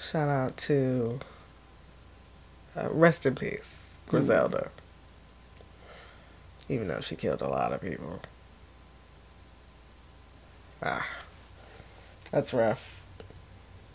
Shout 0.00 0.28
out 0.28 0.56
to 0.58 1.18
uh, 2.76 2.88
rest 2.90 3.26
in 3.26 3.34
peace, 3.34 3.98
Griselda. 4.06 4.70
Even 6.68 6.86
though 6.86 7.00
she 7.00 7.16
killed 7.16 7.42
a 7.42 7.48
lot 7.48 7.72
of 7.72 7.80
people. 7.80 8.20
Ah, 10.80 11.04
that's 12.30 12.52
rough. 12.52 13.02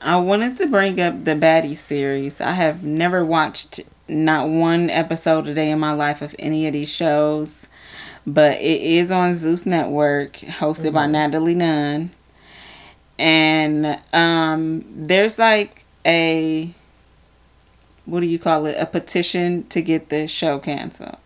I 0.00 0.16
wanted 0.16 0.56
to 0.58 0.66
bring 0.66 1.00
up 1.00 1.24
the 1.24 1.32
Baddie 1.32 1.76
series. 1.76 2.40
I 2.40 2.52
have 2.52 2.82
never 2.84 3.24
watched 3.24 3.80
not 4.08 4.48
one 4.48 4.90
episode 4.90 5.46
a 5.48 5.54
day 5.54 5.70
in 5.70 5.78
my 5.78 5.92
life 5.92 6.22
of 6.22 6.34
any 6.38 6.66
of 6.66 6.72
these 6.72 6.88
shows. 6.88 7.66
but 8.26 8.56
it 8.58 8.82
is 8.82 9.10
on 9.10 9.34
Zeus 9.34 9.64
Network, 9.66 10.34
hosted 10.34 10.92
by 10.92 11.06
Natalie 11.06 11.54
Nunn. 11.54 12.10
And 13.18 13.98
um, 14.12 14.84
there's 14.94 15.38
like 15.38 15.84
a 16.06 16.72
what 18.04 18.20
do 18.20 18.26
you 18.26 18.38
call 18.38 18.66
it? 18.66 18.76
A 18.78 18.86
petition 18.86 19.66
to 19.68 19.82
get 19.82 20.08
the 20.08 20.26
show 20.26 20.58
canceled. 20.58 21.16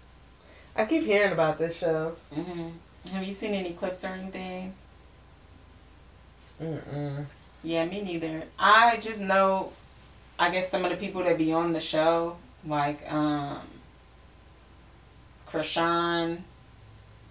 I 0.74 0.84
keep 0.84 1.04
hearing 1.04 1.32
about 1.32 1.58
this 1.58 1.78
show. 1.78 2.16
Mm-hmm. 2.34 2.68
Have 3.10 3.24
you 3.24 3.32
seen 3.32 3.54
any 3.54 3.72
clips 3.72 4.04
or 4.04 4.08
anything? 4.08 4.74
Mm-mm. 6.62 7.26
Yeah, 7.64 7.84
me 7.84 8.02
neither. 8.02 8.44
I 8.58 8.98
just 9.02 9.20
know, 9.20 9.72
I 10.38 10.50
guess 10.50 10.70
some 10.70 10.84
of 10.84 10.90
the 10.90 10.96
people 10.96 11.22
that 11.24 11.36
be 11.36 11.52
on 11.52 11.72
the 11.72 11.80
show, 11.80 12.36
like 12.66 13.10
um, 13.10 13.62
Chrisean, 15.48 16.42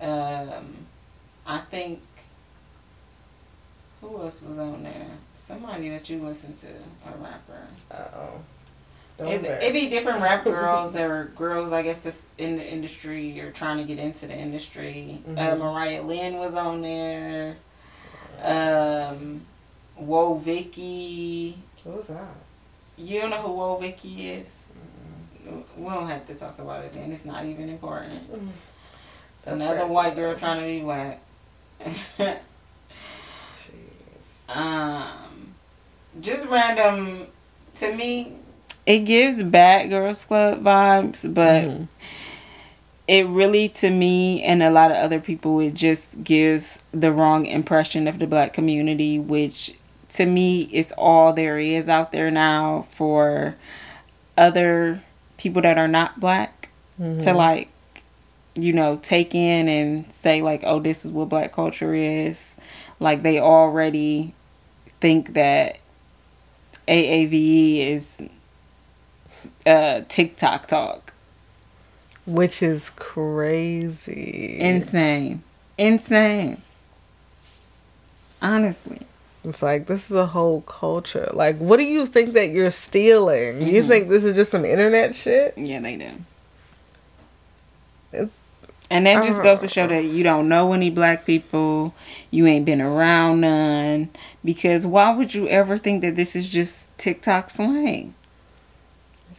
um, 0.01 0.75
I 1.45 1.59
think, 1.69 2.01
who 4.01 4.21
else 4.21 4.41
was 4.41 4.57
on 4.57 4.83
there? 4.83 5.07
Somebody 5.35 5.89
that 5.89 6.09
you 6.09 6.19
listen 6.19 6.53
to, 6.53 6.67
a 6.67 7.17
rapper. 7.17 7.67
Uh-oh. 7.89 8.41
It, 9.27 9.43
it 9.45 9.73
be 9.73 9.89
different 9.89 10.21
rap 10.21 10.43
girls. 10.55 10.93
There 10.93 11.13
are 11.15 11.25
girls, 11.25 11.71
I 11.71 11.81
guess, 11.83 12.01
that's 12.01 12.23
in 12.37 12.57
the 12.57 12.65
industry 12.65 13.39
or 13.39 13.51
trying 13.51 13.77
to 13.77 13.83
get 13.83 13.99
into 13.99 14.27
the 14.27 14.35
industry. 14.35 15.21
Uh, 15.27 15.31
Mhm. 15.31 15.57
Mariah 15.59 16.01
Lynn 16.03 16.37
was 16.37 16.55
on 16.55 16.81
there. 16.81 17.55
Um, 18.43 19.41
Woah 20.01 20.39
Vicky. 20.41 21.57
Was 21.85 22.07
that? 22.07 22.35
You 22.97 23.21
don't 23.21 23.29
know 23.31 23.41
who 23.41 23.49
Woah 23.49 23.79
Vicky 23.81 24.29
is? 24.31 24.63
We 25.77 25.85
don't 25.89 26.07
have 26.07 26.25
to 26.27 26.35
talk 26.35 26.59
about 26.59 26.85
it 26.85 26.93
then. 26.93 27.11
It's 27.11 27.25
not 27.25 27.45
even 27.45 27.69
important. 27.69 28.21
That's 29.43 29.55
Another 29.59 29.79
crazy. 29.79 29.91
white 29.91 30.15
girl 30.15 30.35
trying 30.35 30.59
to 30.61 30.65
be 30.67 30.81
white. 30.83 31.17
Jeez. 33.55 34.49
um, 34.55 35.53
just 36.21 36.47
random. 36.47 37.27
To 37.79 37.95
me, 37.95 38.33
it 38.85 38.99
gives 38.99 39.43
Bad 39.43 39.89
Girls 39.89 40.25
Club 40.25 40.63
vibes, 40.63 41.31
but 41.33 41.63
Mhm. 41.63 41.87
it 43.07 43.25
really, 43.27 43.67
to 43.67 43.89
me 43.89 44.41
and 44.43 44.63
a 44.63 44.69
lot 44.69 44.91
of 44.91 44.97
other 44.97 45.19
people, 45.19 45.59
it 45.59 45.73
just 45.73 46.23
gives 46.23 46.83
the 46.91 47.11
wrong 47.11 47.45
impression 47.45 48.07
of 48.07 48.19
the 48.19 48.27
black 48.27 48.53
community, 48.53 49.19
which 49.19 49.73
to 50.09 50.25
me 50.25 50.63
is 50.71 50.91
all 50.97 51.33
there 51.33 51.57
is 51.59 51.87
out 51.89 52.11
there 52.11 52.29
now 52.31 52.85
for 52.89 53.55
other 54.37 55.01
people 55.37 55.61
that 55.61 55.77
are 55.77 55.87
not 55.87 56.19
black 56.19 56.69
to 56.99 57.03
Mhm. 57.31 57.35
like 57.35 57.69
you 58.55 58.73
know 58.73 58.97
take 59.01 59.33
in 59.33 59.67
and 59.69 60.05
say 60.11 60.41
like 60.41 60.61
oh 60.65 60.79
this 60.79 61.05
is 61.05 61.11
what 61.11 61.29
black 61.29 61.53
culture 61.53 61.93
is 61.95 62.55
like 62.99 63.23
they 63.23 63.39
already 63.39 64.33
think 64.99 65.33
that 65.33 65.77
AAVE 66.87 67.79
is 67.95 68.21
uh 69.65 70.01
TikTok 70.09 70.67
talk 70.67 71.13
Which 72.25 72.61
is 72.63 72.89
crazy. 72.91 74.57
insane 74.59 75.43
insane 75.77 76.61
honestly 78.41 78.99
It's 79.43 79.61
like 79.61 79.87
this 79.87 80.09
is 80.11 80.15
a 80.15 80.27
whole 80.27 80.61
culture. 80.61 81.29
Like, 81.33 81.57
what 81.57 81.77
do 81.77 81.83
you 81.83 82.05
think 82.05 82.33
that 82.33 82.49
you're 82.51 82.69
stealing? 82.69 83.61
You 83.67 83.81
Mhm. 83.83 83.87
think 83.87 84.09
this 84.09 84.23
is 84.23 84.35
just 84.35 84.51
some 84.51 84.65
internet 84.65 85.15
shit? 85.15 85.53
yeah 85.57 85.79
they 85.79 85.95
do 85.95 86.09
It's- 88.13 88.29
and 88.89 89.05
that 89.07 89.23
just 89.23 89.41
goes 89.41 89.61
to 89.61 89.67
show 89.69 89.87
that 89.87 90.03
you 90.03 90.21
don't 90.23 90.49
know 90.49 90.73
any 90.73 90.89
black 90.89 91.25
people 91.25 91.93
you 92.29 92.45
ain't 92.45 92.65
been 92.65 92.81
around 92.81 93.39
none 93.41 94.09
because 94.43 94.85
why 94.85 95.11
would 95.15 95.33
you 95.33 95.47
ever 95.47 95.77
think 95.77 96.01
that 96.01 96.15
this 96.15 96.35
is 96.35 96.49
just 96.49 96.87
TikTok 96.97 97.49
slang 97.49 98.13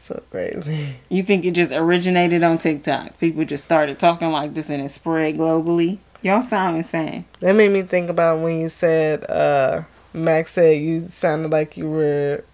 so 0.02 0.22
crazy. 0.30 0.96
You 1.08 1.22
think 1.22 1.44
it 1.44 1.52
just 1.52 1.72
originated 1.72 2.42
on 2.42 2.58
TikTok? 2.58 3.18
People 3.18 3.44
just 3.44 3.64
started 3.64 3.98
talking 3.98 4.30
like 4.30 4.54
this 4.54 4.70
and 4.70 4.82
it 4.82 4.90
spread 4.90 5.36
globally? 5.36 5.98
Y'all 6.22 6.42
sound 6.42 6.76
insane. 6.76 7.24
That 7.40 7.54
made 7.54 7.70
me 7.70 7.82
think 7.82 8.08
about 8.08 8.40
when 8.40 8.60
you 8.60 8.68
said, 8.68 9.28
uh, 9.28 9.82
Max 10.12 10.52
said 10.52 10.80
you 10.80 11.04
sounded 11.06 11.50
like 11.50 11.76
you 11.76 11.88
were 11.88 12.44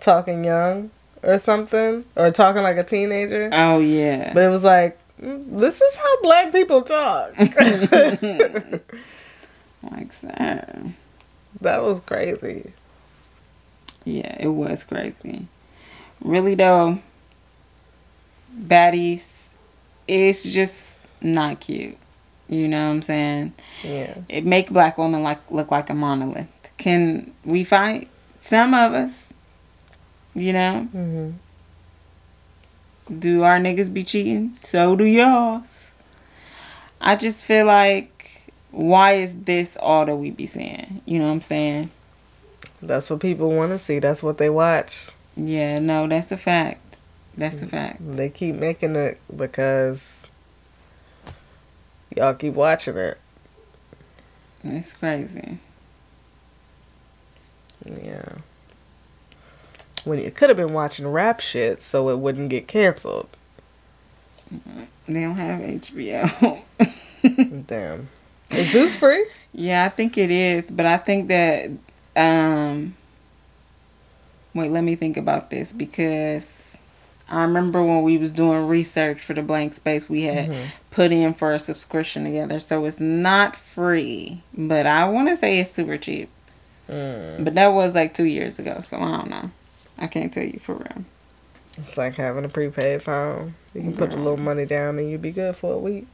talking 0.00 0.44
young 0.44 0.90
or 1.22 1.38
something, 1.38 2.04
or 2.16 2.30
talking 2.30 2.62
like 2.62 2.76
a 2.76 2.84
teenager. 2.84 3.50
Oh 3.52 3.78
yeah. 3.80 4.32
But 4.32 4.44
it 4.44 4.48
was 4.48 4.64
like, 4.64 4.98
mm, 5.20 5.58
this 5.58 5.80
is 5.80 5.96
how 5.96 6.22
black 6.22 6.52
people 6.52 6.82
talk. 6.82 7.38
like 9.90 10.12
so. 10.12 10.28
that 11.60 11.82
was 11.82 12.00
crazy. 12.00 12.72
Yeah, 14.04 14.36
it 14.40 14.48
was 14.48 14.84
crazy. 14.84 15.46
Really 16.20 16.54
though, 16.54 16.98
baddies, 18.58 19.48
it's 20.06 20.44
just 20.44 21.06
not 21.20 21.60
cute. 21.60 21.96
You 22.48 22.66
know 22.68 22.86
what 22.86 22.94
I'm 22.94 23.02
saying? 23.02 23.52
Yeah. 23.84 24.14
It 24.28 24.44
make 24.44 24.70
black 24.70 24.96
women 24.98 25.22
like 25.22 25.50
look 25.50 25.70
like 25.70 25.90
a 25.90 25.94
monolith. 25.94 26.48
Can 26.78 27.32
we 27.44 27.64
fight? 27.64 28.08
Some 28.40 28.72
of 28.74 28.92
us. 28.94 29.32
You 30.34 30.52
know? 30.52 30.80
hmm 30.92 31.30
Do 33.18 33.42
our 33.42 33.58
niggas 33.58 33.92
be 33.92 34.04
cheating? 34.04 34.54
So 34.54 34.96
do 34.96 35.04
y'all's. 35.04 35.92
I 37.00 37.16
just 37.16 37.44
feel 37.44 37.66
like, 37.66 38.52
why 38.70 39.12
is 39.14 39.42
this 39.42 39.76
all 39.76 40.04
that 40.06 40.16
we 40.16 40.30
be 40.30 40.46
seeing? 40.46 41.00
You 41.04 41.18
know 41.20 41.26
what 41.26 41.34
I'm 41.34 41.40
saying? 41.40 41.90
That's 42.82 43.10
what 43.10 43.20
people 43.20 43.50
want 43.52 43.72
to 43.72 43.78
see. 43.78 43.98
That's 43.98 44.22
what 44.22 44.38
they 44.38 44.50
watch. 44.50 45.10
Yeah, 45.38 45.78
no, 45.78 46.08
that's 46.08 46.32
a 46.32 46.36
fact. 46.36 46.98
That's 47.36 47.62
a 47.62 47.66
fact. 47.68 47.98
They 48.00 48.28
keep 48.28 48.56
making 48.56 48.96
it 48.96 49.20
because 49.34 50.26
y'all 52.14 52.34
keep 52.34 52.54
watching 52.54 52.96
it. 52.96 53.18
It's 54.64 54.94
crazy. 54.94 55.58
Yeah. 57.86 58.38
When 60.04 60.18
you 60.18 60.32
could 60.32 60.50
have 60.50 60.56
been 60.56 60.72
watching 60.72 61.06
rap 61.06 61.38
shit 61.38 61.80
so 61.82 62.08
it 62.08 62.18
wouldn't 62.18 62.48
get 62.48 62.66
canceled. 62.66 63.28
They 64.50 65.22
don't 65.22 65.36
have 65.36 65.60
HBO. 65.60 66.62
Damn. 67.66 68.08
Is 68.50 68.72
Zeus 68.72 68.96
free? 68.96 69.26
yeah, 69.52 69.84
I 69.84 69.88
think 69.90 70.18
it 70.18 70.30
is, 70.30 70.70
but 70.70 70.86
I 70.86 70.96
think 70.96 71.28
that 71.28 71.70
um 72.16 72.96
wait, 74.58 74.70
let 74.70 74.84
me 74.84 74.94
think 74.96 75.16
about 75.16 75.50
this 75.50 75.72
because 75.72 76.76
I 77.28 77.42
remember 77.42 77.82
when 77.84 78.02
we 78.02 78.16
was 78.18 78.32
doing 78.34 78.66
research 78.66 79.20
for 79.20 79.34
the 79.34 79.42
blank 79.42 79.72
space 79.74 80.08
we 80.08 80.24
had 80.24 80.48
Mhm. 80.50 80.64
put 80.90 81.12
in 81.12 81.34
for 81.34 81.52
a 81.54 81.58
subscription 81.58 82.24
together. 82.24 82.58
So 82.60 82.84
it's 82.84 83.00
not 83.00 83.56
free, 83.56 84.42
but 84.56 84.86
I 84.86 85.08
want 85.08 85.28
to 85.28 85.36
say 85.36 85.58
it's 85.58 85.70
super 85.70 85.96
cheap. 85.98 86.28
Mm. 86.88 87.44
But 87.44 87.54
that 87.54 87.68
was 87.68 87.94
like 87.94 88.14
2 88.14 88.24
years 88.24 88.58
ago, 88.58 88.80
so 88.80 88.96
I 88.98 89.16
don't 89.18 89.30
know. 89.30 89.50
I 89.98 90.06
can't 90.06 90.32
tell 90.32 90.44
you 90.44 90.58
for 90.58 90.74
real. 90.74 91.04
It's 91.86 91.98
like 91.98 92.14
having 92.14 92.44
a 92.44 92.48
prepaid 92.48 93.02
phone. 93.02 93.54
You 93.74 93.82
can 93.82 93.92
put 93.92 94.12
a 94.12 94.16
little 94.16 94.38
money 94.38 94.64
down 94.64 94.98
and 94.98 95.10
you'll 95.10 95.20
be 95.20 95.32
good 95.32 95.54
for 95.54 95.74
a 95.74 95.78
week. 95.78 96.06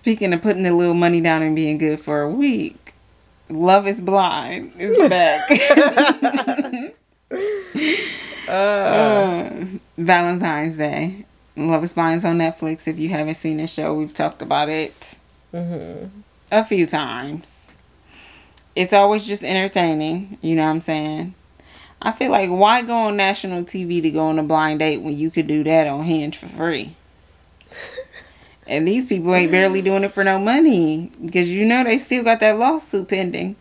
Speaking 0.00 0.32
of 0.32 0.40
putting 0.40 0.64
a 0.64 0.74
little 0.74 0.94
money 0.94 1.20
down 1.20 1.42
and 1.42 1.54
being 1.54 1.76
good 1.76 2.00
for 2.00 2.22
a 2.22 2.30
week, 2.30 2.94
Love 3.50 3.86
is 3.86 4.00
Blind 4.00 4.72
is 4.78 4.96
back. 5.10 5.42
Uh, 5.50 6.88
Uh, 8.48 9.50
Valentine's 9.98 10.78
Day. 10.78 11.26
Love 11.54 11.84
is 11.84 11.92
Blind 11.92 12.16
is 12.16 12.24
on 12.24 12.38
Netflix. 12.38 12.88
If 12.88 12.98
you 12.98 13.10
haven't 13.10 13.34
seen 13.34 13.58
the 13.58 13.66
show, 13.66 13.92
we've 13.92 14.14
talked 14.14 14.40
about 14.40 14.70
it 14.70 15.18
hmm 15.50 16.06
a 16.50 16.64
few 16.64 16.86
times. 16.86 17.68
It's 18.74 18.94
always 18.94 19.26
just 19.26 19.44
entertaining, 19.44 20.38
you 20.40 20.56
know 20.56 20.64
what 20.64 20.70
I'm 20.70 20.80
saying? 20.80 21.34
I 22.00 22.12
feel 22.12 22.30
like 22.30 22.48
why 22.48 22.80
go 22.80 22.96
on 22.96 23.18
national 23.18 23.64
TV 23.64 24.00
to 24.00 24.10
go 24.10 24.28
on 24.28 24.38
a 24.38 24.42
blind 24.42 24.78
date 24.78 25.02
when 25.02 25.14
you 25.14 25.30
could 25.30 25.46
do 25.46 25.62
that 25.64 25.86
on 25.86 26.04
Hinge 26.04 26.38
for 26.38 26.46
free? 26.46 26.96
And 28.70 28.86
these 28.86 29.04
people 29.04 29.34
ain't 29.34 29.50
barely 29.50 29.82
doing 29.82 30.04
it 30.04 30.12
for 30.12 30.22
no 30.22 30.38
money 30.38 31.10
because 31.22 31.50
you 31.50 31.66
know 31.66 31.82
they 31.82 31.98
still 31.98 32.22
got 32.22 32.40
that 32.40 32.56
lawsuit 32.56 33.08
pending. 33.08 33.56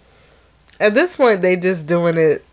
At 0.79 0.93
this 0.93 1.15
point, 1.15 1.41
they 1.41 1.55
just 1.57 1.87
doing 1.87 2.17
it 2.17 2.45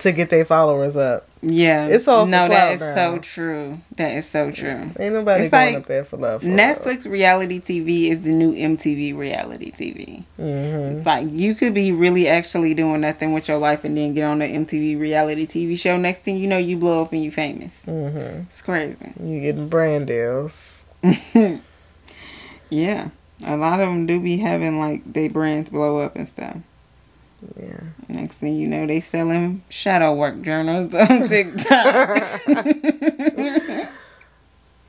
to 0.00 0.12
get 0.12 0.30
their 0.30 0.44
followers 0.44 0.96
up. 0.96 1.26
Yeah. 1.40 1.86
It's 1.86 2.06
all 2.06 2.24
for 2.24 2.30
No, 2.30 2.46
that 2.48 2.72
is 2.74 2.80
clout 2.80 2.94
so 2.94 3.18
true. 3.18 3.80
That 3.96 4.12
is 4.12 4.28
so 4.28 4.50
true. 4.50 4.90
Ain't 4.98 5.14
nobody 5.14 5.44
It's 5.44 5.50
going 5.50 5.74
like 5.74 5.82
up 5.82 5.86
there 5.86 6.04
for 6.04 6.18
love. 6.18 6.42
For 6.42 6.48
Netflix 6.48 7.10
reality 7.10 7.58
TV 7.58 8.10
is 8.10 8.24
the 8.24 8.32
new 8.32 8.54
MTV 8.54 9.16
reality 9.16 9.72
TV. 9.72 10.24
Mm-hmm. 10.38 10.98
It's 10.98 11.06
like 11.06 11.28
you 11.30 11.54
could 11.54 11.74
be 11.74 11.90
really 11.90 12.28
actually 12.28 12.74
doing 12.74 13.00
nothing 13.00 13.32
with 13.32 13.48
your 13.48 13.58
life 13.58 13.84
and 13.84 13.96
then 13.96 14.14
get 14.14 14.24
on 14.24 14.40
the 14.40 14.46
MTV 14.46 14.98
reality 14.98 15.46
TV 15.46 15.78
show. 15.78 15.96
Next 15.96 16.20
thing 16.20 16.36
you 16.36 16.46
know, 16.46 16.58
you 16.58 16.76
blow 16.76 17.02
up 17.02 17.12
and 17.12 17.22
you 17.22 17.30
famous. 17.30 17.84
Mm-hmm. 17.86 18.42
It's 18.42 18.62
crazy. 18.62 19.12
You 19.22 19.40
getting 19.40 19.68
brand 19.68 20.06
deals. 20.06 20.84
Yeah. 22.70 23.10
A 23.44 23.56
lot 23.56 23.80
of 23.80 23.88
them 23.88 24.06
do 24.06 24.20
be 24.20 24.38
having 24.38 24.78
like 24.78 25.10
their 25.12 25.30
brands 25.30 25.70
blow 25.70 25.98
up 25.98 26.16
and 26.16 26.28
stuff. 26.28 26.56
Yeah. 27.56 27.80
Next 28.08 28.38
thing 28.38 28.56
you 28.56 28.66
know, 28.66 28.86
they 28.86 29.00
selling 29.00 29.62
shadow 29.68 30.12
work 30.14 30.42
journals 30.42 30.94
on 30.94 31.28
TikTok. 31.28 32.40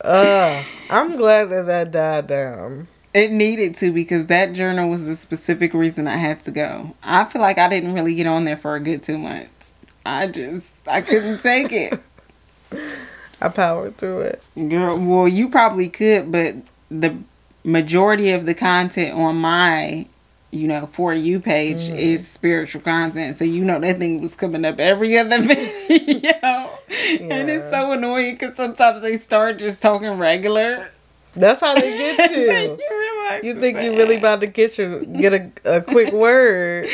Uh, 0.02 0.64
I'm 0.90 1.18
glad 1.18 1.50
that 1.50 1.66
that 1.68 1.92
died 1.92 2.28
down. 2.28 2.88
it 3.14 3.32
needed 3.32 3.76
to 3.76 3.92
because 3.92 4.28
that 4.28 4.54
journal 4.54 4.90
was 4.90 5.06
the 5.06 5.16
specific 5.16 5.74
reason 5.74 6.08
I 6.08 6.16
had 6.18 6.40
to 6.42 6.52
go. 6.52 6.96
I 7.04 7.26
feel 7.26 7.42
like 7.42 7.58
I 7.58 7.68
didn't 7.68 7.94
really 7.94 8.16
get 8.16 8.28
on 8.28 8.46
there 8.46 8.56
for 8.58 8.76
a 8.76 8.80
good 8.80 9.04
two 9.04 9.18
months. 9.18 9.74
I 10.06 10.28
just 10.28 10.76
I 10.88 11.02
couldn't 11.02 11.40
take 11.42 11.72
it. 11.74 12.00
I 13.42 13.50
powered 13.50 13.98
through 13.98 14.22
it. 14.22 14.46
Girl, 14.56 14.98
well, 14.98 15.28
you 15.28 15.50
probably 15.50 15.90
could, 15.90 16.32
but 16.32 16.56
the 16.90 17.18
majority 17.64 18.32
of 18.32 18.46
the 18.46 18.54
content 18.54 19.18
on 19.18 19.36
my, 19.38 20.08
you 20.52 20.68
know, 20.68 20.86
for 20.86 21.14
you 21.14 21.40
page 21.40 21.82
mm-hmm. 21.82 21.96
is 21.96 22.28
spiritual 22.28 22.82
content. 22.82 23.38
So 23.38 23.46
you 23.46 23.64
know 23.64 23.80
that 23.80 24.00
thing 24.00 24.22
was 24.22 24.36
coming 24.36 24.66
up 24.66 24.80
every 24.80 25.18
other 25.18 25.42
video, 25.42 26.32
and 26.32 27.50
it's 27.50 27.70
so 27.70 27.92
annoying 27.92 28.36
because 28.36 28.56
sometimes 28.56 29.02
they 29.02 29.18
start 29.18 29.60
just 29.60 29.82
talking 29.82 30.12
regular. 30.18 30.90
That's 31.34 31.62
how 31.62 31.76
they 31.76 31.98
get 32.18 32.32
you 32.32 32.78
you. 33.44 33.54
You 33.54 33.60
think 33.60 33.82
you 33.82 33.96
really 33.96 34.18
about 34.18 34.42
to 34.42 34.48
get 34.48 34.78
you 34.78 35.06
get 35.06 35.34
a, 35.34 35.78
a 35.78 35.82
quick 35.82 36.14
word, 36.14 36.88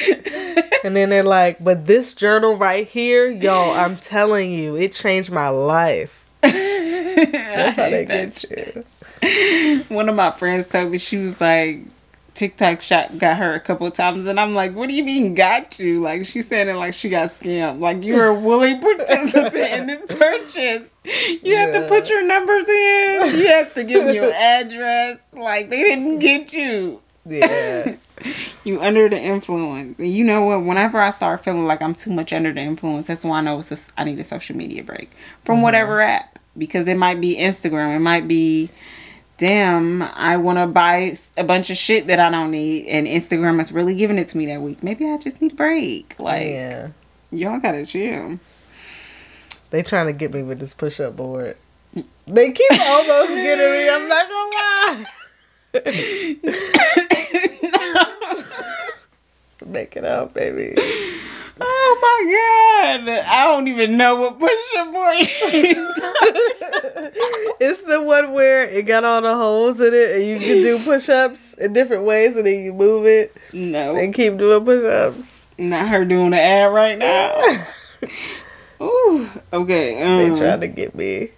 and 0.84 0.96
then 0.96 1.10
they're 1.10 1.24
like, 1.24 1.64
"But 1.64 1.86
this 1.86 2.14
journal 2.14 2.58
right 2.58 2.88
here, 2.88 3.30
yo, 3.30 3.72
I'm 3.72 3.98
telling 3.98 4.52
you, 4.52 4.76
it 4.76 4.94
changed 4.94 5.32
my 5.32 5.50
life." 5.50 6.30
That's 6.42 7.78
how 7.78 7.90
they 7.90 8.06
get 8.06 8.44
you. 8.44 8.84
One 9.90 10.10
of 10.10 10.16
my 10.16 10.32
friends 10.32 10.68
told 10.68 10.92
me 10.92 10.98
she 10.98 11.18
was 11.18 11.40
like, 11.40 11.86
TikTok 12.36 12.82
shop 12.82 13.18
got 13.18 13.38
her 13.38 13.54
a 13.54 13.60
couple 13.60 13.90
times, 13.92 14.28
and 14.28 14.40
I'm 14.40 14.54
like, 14.54 14.76
"What 14.76 14.90
do 14.90 14.96
you 14.96 15.04
mean 15.04 15.34
got 15.34 15.80
you?" 15.80 16.02
Like 16.02 16.26
she 16.26 16.42
said 16.42 16.68
it 16.68 16.76
like 16.76 16.94
she 16.94 17.10
got 17.10 17.30
scammed. 17.30 17.80
Like 17.80 18.04
you 18.04 18.16
were 18.16 18.28
a 18.28 18.40
willing 18.40 18.82
participant 18.82 19.56
in 19.56 19.88
this 19.88 20.02
purchase. 20.14 20.94
You 21.42 21.56
have 21.56 21.72
to 21.72 21.88
put 21.88 22.10
your 22.10 22.24
numbers 22.24 22.68
in. 22.68 23.40
You 23.40 23.48
have 23.48 23.74
to 23.76 23.84
give 23.84 24.14
your 24.14 24.32
address. 24.34 25.22
Like 25.34 25.70
they 25.70 25.82
didn't 25.82 26.20
get 26.20 26.54
you. 26.54 27.02
Yeah. 27.26 27.96
You 28.64 28.82
under 28.82 29.10
the 29.10 29.20
influence. 29.20 29.98
And 30.00 30.08
you 30.08 30.24
know 30.24 30.44
what? 30.44 30.64
Whenever 30.64 31.00
I 31.00 31.10
start 31.10 31.44
feeling 31.44 31.66
like 31.66 31.82
I'm 31.82 31.96
too 31.96 32.12
much 32.12 32.34
under 32.34 32.54
the 32.54 32.62
influence, 32.62 33.08
that's 33.08 33.24
when 33.24 33.34
I 33.34 33.42
know 33.42 33.60
it's 33.60 33.72
a, 33.72 34.00
I 34.00 34.04
need 34.04 34.20
a 34.20 34.24
social 34.24 34.56
media 34.56 34.84
break 34.84 35.12
from 35.44 35.56
mm-hmm. 35.56 35.64
whatever 35.64 36.02
app. 36.02 36.40
Because 36.58 36.88
it 36.88 36.98
might 36.98 37.20
be 37.20 37.36
Instagram. 37.36 37.96
It 37.96 38.00
might 38.00 38.30
be, 38.30 38.70
damn, 39.38 40.02
I 40.02 40.38
want 40.38 40.60
to 40.60 40.68
buy 40.68 41.14
a 41.38 41.44
bunch 41.44 41.70
of 41.70 41.78
shit 41.78 42.08
that 42.08 42.20
I 42.20 42.30
don't 42.30 42.52
need. 42.52 42.88
And 42.88 43.08
Instagram 43.08 43.62
is 43.62 43.72
really 43.72 43.96
giving 43.96 44.18
it 44.18 44.28
to 44.30 44.38
me 44.38 44.46
that 44.48 44.62
week. 44.62 44.84
Maybe 44.84 45.10
I 45.10 45.18
just 45.18 45.42
need 45.42 45.54
a 45.54 45.56
break. 45.56 46.16
Like, 46.20 46.48
yeah. 46.48 46.90
y'all 47.32 47.60
gotta 47.60 47.86
chill. 47.86 48.40
They 49.70 49.84
trying 49.84 50.08
to 50.08 50.14
get 50.14 50.34
me 50.34 50.44
with 50.44 50.60
this 50.60 50.74
push 50.74 51.00
up 51.00 51.16
board. 51.16 51.56
They 52.28 52.52
keep 52.52 52.72
almost 52.72 53.30
getting 53.30 53.72
me. 53.72 53.90
I'm 53.90 54.10
not 54.10 54.30
gonna 54.30 54.52
lie. 54.52 55.06
Make 59.66 59.96
it 59.96 60.06
out, 60.06 60.34
baby. 60.34 60.76
Oh 61.60 61.98
my 62.02 63.06
god. 63.06 63.26
I 63.28 63.46
don't 63.46 63.68
even 63.68 63.98
know 63.98 64.20
what 64.20 64.40
push 64.40 64.52
up 64.78 64.92
boy 64.92 65.16
is. 65.20 66.02
It's 67.60 67.84
the 67.84 68.04
one 68.04 68.34
where 68.34 68.68
it 68.68 68.86
got 68.86 69.04
all 69.06 69.22
the 69.22 69.34
holes 69.34 69.80
in 69.80 69.94
it, 69.94 70.16
and 70.18 70.26
you 70.26 70.38
can 70.40 70.62
do 70.62 70.78
push 70.84 71.08
ups 71.10 71.54
in 71.54 71.74
different 71.74 72.04
ways, 72.04 72.36
and 72.36 72.46
then 72.46 72.60
you 72.64 72.74
move 72.74 73.06
it 73.06 73.36
no. 73.54 73.96
and 73.96 74.14
keep 74.14 74.38
doing 74.38 74.66
push 74.66 74.84
ups. 74.84 75.48
Not 75.58 75.88
her 75.88 76.04
doing 76.04 76.32
the 76.32 76.42
ad 76.42 76.74
right 76.74 76.98
now. 76.98 77.42
Ooh. 78.86 79.30
Okay. 79.54 79.96
They 79.96 80.30
Um, 80.30 80.38
trying 80.38 80.60
to 80.62 80.68
get 80.68 80.96
me. 80.96 81.30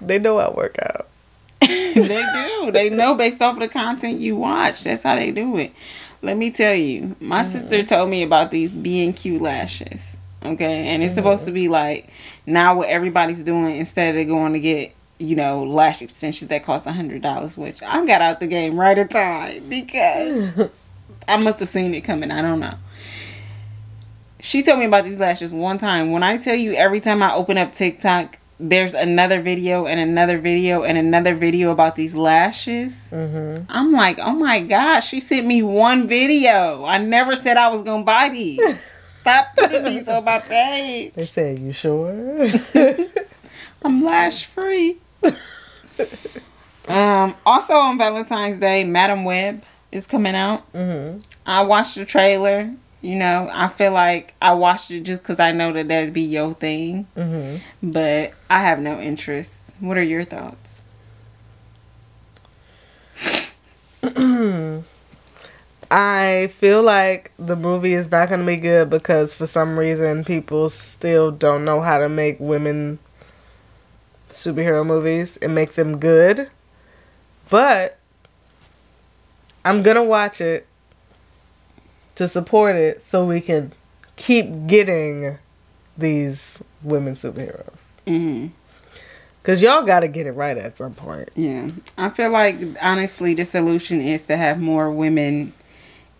They 0.00 0.18
know 0.18 0.38
I 0.38 0.50
work 0.50 0.78
out. 0.82 1.08
they 1.60 1.94
do. 1.94 2.70
They 2.72 2.88
know 2.88 3.14
based 3.14 3.42
off 3.42 3.54
of 3.56 3.60
the 3.60 3.68
content 3.68 4.18
you 4.18 4.36
watch. 4.36 4.84
That's 4.84 5.02
how 5.02 5.16
they 5.16 5.30
do 5.30 5.58
it. 5.58 5.72
Let 6.22 6.36
me 6.36 6.50
tell 6.50 6.74
you, 6.74 7.16
my 7.20 7.42
mm. 7.42 7.46
sister 7.46 7.82
told 7.82 8.10
me 8.10 8.22
about 8.22 8.50
these 8.50 8.74
B 8.74 9.04
and 9.04 9.16
Q 9.16 9.38
lashes. 9.38 10.18
Okay, 10.42 10.88
and 10.88 11.02
it's 11.02 11.14
supposed 11.14 11.44
to 11.44 11.50
be 11.50 11.68
like 11.68 12.10
now 12.46 12.74
what 12.74 12.88
everybody's 12.88 13.42
doing 13.42 13.76
instead 13.76 14.16
of 14.16 14.26
going 14.26 14.54
to 14.54 14.60
get 14.60 14.94
you 15.18 15.36
know 15.36 15.64
lash 15.64 16.00
extensions 16.00 16.48
that 16.48 16.64
cost 16.64 16.86
a 16.86 16.92
hundred 16.92 17.22
dollars, 17.22 17.56
which 17.56 17.82
I 17.82 18.04
got 18.06 18.22
out 18.22 18.40
the 18.40 18.46
game 18.46 18.78
right 18.78 18.96
at 18.96 19.10
time 19.10 19.68
because 19.68 20.70
I 21.28 21.36
must 21.36 21.60
have 21.60 21.68
seen 21.68 21.94
it 21.94 22.02
coming. 22.02 22.30
I 22.30 22.42
don't 22.42 22.60
know. 22.60 22.74
She 24.40 24.62
told 24.62 24.78
me 24.78 24.86
about 24.86 25.04
these 25.04 25.20
lashes 25.20 25.52
one 25.52 25.76
time. 25.76 26.10
When 26.12 26.22
I 26.22 26.38
tell 26.38 26.54
you, 26.54 26.72
every 26.74 27.00
time 27.00 27.22
I 27.22 27.34
open 27.34 27.58
up 27.58 27.72
TikTok, 27.72 28.38
there's 28.60 28.94
another 28.94 29.40
video 29.40 29.86
and 29.86 29.98
another 29.98 30.38
video 30.38 30.82
and 30.82 30.98
another 30.98 31.34
video 31.34 31.70
about 31.70 31.96
these 31.96 32.14
lashes. 32.14 33.10
Mm-hmm. 33.10 33.64
I'm 33.68 33.92
like, 33.92 34.18
oh 34.20 34.34
my 34.34 34.60
gosh, 34.60 35.08
she 35.08 35.20
sent 35.20 35.46
me 35.46 35.62
one 35.62 36.06
video. 36.06 36.84
I 36.84 36.98
never 36.98 37.34
said 37.34 37.56
I 37.56 37.68
was 37.68 37.82
gonna 37.82 38.04
buy 38.04 38.28
these. 38.28 38.82
Stop 39.20 39.48
putting 39.56 39.84
these 39.84 40.08
on 40.08 40.24
my 40.24 40.38
page. 40.38 41.12
They 41.14 41.24
said, 41.24 41.58
"You 41.58 41.72
sure?" 41.72 42.48
I'm 43.82 44.04
lash 44.04 44.46
free. 44.46 44.98
um, 46.88 47.34
also 47.44 47.74
on 47.74 47.98
Valentine's 47.98 48.60
Day, 48.60 48.84
Madame 48.84 49.24
Web 49.24 49.62
is 49.92 50.06
coming 50.06 50.34
out. 50.34 50.70
mm-hmm. 50.72 51.18
I 51.46 51.62
watched 51.62 51.96
the 51.96 52.04
trailer. 52.04 52.74
You 53.02 53.16
know, 53.16 53.48
I 53.52 53.68
feel 53.68 53.92
like 53.92 54.34
I 54.42 54.52
watched 54.52 54.90
it 54.90 55.00
just 55.02 55.22
because 55.22 55.40
I 55.40 55.52
know 55.52 55.72
that 55.72 55.88
that'd 55.88 56.12
be 56.12 56.20
your 56.22 56.52
thing, 56.54 57.06
Mm-hmm. 57.16 57.90
but 57.92 58.32
I 58.50 58.60
have 58.62 58.78
no 58.78 59.00
interest. 59.00 59.74
What 59.80 59.96
are 59.96 60.02
your 60.02 60.24
thoughts? 60.24 60.82
I 65.92 66.46
feel 66.52 66.82
like 66.82 67.32
the 67.38 67.56
movie 67.56 67.94
is 67.94 68.10
not 68.10 68.28
going 68.28 68.40
to 68.40 68.46
be 68.46 68.56
good 68.56 68.88
because 68.90 69.34
for 69.34 69.46
some 69.46 69.78
reason 69.78 70.24
people 70.24 70.68
still 70.68 71.30
don't 71.30 71.64
know 71.64 71.80
how 71.80 71.98
to 71.98 72.08
make 72.08 72.38
women 72.38 72.98
superhero 74.28 74.86
movies 74.86 75.36
and 75.38 75.54
make 75.54 75.72
them 75.72 75.98
good. 75.98 76.48
But 77.48 77.98
I'm 79.64 79.82
going 79.82 79.96
to 79.96 80.02
watch 80.04 80.40
it 80.40 80.66
to 82.20 82.28
support 82.28 82.76
it 82.76 83.02
so 83.02 83.24
we 83.24 83.40
can 83.40 83.72
keep 84.16 84.66
getting 84.66 85.38
these 85.96 86.62
women 86.82 87.14
superheroes. 87.14 87.94
Mm-hmm. 88.06 88.48
Cuz 89.42 89.62
y'all 89.62 89.86
got 89.86 90.00
to 90.00 90.08
get 90.08 90.26
it 90.26 90.32
right 90.32 90.58
at 90.58 90.76
some 90.76 90.92
point. 90.92 91.30
Yeah, 91.34 91.70
I 91.96 92.10
feel 92.10 92.28
like 92.28 92.58
honestly, 92.82 93.32
the 93.32 93.46
solution 93.46 94.02
is 94.02 94.26
to 94.26 94.36
have 94.36 94.60
more 94.60 94.92
women 94.92 95.54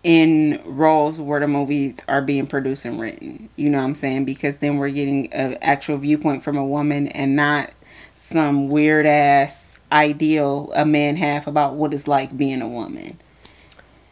in 0.02 0.62
roles 0.64 1.20
where 1.20 1.38
the 1.38 1.46
movies 1.46 2.00
are 2.08 2.22
being 2.22 2.46
produced 2.46 2.86
and 2.86 2.98
written. 2.98 3.50
You 3.56 3.68
know 3.68 3.76
what 3.76 3.84
I'm 3.84 3.94
saying? 3.94 4.24
Because 4.24 4.60
then 4.60 4.78
we're 4.78 4.88
getting 4.88 5.30
an 5.34 5.58
actual 5.60 5.98
viewpoint 5.98 6.42
from 6.42 6.56
a 6.56 6.64
woman 6.64 7.08
and 7.08 7.36
not 7.36 7.72
some 8.16 8.70
weird 8.70 9.04
ass 9.04 9.78
ideal 9.92 10.72
a 10.74 10.86
man 10.86 11.16
have 11.16 11.46
about 11.46 11.74
what 11.74 11.92
it's 11.92 12.08
like 12.08 12.38
being 12.38 12.62
a 12.62 12.68
woman. 12.68 13.18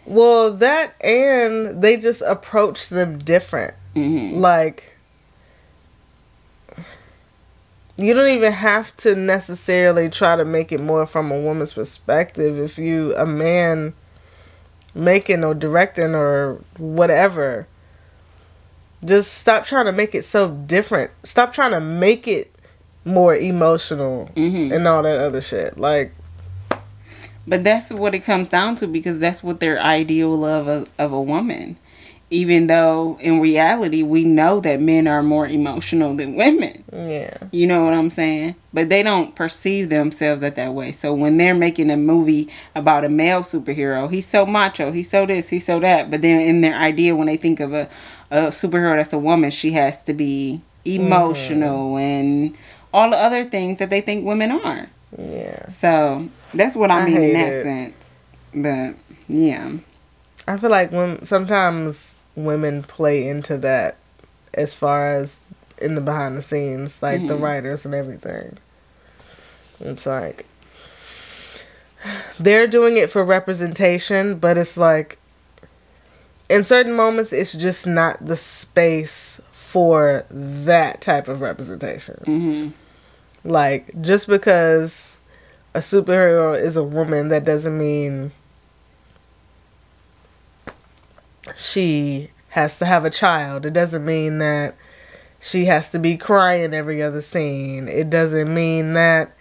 Well, 0.08 0.54
that 0.54 0.94
and 1.02 1.82
they 1.82 1.98
just 1.98 2.22
approach 2.22 2.88
them 2.88 3.18
different. 3.18 3.74
hmm 3.94 4.38
like 4.38 4.94
you 7.98 8.14
don't 8.14 8.30
even 8.30 8.52
have 8.52 8.94
to 8.96 9.16
necessarily 9.16 10.08
try 10.08 10.36
to 10.36 10.44
make 10.44 10.70
it 10.70 10.80
more 10.80 11.04
from 11.04 11.32
a 11.32 11.38
woman's 11.38 11.72
perspective 11.72 12.56
if 12.56 12.78
you 12.78 13.14
a 13.16 13.26
man 13.26 13.92
making 14.94 15.42
or 15.44 15.52
directing 15.52 16.14
or 16.14 16.60
whatever. 16.78 17.66
Just 19.04 19.34
stop 19.34 19.66
trying 19.66 19.86
to 19.86 19.92
make 19.92 20.14
it 20.14 20.24
so 20.24 20.48
different. 20.48 21.10
Stop 21.24 21.52
trying 21.52 21.72
to 21.72 21.80
make 21.80 22.26
it 22.28 22.54
more 23.04 23.34
emotional 23.34 24.26
hmm 24.34 24.72
and 24.72 24.86
all 24.86 25.02
that 25.02 25.18
other 25.18 25.40
shit. 25.40 25.76
Like 25.76 26.14
But 27.48 27.64
that's 27.64 27.90
what 27.90 28.14
it 28.14 28.20
comes 28.20 28.48
down 28.48 28.76
to 28.76 28.86
because 28.86 29.18
that's 29.18 29.42
what 29.42 29.60
their 29.60 29.80
ideal 29.80 30.44
of 30.44 30.68
a, 30.68 30.86
of 30.98 31.12
a 31.12 31.20
woman 31.20 31.78
even 32.30 32.66
though 32.66 33.16
in 33.20 33.40
reality 33.40 34.02
we 34.02 34.24
know 34.24 34.60
that 34.60 34.80
men 34.80 35.06
are 35.06 35.22
more 35.22 35.46
emotional 35.46 36.14
than 36.14 36.34
women. 36.34 36.84
Yeah. 36.92 37.36
You 37.52 37.66
know 37.66 37.84
what 37.84 37.94
I'm 37.94 38.10
saying? 38.10 38.54
But 38.72 38.90
they 38.90 39.02
don't 39.02 39.34
perceive 39.34 39.88
themselves 39.88 40.42
at 40.42 40.54
that 40.56 40.74
way. 40.74 40.92
So 40.92 41.14
when 41.14 41.38
they're 41.38 41.54
making 41.54 41.90
a 41.90 41.96
movie 41.96 42.50
about 42.74 43.04
a 43.04 43.08
male 43.08 43.40
superhero, 43.40 44.10
he's 44.10 44.26
so 44.26 44.44
macho, 44.44 44.92
he's 44.92 45.08
so 45.08 45.24
this, 45.24 45.48
he's 45.48 45.64
so 45.64 45.80
that. 45.80 46.10
But 46.10 46.20
then 46.20 46.40
in 46.40 46.60
their 46.60 46.76
idea, 46.76 47.16
when 47.16 47.28
they 47.28 47.38
think 47.38 47.60
of 47.60 47.72
a, 47.72 47.88
a 48.30 48.48
superhero 48.48 48.96
that's 48.96 49.12
a 49.14 49.18
woman, 49.18 49.50
she 49.50 49.72
has 49.72 50.02
to 50.04 50.12
be 50.12 50.60
emotional 50.84 51.94
mm-hmm. 51.94 51.98
and 51.98 52.58
all 52.92 53.10
the 53.10 53.16
other 53.16 53.44
things 53.44 53.78
that 53.78 53.88
they 53.88 54.02
think 54.02 54.26
women 54.26 54.50
are. 54.50 54.88
Yeah. 55.16 55.66
So 55.68 56.28
that's 56.54 56.76
what 56.76 56.90
I, 56.90 57.02
I 57.02 57.04
mean 57.06 57.20
in 57.22 57.32
that 57.34 57.52
it. 57.52 57.62
sense. 57.62 58.14
But 58.54 58.94
yeah. 59.28 59.78
I 60.46 60.56
feel 60.56 60.70
like 60.70 60.90
when 60.92 61.24
sometimes 61.24 62.16
women 62.34 62.82
play 62.82 63.26
into 63.28 63.58
that 63.58 63.96
as 64.54 64.72
far 64.74 65.12
as 65.12 65.36
in 65.80 65.94
the 65.94 66.00
behind 66.00 66.36
the 66.38 66.42
scenes, 66.42 67.02
like 67.02 67.26
the 67.26 67.34
Mhm. 67.34 67.42
writers 67.42 67.84
and 67.84 67.94
everything. 67.94 68.58
It's 69.80 70.06
like 70.06 70.46
they're 72.38 72.66
doing 72.66 72.96
it 72.96 73.10
for 73.10 73.24
representation, 73.24 74.36
but 74.36 74.56
it's 74.56 74.76
like 74.76 75.18
in 76.48 76.64
certain 76.64 76.94
moments 76.94 77.32
it's 77.32 77.52
just 77.52 77.86
not 77.86 78.24
the 78.24 78.36
space 78.36 79.40
for 79.52 80.24
that 80.30 81.00
type 81.00 81.28
of 81.28 81.40
representation. 81.40 82.16
hmm 82.24 82.68
Like 83.48 84.00
just 84.00 84.26
because 84.26 85.17
a 85.74 85.80
superhero 85.80 86.60
is 86.60 86.76
a 86.76 86.84
woman, 86.84 87.28
that 87.28 87.44
doesn't 87.44 87.76
mean 87.76 88.32
she 91.56 92.30
has 92.50 92.78
to 92.78 92.86
have 92.86 93.04
a 93.04 93.10
child. 93.10 93.66
It 93.66 93.72
doesn't 93.72 94.04
mean 94.04 94.38
that 94.38 94.74
she 95.40 95.66
has 95.66 95.90
to 95.90 95.98
be 95.98 96.16
crying 96.16 96.74
every 96.74 97.02
other 97.02 97.20
scene. 97.20 97.88
It 97.88 98.10
doesn't 98.10 98.52
mean 98.52 98.94
that 98.94 99.32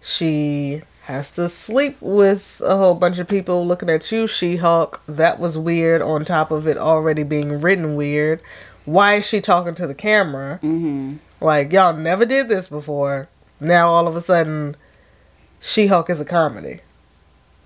she 0.00 0.82
has 1.04 1.30
to 1.32 1.48
sleep 1.48 1.96
with 2.00 2.60
a 2.64 2.76
whole 2.76 2.94
bunch 2.94 3.18
of 3.18 3.28
people 3.28 3.66
looking 3.66 3.90
at 3.90 4.10
you, 4.12 4.26
She 4.26 4.56
Hulk. 4.56 5.02
That 5.06 5.38
was 5.38 5.58
weird 5.58 6.00
on 6.00 6.24
top 6.24 6.50
of 6.50 6.66
it 6.66 6.78
already 6.78 7.22
being 7.22 7.60
written 7.60 7.96
weird. 7.96 8.40
Why 8.84 9.14
is 9.14 9.26
she 9.26 9.40
talking 9.40 9.74
to 9.76 9.86
the 9.86 9.94
camera? 9.94 10.58
hmm 10.58 11.16
Like 11.40 11.72
y'all 11.72 11.96
never 11.96 12.24
did 12.24 12.48
this 12.48 12.68
before. 12.68 13.28
Now 13.60 13.90
all 13.92 14.08
of 14.08 14.16
a 14.16 14.20
sudden, 14.20 14.76
She 15.62 15.86
Hulk 15.86 16.10
is 16.10 16.20
a 16.20 16.24
comedy. 16.24 16.80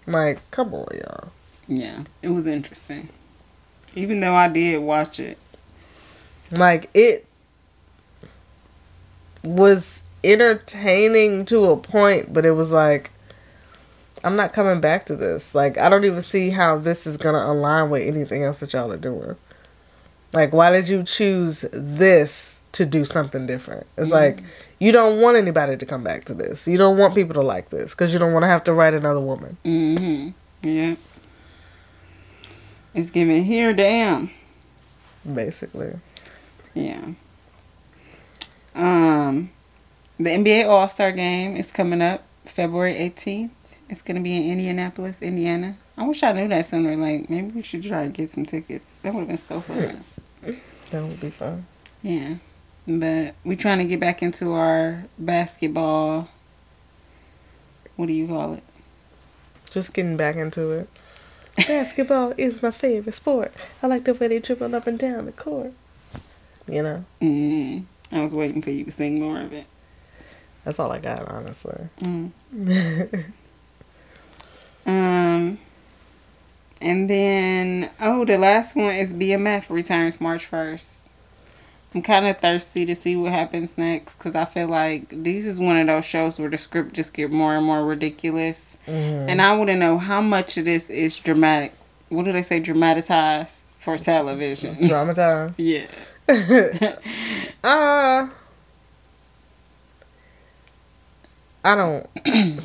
Like, 0.07 0.49
come 0.51 0.75
on, 0.75 0.87
y'all. 0.95 1.33
Yeah. 1.67 2.05
It 2.23 2.29
was 2.29 2.47
interesting. 2.47 3.09
Even 3.95 4.21
though 4.21 4.35
I 4.35 4.49
did 4.49 4.83
watch 4.83 5.19
it. 5.19 5.39
Like 6.53 6.91
it 6.95 7.27
was 9.43 10.03
entertaining 10.23 11.45
to 11.47 11.65
a 11.71 11.77
point, 11.77 12.33
but 12.33 12.47
it 12.47 12.53
was 12.53 12.71
like, 12.71 13.11
I'm 14.23 14.37
not 14.37 14.53
coming 14.53 14.81
back 14.81 15.05
to 15.07 15.17
this. 15.17 15.55
Like, 15.55 15.79
I 15.79 15.89
don't 15.89 16.05
even 16.05 16.23
see 16.23 16.51
how 16.51 16.79
this 16.79 17.07
is 17.07 17.17
gonna 17.17 17.45
align 17.51 17.91
with 17.91 18.03
anything 18.03 18.45
else 18.45 18.61
that 18.61 18.75
y'all 18.75 18.93
are 18.93 18.97
doing. 18.97 19.37
Like, 20.33 20.53
why 20.53 20.71
did 20.71 20.89
you 20.89 21.03
choose 21.03 21.65
this 21.73 22.56
to 22.77 22.87
do 22.87 23.05
something 23.05 23.47
different? 23.47 23.87
It's 23.97 24.11
like 24.11 24.43
you 24.79 24.93
don't 24.93 25.21
want 25.21 25.37
anybody 25.37 25.77
to 25.77 25.87
come 25.87 26.03
back 26.05 26.25
to 26.27 26.35
this. 26.35 26.67
You 26.67 26.79
don't 26.79 26.97
want 26.99 27.15
people 27.15 27.35
to 27.35 27.43
like 27.43 27.71
this 27.71 27.93
because 27.93 28.13
you 28.13 28.19
don't 28.19 28.33
want 28.33 28.45
to 28.45 28.49
have 28.49 28.65
to 28.65 28.73
write 28.73 28.95
another 28.95 29.21
woman. 29.21 29.57
Mm-hmm. 29.65 30.69
Yeah. 30.69 30.97
It's 32.95 33.11
giving 33.11 33.45
here 33.45 33.75
damn. 33.75 34.31
Basically, 35.31 35.95
Yeah. 36.75 37.13
Um, 38.75 39.51
the 40.19 40.31
NBA 40.31 40.69
All 40.69 40.87
Star 40.89 41.11
Game 41.13 41.57
is 41.57 41.71
coming 41.73 42.01
up 42.03 42.25
February 42.45 42.95
18th. 42.95 43.51
It's 43.89 44.03
gonna 44.03 44.21
be 44.21 44.37
in 44.37 44.51
Indianapolis, 44.53 45.23
Indiana. 45.23 45.77
I 45.97 46.05
wish 46.07 46.23
I 46.23 46.33
knew 46.33 46.49
that 46.49 46.67
sooner. 46.67 46.97
Like 46.97 47.31
maybe 47.31 47.49
we 47.53 47.63
should 47.63 47.83
try 47.83 48.05
to 48.05 48.11
get 48.11 48.31
some 48.31 48.45
tickets. 48.45 48.97
That 49.03 49.15
would 49.15 49.21
have 49.21 49.29
been 49.29 49.37
so 49.39 49.61
fun. 49.61 50.05
that 50.91 51.03
would 51.03 51.21
be 51.21 51.31
fun. 51.31 51.67
Yeah, 52.03 52.37
but 52.87 53.35
we're 53.45 53.57
trying 53.57 53.79
to 53.79 53.85
get 53.87 54.01
back 54.01 54.23
into 54.23 54.53
our 54.53 55.05
basketball. 55.19 56.29
What 57.97 58.07
do 58.07 58.13
you 58.13 58.27
call 58.29 58.55
it? 58.55 58.63
Just 59.71 59.93
getting 59.95 60.17
back 60.17 60.37
into 60.37 60.71
it. 60.73 60.89
Basketball 61.67 62.35
is 62.39 62.63
my 62.63 62.71
favorite 62.71 63.15
sport. 63.15 63.53
I 63.83 63.87
like 63.87 64.05
the 64.05 64.15
way 64.15 64.29
they 64.29 64.39
dribble 64.39 64.75
up 64.75 64.87
and 64.87 64.99
down 64.99 65.27
the 65.27 65.33
court. 65.33 65.73
You 66.69 66.83
know, 66.83 67.05
Mm, 67.23 67.85
I 68.13 68.21
was 68.21 68.35
waiting 68.35 68.61
for 68.61 68.71
you 68.71 68.85
to 68.85 68.91
sing 68.91 69.21
more 69.21 69.41
of 69.41 69.53
it. 69.53 69.67
that's 70.65 70.79
all 70.81 70.91
I 70.91 70.99
got, 70.99 71.29
honestly. 71.29 71.89
Mm. 72.01 73.25
Um, 74.87 75.59
and 76.81 77.11
then 77.11 77.91
oh, 78.01 78.25
the 78.25 78.39
last 78.39 78.77
one 78.77 78.95
is 78.95 79.13
BMF 79.13 79.69
returns 79.69 80.21
March 80.21 80.47
first. 80.47 81.06
I'm 81.97 82.03
kind 82.03 82.27
of 82.27 82.37
thirsty 82.41 82.85
to 82.85 82.95
see 82.95 83.17
what 83.17 83.33
happens 83.33 83.79
next 83.79 84.17
because 84.17 84.35
I 84.35 84.45
feel 84.45 84.69
like 84.69 85.09
these 85.09 85.47
is 85.47 85.59
one 85.59 85.79
of 85.79 85.87
those 85.87 86.05
shows 86.05 86.39
where 86.39 86.51
the 86.51 86.59
script 86.59 86.93
just 86.95 87.15
get 87.15 87.31
more 87.31 87.57
and 87.57 87.65
more 87.65 87.83
ridiculous, 87.83 88.77
Mhm. 88.87 89.31
and 89.31 89.41
I 89.41 89.57
want 89.57 89.69
to 89.71 89.77
know 89.77 89.97
how 89.97 90.21
much 90.21 90.59
of 90.59 90.67
this 90.67 90.91
is 90.91 91.17
dramatic. 91.17 91.73
What 92.11 92.27
do 92.27 92.33
they 92.33 92.43
say? 92.43 92.61
Dramatized 92.61 93.73
for 93.79 93.97
television. 93.97 94.77
Dramatized. 94.89 95.55
yeah. 95.59 95.87
Uh, 97.65 98.29
I 101.65 101.75
don't. 101.75 102.07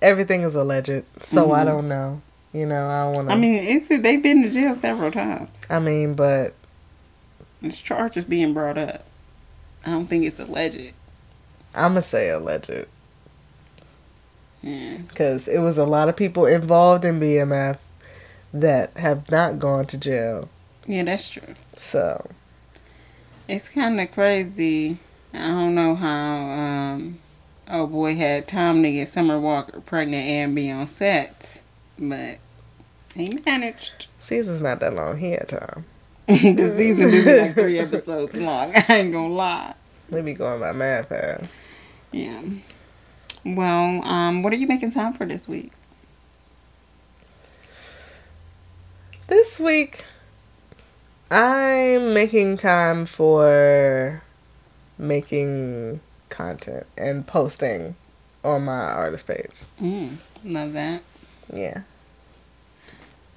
Everything 0.00 0.42
is 0.42 0.54
alleged, 0.54 1.02
so 1.20 1.52
I 1.52 1.62
Mhm. 1.62 1.66
don't 1.66 1.88
know. 1.88 2.20
You 2.52 2.66
know, 2.66 2.86
I 2.88 3.04
don't 3.06 3.14
want 3.16 3.28
to. 3.28 3.34
I 3.34 3.36
mean, 3.36 3.60
it's 3.64 3.88
they've 3.88 4.22
been 4.22 4.42
to 4.44 4.50
jail 4.50 4.76
several 4.76 5.10
times. 5.10 5.48
I 5.68 5.80
mean, 5.80 6.14
but 6.14 6.54
This 7.66 7.80
charge 7.80 8.16
is 8.16 8.24
being 8.24 8.54
brought 8.54 8.78
up. 8.78 9.04
I 9.84 9.90
don't 9.90 10.06
think 10.06 10.24
it's 10.24 10.38
alleged. 10.40 10.92
I'm 11.74 11.90
gonna 11.92 12.02
say 12.02 12.28
alleged 12.30 12.70
Yeah. 14.62 14.96
because 15.08 15.46
it 15.48 15.58
was 15.58 15.78
a 15.78 15.84
lot 15.84 16.08
of 16.08 16.16
people 16.16 16.46
involved 16.46 17.04
in 17.04 17.20
BMF 17.20 17.78
that 18.52 18.96
have 18.96 19.30
not 19.30 19.58
gone 19.58 19.86
to 19.86 19.98
jail. 19.98 20.48
Yeah, 20.86 21.04
that's 21.04 21.28
true. 21.28 21.54
So 21.78 22.30
It's 23.48 23.68
kind 23.68 24.00
of 24.00 24.10
crazy. 24.12 24.98
I 25.34 25.38
don't 25.48 25.74
know 25.74 25.94
how. 25.94 26.36
Um, 26.50 27.18
oh 27.68 27.86
boy, 27.86 28.16
had 28.16 28.48
time 28.48 28.82
to 28.82 28.90
get 28.90 29.08
Summer 29.08 29.38
Walker 29.38 29.80
pregnant 29.80 30.26
and 30.26 30.54
be 30.54 30.70
on 30.70 30.86
set, 30.86 31.60
but 31.98 32.38
he 33.14 33.38
managed. 33.44 34.06
season's 34.18 34.60
not 34.60 34.80
that 34.80 34.94
long. 34.94 35.18
He 35.18 35.30
had 35.32 35.48
time. 35.48 35.84
the 36.28 36.74
season 36.76 37.04
is 37.04 37.24
like 37.24 37.54
three 37.54 37.78
episodes 37.78 38.36
long. 38.36 38.72
I 38.88 38.96
ain't 38.96 39.12
gonna 39.12 39.32
lie. 39.32 39.74
Let 40.10 40.24
me 40.24 40.32
go 40.34 40.46
on 40.46 40.58
my 40.58 40.72
math 40.72 41.08
fast. 41.08 41.48
Yeah. 42.10 42.42
Well, 43.44 44.04
um, 44.04 44.42
what 44.42 44.52
are 44.52 44.56
you 44.56 44.66
making 44.66 44.90
time 44.90 45.12
for 45.12 45.24
this 45.24 45.46
week? 45.46 45.70
This 49.28 49.60
week, 49.60 50.04
I'm 51.30 52.12
making 52.12 52.56
time 52.56 53.06
for 53.06 54.24
making 54.98 56.00
content 56.28 56.86
and 56.98 57.24
posting 57.24 57.94
on 58.42 58.64
my 58.64 58.72
artist 58.72 59.28
page. 59.28 59.54
Mm, 59.80 60.16
love 60.44 60.72
that. 60.72 61.02
Yeah. 61.52 61.82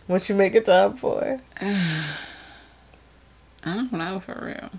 What 0.08 0.28
you 0.28 0.34
making 0.34 0.64
time 0.64 0.98
for? 0.98 1.40
I 3.64 3.74
don't 3.76 3.92
know 3.92 4.20
for 4.20 4.40
real. 4.42 4.70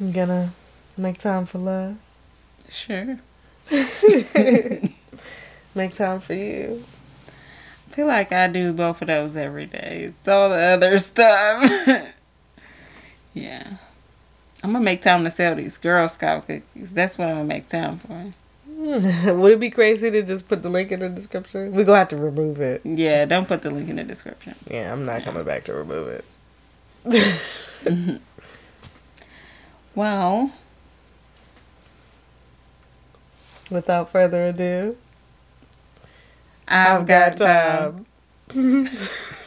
I'm 0.00 0.12
gonna 0.12 0.52
make 0.96 1.18
time 1.18 1.46
for 1.46 1.58
love? 1.58 1.96
Sure. 2.68 3.18
Make 5.74 5.94
time 5.94 6.18
for 6.20 6.34
you. 6.34 6.82
I 7.88 7.94
feel 7.94 8.06
like 8.06 8.32
I 8.32 8.48
do 8.48 8.72
both 8.72 9.02
of 9.02 9.08
those 9.08 9.36
every 9.36 9.66
day. 9.66 10.04
It's 10.08 10.28
all 10.28 10.48
the 10.48 10.56
other 10.56 10.98
stuff. 10.98 11.62
yeah. 13.34 13.74
I'm 14.62 14.72
gonna 14.72 14.84
make 14.84 15.00
time 15.00 15.24
to 15.24 15.30
sell 15.30 15.54
these 15.54 15.78
Girl 15.78 16.08
Scout 16.08 16.46
cookies. 16.46 16.92
That's 16.92 17.16
what 17.16 17.28
I'm 17.28 17.34
gonna 17.34 17.44
make 17.44 17.68
time 17.68 17.98
for. 17.98 18.32
Would 19.34 19.52
it 19.52 19.60
be 19.60 19.70
crazy 19.70 20.10
to 20.10 20.22
just 20.22 20.48
put 20.48 20.62
the 20.62 20.70
link 20.70 20.90
in 20.90 21.00
the 21.00 21.08
description? 21.08 21.72
We're 21.72 21.84
gonna 21.84 21.98
have 21.98 22.08
to 22.08 22.16
remove 22.16 22.60
it. 22.60 22.80
Yeah, 22.84 23.26
don't 23.26 23.46
put 23.46 23.62
the 23.62 23.70
link 23.70 23.88
in 23.88 23.96
the 23.96 24.04
description. 24.04 24.54
Yeah, 24.70 24.92
I'm 24.92 25.04
not 25.04 25.22
coming 25.22 25.44
back 25.44 25.64
to 25.64 25.74
remove 25.74 26.22
it. 27.04 28.20
Well, 29.94 30.52
Without 33.70 34.10
further 34.10 34.46
ado, 34.46 34.96
I've, 36.66 37.06
got, 37.06 37.36
time. 37.36 38.06
time. 38.48 38.88